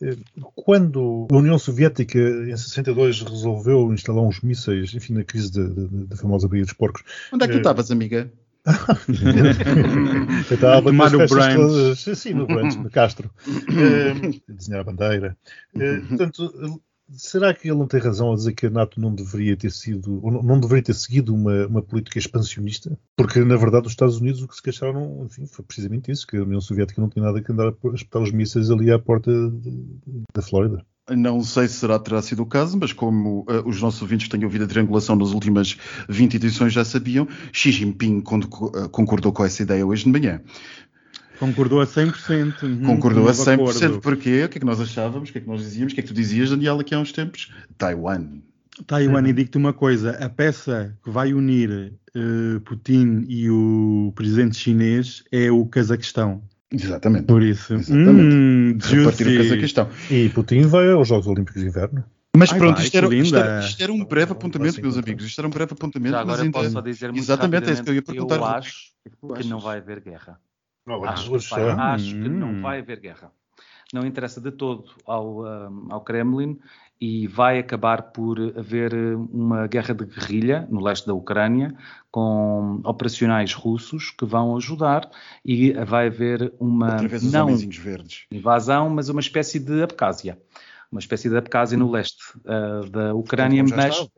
eh, 0.00 0.16
quando 0.54 1.26
a 1.30 1.36
União 1.36 1.58
Soviética 1.58 2.18
em 2.18 2.56
62 2.56 3.22
resolveu 3.22 3.92
instalar 3.92 4.22
uns 4.22 4.40
mísseis, 4.40 4.94
enfim, 4.94 5.14
na 5.14 5.24
crise 5.24 5.50
da 5.52 6.16
famosa 6.16 6.48
Baía 6.48 6.64
dos 6.64 6.72
Porcos. 6.72 7.02
Onde 7.32 7.44
é 7.44 7.46
que 7.46 7.52
tu 7.54 7.58
eh, 7.58 7.60
estavas, 7.60 7.90
amiga? 7.90 8.30
eu 10.50 10.54
estava 10.54 10.92
nas 10.92 11.12
festas 11.12 11.54
todas, 11.54 12.18
sim, 12.18 12.34
no 12.34 12.46
branch, 12.46 12.76
no 12.76 12.90
Castro, 12.90 13.30
uh, 13.48 14.52
desenhar 14.52 14.80
a 14.80 14.84
bandeira. 14.84 15.36
Uh, 15.74 16.06
portanto, 16.08 16.82
será 17.10 17.54
que 17.54 17.68
ele 17.68 17.78
não 17.78 17.86
tem 17.86 18.00
razão 18.00 18.32
a 18.32 18.34
dizer 18.34 18.54
que 18.54 18.66
a 18.66 18.70
NATO 18.70 19.00
não 19.00 19.14
deveria 19.14 19.56
ter 19.56 19.70
sido, 19.70 20.24
ou 20.24 20.42
não 20.42 20.58
deveria 20.58 20.82
ter 20.82 20.94
seguido 20.94 21.34
uma, 21.34 21.66
uma 21.66 21.82
política 21.82 22.18
expansionista? 22.18 22.98
Porque, 23.16 23.44
na 23.44 23.56
verdade, 23.56 23.86
os 23.86 23.92
Estados 23.92 24.18
Unidos 24.18 24.42
o 24.42 24.48
que 24.48 24.56
se 24.56 24.62
queixaram, 24.62 25.24
enfim, 25.24 25.46
foi 25.46 25.64
precisamente 25.64 26.10
isso, 26.10 26.26
que 26.26 26.36
a 26.36 26.42
União 26.42 26.60
Soviética 26.60 27.00
não 27.00 27.08
tinha 27.08 27.24
nada 27.24 27.40
que 27.40 27.52
andar 27.52 27.68
a 27.68 27.94
espetar 27.94 28.22
os 28.22 28.32
mísseis 28.32 28.70
ali 28.70 28.90
à 28.90 28.98
porta 28.98 29.30
de, 29.30 30.24
da 30.34 30.42
Flórida. 30.42 30.84
Não 31.08 31.40
sei 31.40 31.68
se 31.68 31.74
será, 31.74 32.00
terá 32.00 32.20
sido 32.20 32.42
o 32.42 32.46
caso, 32.46 32.76
mas 32.80 32.92
como 32.92 33.46
uh, 33.48 33.68
os 33.68 33.80
nossos 33.80 34.02
ouvintes 34.02 34.26
que 34.26 34.36
têm 34.36 34.44
ouvido 34.44 34.64
a 34.64 34.66
triangulação 34.66 35.14
nas 35.14 35.30
últimas 35.30 35.76
20 36.08 36.34
edições 36.34 36.72
já 36.72 36.84
sabiam, 36.84 37.28
Xi 37.52 37.70
Jinping 37.70 38.18
uh, 38.18 38.88
concordou 38.88 39.32
com 39.32 39.44
essa 39.44 39.62
ideia 39.62 39.86
hoje 39.86 40.02
de 40.02 40.10
manhã. 40.10 40.40
Concordou 41.38 41.80
a 41.80 41.86
100%. 41.86 42.62
Uhum, 42.62 42.82
concordou 42.82 43.28
a 43.28 43.32
100%. 43.32 44.00
Porquê? 44.00 44.44
O 44.44 44.48
que 44.48 44.58
é 44.58 44.60
que 44.60 44.64
nós 44.64 44.80
achávamos? 44.80 45.28
O 45.28 45.32
que 45.32 45.38
é 45.38 45.40
que 45.40 45.46
nós 45.46 45.60
dizíamos? 45.60 45.92
O 45.92 45.94
que 45.94 46.00
é 46.00 46.02
que 46.02 46.08
tu 46.08 46.14
dizias, 46.14 46.50
Daniel, 46.50 46.80
aqui 46.80 46.94
há 46.94 46.98
uns 46.98 47.12
tempos? 47.12 47.52
Taiwan. 47.78 48.40
Taiwan, 48.86 49.22
uhum. 49.22 49.26
e 49.28 49.32
digo-te 49.32 49.56
uma 49.56 49.72
coisa: 49.72 50.10
a 50.12 50.28
peça 50.28 50.96
que 51.04 51.10
vai 51.10 51.32
unir 51.32 51.92
uh, 52.16 52.60
Putin 52.62 53.24
e 53.28 53.48
o 53.48 54.12
presidente 54.16 54.56
chinês 54.56 55.22
é 55.30 55.50
o 55.50 55.64
Cazaquistão. 55.66 56.42
Exatamente. 56.70 57.26
Por 57.26 57.42
isso. 57.42 57.74
Exatamente. 57.74 58.34
Hum, 58.34 58.78
Repartir 58.80 59.28
o 59.28 59.42
Cazaquistão. 59.42 59.88
E 60.10 60.28
Putin 60.30 60.62
vai 60.62 60.90
aos 60.90 61.08
Jogos 61.08 61.26
Olímpicos 61.26 61.62
de 61.62 61.68
Inverno. 61.68 62.04
Mas 62.36 62.52
Ai, 62.52 62.58
pronto, 62.58 62.76
vai, 62.76 62.84
isto, 62.84 62.96
era, 62.96 63.14
isto, 63.14 63.36
era, 63.36 63.60
isto, 63.60 63.82
era, 63.82 63.92
um 63.92 64.04
breve 64.04 64.32
apontamento, 64.32 64.80
meus 64.82 64.98
amigos. 64.98 65.24
Isto 65.24 65.40
era 65.40 65.48
um 65.48 65.50
breve 65.50 65.72
apontamento. 65.72 66.12
Já 66.12 66.20
agora 66.20 66.44
mas 66.44 66.52
posso 66.52 66.70
só 66.70 66.80
dizer 66.82 67.06
muito 67.06 67.22
Exatamente, 67.22 67.70
é 67.70 67.72
isso 67.72 67.82
que 67.82 67.90
eu 67.90 67.94
ia 67.94 68.02
perguntar. 68.02 68.36
Eu 68.36 68.44
acho 68.44 68.92
que 69.36 69.44
não 69.48 69.58
vai 69.58 69.78
haver 69.78 70.00
guerra. 70.00 70.38
Não, 70.86 71.02
acho, 71.04 71.30
que, 71.30 71.50
vai, 71.50 71.70
acho 71.70 72.04
que 72.04 72.28
não 72.28 72.50
hum. 72.50 72.60
vai 72.60 72.78
haver 72.80 73.00
guerra. 73.00 73.32
Não 73.92 74.04
interessa 74.04 74.40
de 74.40 74.50
todo 74.50 74.84
ao, 75.06 75.44
um, 75.44 75.86
ao 75.90 76.02
Kremlin 76.02 76.58
e 77.00 77.26
vai 77.26 77.58
acabar 77.58 78.02
por 78.10 78.38
haver 78.56 78.94
uma 78.94 79.66
guerra 79.66 79.94
de 79.94 80.06
guerrilha 80.06 80.66
no 80.70 80.82
leste 80.82 81.06
da 81.06 81.14
Ucrânia 81.14 81.74
com 82.10 82.80
operacionais 82.84 83.52
russos 83.52 84.10
que 84.10 84.24
vão 84.24 84.56
ajudar 84.56 85.08
e 85.44 85.72
vai 85.72 86.06
haver 86.06 86.52
uma 86.58 86.96
não 87.22 87.50
invasão, 88.32 88.88
mas 88.88 89.08
uma 89.08 89.20
espécie 89.20 89.58
de 89.58 89.82
Abcásia. 89.82 90.38
Uma 90.90 91.00
espécie 91.00 91.28
de 91.28 91.36
Abcásia 91.36 91.76
no 91.76 91.90
leste 91.90 92.22
uh, 92.38 92.88
da 92.88 93.12
Ucrânia, 93.12 93.62
mas, 93.62 93.98
uh, 93.98 94.08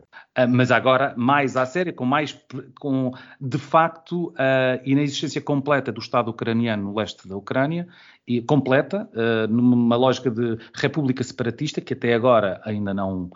mas 0.49 0.70
agora 0.70 1.14
mais 1.16 1.57
à 1.57 1.64
séria, 1.64 1.93
com 1.93 2.05
mais, 2.05 2.39
com 2.79 3.11
de 3.41 3.59
facto 3.59 4.33
a 4.37 4.79
inexistência 4.85 5.41
completa 5.41 5.91
do 5.91 6.01
Estado 6.01 6.31
ucraniano 6.31 6.85
no 6.85 6.97
leste 6.97 7.26
da 7.26 7.37
Ucrânia, 7.37 7.89
e 8.29 8.43
completa, 8.43 9.09
uh, 9.14 9.51
numa 9.51 9.97
lógica 9.97 10.31
de 10.31 10.59
república 10.74 11.24
separatista, 11.24 11.81
que 11.81 11.95
até 11.95 12.12
agora 12.12 12.61
ainda 12.62 12.93
não, 12.93 13.31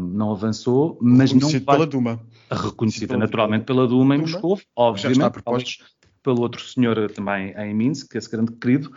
não 0.00 0.30
avançou, 0.30 0.96
mas 1.00 1.32
não 1.32 1.48
vai... 1.48 1.60
pela 1.60 1.86
Duma. 1.86 2.20
Reconhecida 2.50 3.16
naturalmente 3.16 3.64
pela 3.64 3.86
Duma 3.86 4.14
em 4.14 4.18
Moscou, 4.18 4.60
obviamente. 4.76 5.82
Pelo 6.22 6.40
outro 6.42 6.62
senhor 6.62 7.10
também 7.10 7.52
em 7.58 7.74
Minsk, 7.74 8.14
esse 8.14 8.30
grande 8.30 8.52
querido, 8.52 8.92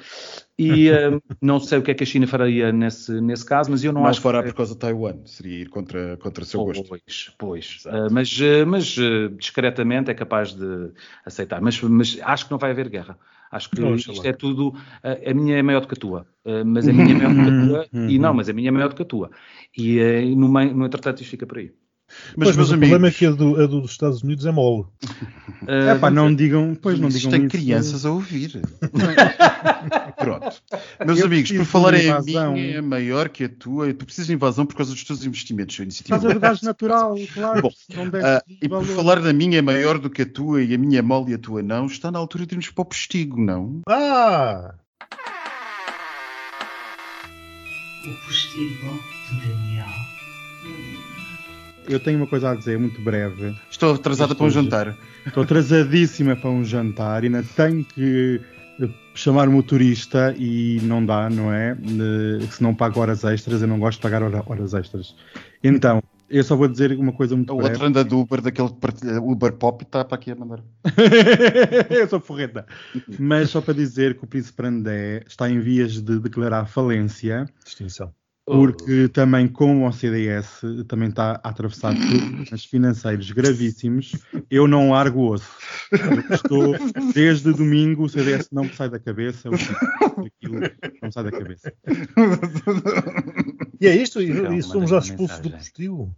e 0.60 0.92
uh, 0.92 1.20
não 1.42 1.60
sei 1.60 1.80
o 1.80 1.82
que 1.82 1.90
é 1.90 1.94
que 1.96 2.04
a 2.04 2.06
China 2.06 2.28
faria 2.28 2.72
nesse, 2.72 3.20
nesse 3.20 3.44
caso, 3.44 3.72
mas 3.72 3.84
eu 3.84 3.92
não 3.92 4.02
Mais 4.02 4.18
acho... 4.18 4.22
fora 4.22 4.44
que... 4.44 4.50
por 4.50 4.58
causa 4.58 4.74
de 4.74 4.80
Taiwan, 4.80 5.26
seria 5.26 5.64
ir 5.64 5.70
contra, 5.70 6.18
contra 6.18 6.44
o 6.44 6.46
seu 6.46 6.64
pois, 6.64 6.78
gosto. 6.78 6.88
Pois, 6.88 7.32
pois. 7.40 7.84
Uh, 7.88 8.14
mas, 8.14 8.32
uh, 8.40 8.68
mas 8.68 8.96
discretamente 9.40 10.12
é 10.12 10.14
capaz 10.14 10.54
de 10.54 10.92
aceitar. 11.26 11.60
Mas, 11.62 11.82
mas 11.82 12.20
acho 12.22 12.46
que 12.46 12.52
não 12.52 12.60
vai 12.60 12.70
haver 12.70 12.90
guerra. 12.90 13.18
Acho 13.56 13.70
que 13.70 13.80
não, 13.80 13.96
isto 13.96 14.28
é 14.28 14.34
tudo. 14.34 14.74
a 15.02 15.34
minha 15.34 15.58
é 15.58 15.62
maior 15.62 15.80
do 15.80 15.88
que 15.88 15.94
a 15.94 15.98
tua, 15.98 16.28
mas 16.66 16.86
a 16.90 16.92
minha 16.92 17.12
é 17.12 17.18
maior 17.18 17.34
do 17.34 17.42
que 17.42 17.50
a 17.50 17.68
tua, 17.68 17.88
e 18.10 18.20
não, 18.20 18.34
mas 18.34 18.50
a 18.50 18.54
minha 18.54 18.68
é 18.68 18.72
maior 18.72 18.90
do 18.90 18.96
que 18.96 19.02
a 19.02 19.06
tua. 19.06 19.32
E 19.78 20.36
no, 20.36 20.50
meio, 20.50 20.76
no 20.76 20.86
entretanto 20.86 21.22
isto 21.22 21.32
fica 21.32 21.48
por 21.48 21.60
aí. 21.60 21.72
Mas, 22.36 22.48
pois, 22.48 22.58
mas 22.58 22.72
o 22.72 22.78
problema 22.78 23.08
é 23.08 23.12
que 23.12 23.26
a, 23.26 23.32
do, 23.32 23.62
a, 23.62 23.68
dos 23.68 23.92
Estados 23.92 24.24
Unidos 24.24 24.46
é 24.46 24.52
mole. 24.52 24.86
Uh, 25.64 25.70
é 25.92 25.96
pá, 25.96 26.10
não 26.10 26.34
digam, 26.34 26.76
pois 26.80 27.00
não 27.00 27.10
digam 27.10 27.32
tem 27.32 27.48
crianças 27.48 28.06
a 28.06 28.12
ouvir. 28.12 28.62
Pronto. 30.18 30.62
Meus 31.06 31.20
eu 31.20 31.26
amigos, 31.26 31.52
por 31.52 31.66
falar 31.66 31.94
em 31.94 32.10
a 32.10 32.22
minha 32.22 32.78
é 32.78 32.82
maior 32.82 33.30
que 33.30 33.46
a 33.46 33.50
tua, 33.50 33.94
tu 33.94 34.06
precisas 34.06 34.28
de 34.28 34.34
invasão 34.34 34.66
por 34.66 34.76
causa 34.76 34.92
dos 34.92 35.04
teus 35.04 35.26
investimentos. 35.26 35.76
Por 35.78 36.10
causa 36.10 36.34
do 36.34 36.40
gás 36.40 36.62
natural, 36.62 37.16
claro. 37.34 37.62
Bom, 37.62 37.70
uh, 37.70 38.42
e 38.62 38.68
por 38.68 38.86
falar 38.86 39.22
da 39.22 39.34
minha 39.34 39.60
é 39.60 39.62
maior 39.62 40.00
do 40.00 40.10
que 40.10 40.24
a 40.24 40.26
tua 40.26 40.64
e 40.64 40.74
a 40.74 40.78
minha 40.78 41.00
é 41.00 41.02
mole 41.02 41.32
e 41.32 41.36
a 41.36 41.38
tua 41.38 41.62
não, 41.62 41.86
está 41.86 42.12
na 42.12 42.20
altura 42.20 42.46
de 42.46 42.54
irmos 42.54 42.70
para 42.70 42.82
o 42.82 42.86
postigo, 42.86 43.40
não? 43.40 43.82
Ah! 43.88 44.76
O 48.06 48.26
postigo 48.26 49.00
de 49.30 49.48
Daniel. 49.48 50.06
Eu 51.88 52.00
tenho 52.00 52.18
uma 52.18 52.28
coisa 52.28 52.52
a 52.52 52.56
dizer, 52.56 52.78
muito 52.80 53.02
breve. 53.02 53.56
Estou 53.70 53.94
atrasada 53.94 54.34
Estou, 54.34 54.38
para 54.38 54.46
um 54.46 54.50
jantar. 54.50 54.98
Estou 55.26 55.44
atrasadíssima 55.44 56.36
para 56.36 56.50
um 56.50 56.64
jantar 56.64 57.24
e 57.24 57.28
ainda 57.28 57.44
tenho 57.56 57.84
que 57.84 58.42
eh, 58.80 58.90
chamar 59.14 59.48
o 59.48 59.52
motorista 59.52 60.34
e 60.38 60.80
não 60.84 61.06
dá, 61.06 61.30
não 61.30 61.54
é? 61.54 61.78
Se 62.50 62.62
não 62.62 62.74
pago 62.74 63.00
horas 63.00 63.24
extras, 63.24 63.62
eu 63.62 63.68
não 63.68 63.80
gosto 63.80 63.98
de 63.98 64.04
pagar 64.04 64.24
horas 64.24 64.74
extras. 64.74 65.16
Então, 65.64 66.02
eu 66.30 66.44
só 66.44 66.56
vou 66.56 66.68
dizer 66.68 66.92
uma 66.94 67.14
coisa 67.14 67.36
muito 67.36 67.54
o 67.54 67.58
breve. 67.58 67.70
O 67.70 67.74
outro 67.74 67.88
anda 67.88 68.04
do 68.04 68.20
Uber, 68.20 68.42
daquele 68.42 68.70
Uber 69.22 69.54
Pop, 69.54 69.84
está 69.84 70.04
para 70.04 70.16
aqui 70.16 70.32
a 70.32 70.36
mandar. 70.36 70.64
eu 71.90 72.08
sou 72.08 72.20
forreta. 72.20 72.66
Mas 73.20 73.52
só 73.52 73.62
para 73.62 73.74
dizer 73.74 74.18
que 74.18 74.24
o 74.24 74.28
Príncipe 74.28 74.66
Andé 74.66 75.24
está 75.28 75.50
em 75.50 75.60
vias 75.60 76.02
de 76.02 76.20
declarar 76.20 76.66
falência. 76.66 77.46
Extinção 77.66 78.12
porque 78.46 79.10
também 79.10 79.48
com 79.48 79.88
o 79.88 79.92
CDS 79.92 80.62
também 80.88 81.10
está 81.10 81.42
a 81.44 81.50
atravessar 81.50 81.96
problemas 81.98 82.66
financeiros 82.66 83.32
gravíssimos. 83.32 84.14
Eu 84.50 84.68
não 84.68 84.92
largo 84.92 85.20
o 85.20 85.32
osso. 85.34 85.50
Estou, 86.32 86.76
desde 87.14 87.52
domingo 87.54 88.04
o 88.04 88.10
CDS 88.10 88.50
não 88.52 88.66
me 88.66 88.74
sai 88.74 88.90
da 88.90 89.00
cabeça, 89.00 89.50
aquilo 89.50 90.60
não 90.60 91.08
me 91.08 91.12
sai 91.12 91.24
da 91.24 91.32
cabeça. 91.32 91.74
E 93.82 93.88
é 93.88 93.96
isto? 93.96 94.22
E, 94.22 94.58
e 94.58 94.62
somos 94.62 94.90
já 94.90 95.00
expulsos 95.00 95.40
do 95.40 95.50
postigo? 95.50 96.16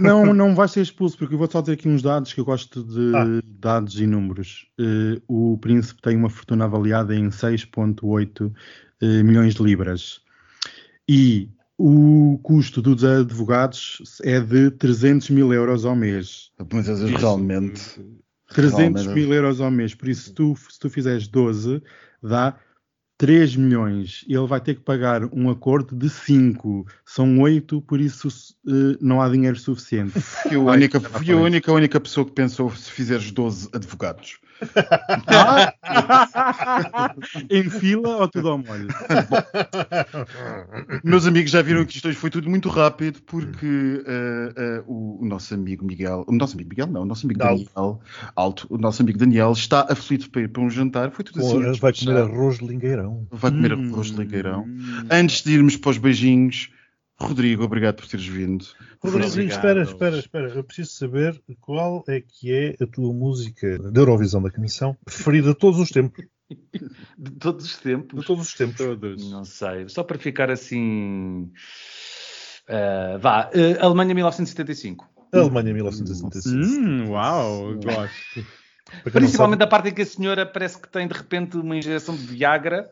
Não, 0.00 0.32
não 0.32 0.54
vai 0.54 0.66
ser 0.66 0.80
expulso, 0.80 1.18
porque 1.18 1.34
eu 1.34 1.38
vou 1.38 1.50
só 1.50 1.60
ter 1.60 1.72
aqui 1.72 1.88
uns 1.88 2.00
dados 2.00 2.32
que 2.32 2.40
eu 2.40 2.44
gosto 2.44 2.82
de 2.82 3.14
ah. 3.14 3.40
dados 3.60 4.00
e 4.00 4.06
números. 4.06 4.66
Uh, 4.80 5.20
o 5.28 5.58
príncipe 5.58 6.00
tem 6.00 6.16
uma 6.16 6.30
fortuna 6.30 6.64
avaliada 6.64 7.14
em 7.14 7.28
6,8 7.28 8.46
uh, 8.46 8.54
eh, 9.02 9.22
milhões 9.22 9.54
de 9.54 9.62
libras. 9.62 10.22
E 11.06 11.50
o 11.78 12.40
custo 12.42 12.82
dos 12.82 13.04
advogados 13.04 14.18
é 14.24 14.40
de 14.40 14.70
300 14.72 15.30
mil 15.30 15.52
euros 15.52 15.84
ao 15.84 15.94
mês. 15.94 16.50
Mas 16.72 16.88
realmente. 17.02 18.00
300 18.52 19.02
realmente... 19.02 19.08
mil 19.08 19.32
euros 19.32 19.60
ao 19.60 19.70
mês. 19.70 19.94
Por 19.94 20.08
isso, 20.08 20.24
se 20.24 20.32
tu, 20.32 20.56
se 20.68 20.78
tu 20.78 20.90
fizeres 20.90 21.28
12, 21.28 21.80
dá 22.20 22.58
3 23.16 23.54
milhões. 23.56 24.24
Ele 24.28 24.46
vai 24.46 24.60
ter 24.60 24.74
que 24.74 24.80
pagar 24.80 25.24
um 25.32 25.50
acordo 25.50 25.94
de 25.94 26.10
5. 26.10 26.84
São 27.06 27.40
8, 27.40 27.80
por 27.82 28.00
isso 28.00 28.28
uh, 28.28 28.96
não 29.00 29.22
há 29.22 29.28
dinheiro 29.28 29.58
suficiente. 29.58 30.18
Fui 30.20 30.56
a 30.56 30.60
única, 30.60 31.00
fui 31.00 31.32
a 31.32 31.36
única, 31.36 31.70
a 31.70 31.74
única 31.74 32.00
pessoa 32.00 32.26
que 32.26 32.32
pensou 32.32 32.74
se 32.74 32.90
fizeres 32.90 33.30
12 33.30 33.68
advogados. 33.72 34.38
Em 37.50 37.70
fila 37.70 38.16
ou 38.16 38.28
tudo 38.28 38.48
ao 38.50 38.58
molho? 38.58 38.88
Meus 41.04 41.26
amigos 41.26 41.50
já 41.50 41.62
viram 41.62 41.84
que 41.84 41.96
isto 41.96 42.08
hoje 42.08 42.16
foi 42.16 42.30
tudo 42.30 42.48
muito 42.48 42.68
rápido 42.68 43.20
porque 43.22 43.66
uh, 43.66 44.82
uh, 44.86 44.92
o, 44.92 45.22
o, 45.22 45.24
nosso 45.26 45.54
amigo 45.54 45.84
Miguel, 45.84 46.24
o 46.26 46.32
nosso 46.32 46.54
amigo 46.54 46.70
Miguel 46.70 46.86
não, 46.86 47.02
o 47.02 47.06
nosso 47.06 47.26
amigo 47.26 47.38
Daniel, 47.38 48.00
alto, 48.34 48.66
o 48.70 48.78
nosso 48.78 49.02
amigo 49.02 49.18
Daniel 49.18 49.52
está 49.52 49.86
aflito 49.88 50.30
para 50.30 50.42
ir 50.42 50.48
para 50.48 50.62
um 50.62 50.70
jantar. 50.70 51.10
Foi 51.10 51.24
tudo 51.24 51.40
assim. 51.40 51.80
vai 51.80 51.92
comer 51.92 52.16
arroz 52.16 52.58
de 52.58 52.66
lingueirão. 52.66 53.26
Vai 53.30 53.50
comer 53.50 53.72
hum, 53.74 53.92
arroz 53.92 54.08
de 54.08 54.16
lingueirão. 54.16 54.62
Hum. 54.62 55.06
Antes 55.10 55.42
de 55.42 55.52
irmos 55.52 55.76
para 55.76 55.90
os 55.90 55.98
beijinhos, 55.98 56.70
Rodrigo, 57.20 57.64
obrigado 57.64 57.96
por 57.96 58.06
teres 58.06 58.26
vindo. 58.26 58.64
Rodrigo, 59.02 59.40
espera, 59.40 59.82
espera, 59.82 60.18
espera. 60.18 60.48
Eu 60.48 60.62
preciso 60.62 60.92
saber 60.92 61.40
qual 61.60 62.04
é 62.08 62.20
que 62.20 62.52
é 62.52 62.76
a 62.80 62.86
tua 62.86 63.12
música 63.12 63.78
da 63.90 64.00
Eurovisão 64.00 64.40
da 64.40 64.50
Comissão 64.50 64.96
preferida 65.04 65.48
de 65.48 65.58
todos 65.58 65.80
os 65.80 65.90
tempos. 65.90 66.24
De 67.18 67.30
todos 67.32 67.66
os 67.66 67.76
tempos? 67.76 68.20
De 68.20 68.26
todos 68.26 68.46
os 68.46 68.54
tempos. 68.54 68.76
Todos. 68.78 69.30
Não 69.30 69.44
sei. 69.44 69.86
Só 69.88 70.02
para 70.02 70.18
ficar 70.18 70.50
assim. 70.50 71.50
Uh, 72.66 73.18
vá. 73.20 73.50
Uh, 73.54 73.84
Alemanha 73.84 74.14
1975. 74.14 75.06
Alemanha 75.30 75.74
1975. 75.74 76.56
Hum, 76.56 77.10
uau, 77.10 77.74
gosto. 77.74 78.46
Principalmente 79.04 79.62
a 79.62 79.66
parte 79.66 79.88
em 79.88 79.94
que 79.94 80.02
a 80.02 80.06
senhora 80.06 80.46
parece 80.46 80.80
que 80.80 80.88
tem 80.88 81.06
de 81.06 81.14
repente 81.14 81.56
uma 81.56 81.76
injeção 81.76 82.16
de 82.16 82.22
Viagra, 82.22 82.90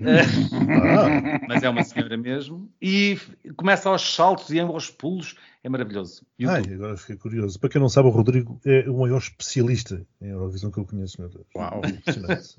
ah. 0.00 1.40
mas 1.48 1.62
é 1.62 1.68
uma 1.68 1.82
senhora 1.82 2.16
mesmo, 2.16 2.70
e 2.80 3.18
começa 3.56 3.88
aos 3.88 4.14
saltos 4.14 4.50
e 4.50 4.58
aos 4.58 4.90
pulos, 4.90 5.36
é 5.62 5.68
maravilhoso. 5.68 6.26
Ai, 6.46 6.62
agora 6.74 6.96
fiquei 6.96 7.16
curioso. 7.16 7.58
Para 7.58 7.70
quem 7.70 7.80
não 7.80 7.88
sabe, 7.88 8.08
o 8.08 8.10
Rodrigo 8.10 8.60
é 8.64 8.88
o 8.88 9.00
maior 9.00 9.18
especialista 9.18 10.04
em 10.20 10.28
Eurovisão 10.28 10.70
que 10.70 10.78
eu 10.78 10.84
conheço, 10.84 11.20
meu 11.20 11.30
Deus. 11.30 11.46
Uau! 11.56 11.80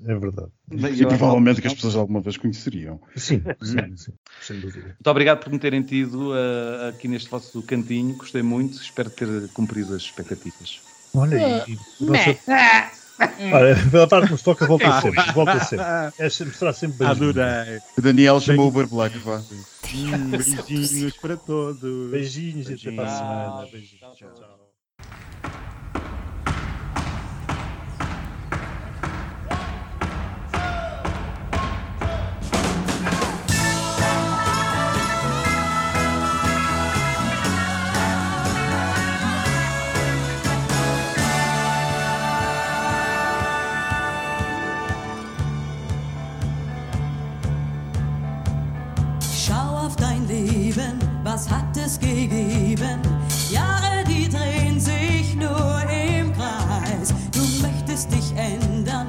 É 0.06 0.14
verdade. 0.14 0.50
E 0.72 1.06
provavelmente 1.06 1.60
que 1.60 1.68
as 1.68 1.74
pessoas 1.74 1.96
alguma 1.96 2.20
vez 2.20 2.36
conheceriam. 2.36 3.00
Sim, 3.14 3.42
sim, 3.62 3.96
sim, 3.96 4.12
sem 4.40 4.60
dúvida. 4.60 4.86
Muito 4.86 5.10
obrigado 5.10 5.42
por 5.42 5.52
me 5.52 5.58
terem 5.58 5.82
tido 5.82 6.32
uh, 6.32 6.88
aqui 6.88 7.06
neste 7.06 7.30
vosso 7.30 7.62
cantinho, 7.62 8.16
gostei 8.16 8.42
muito, 8.42 8.74
espero 8.80 9.10
ter 9.10 9.48
cumprido 9.52 9.94
as 9.94 10.02
expectativas. 10.02 10.80
Olha 11.16 11.64
aí. 11.64 11.78
Nossa... 12.00 12.36
Olha, 13.50 13.74
pela 13.90 14.06
parte 14.06 14.26
que 14.26 14.32
nos 14.32 14.42
toca, 14.42 14.66
volta 14.66 14.88
ah. 14.88 15.00
sempre. 15.00 15.32
Volta 15.32 15.64
sempre. 15.64 15.86
É 16.18 16.28
sempre, 16.28 16.54
será 16.54 16.72
sempre 16.72 16.98
beijinho. 16.98 17.30
Adorei. 17.30 17.80
O 17.96 18.02
Daniel 18.02 18.40
chamou 18.40 18.68
o 18.68 18.70
vá. 18.70 19.42
Hum, 19.94 20.30
beijinhos 20.30 21.16
para 21.16 21.36
todos. 21.36 22.10
Beijinhos, 22.10 22.66
beijinhos. 22.66 22.84
e 22.84 22.88
até 22.88 22.96
para 22.96 23.06
a 23.06 23.16
semana. 23.16 23.68
Beijinhos. 23.72 24.00
Tchau, 24.00 24.14
tchau. 24.14 24.55
Was 51.36 51.50
hat 51.50 51.76
es 51.76 51.98
gegeben? 51.98 53.00
Jahre, 53.50 54.04
die 54.08 54.28
drehen 54.28 54.80
sich 54.80 55.36
nur 55.36 55.82
im 55.90 56.32
Kreis. 56.32 57.12
Du 57.32 57.42
möchtest 57.62 58.10
dich 58.10 58.32
ändern, 58.36 59.08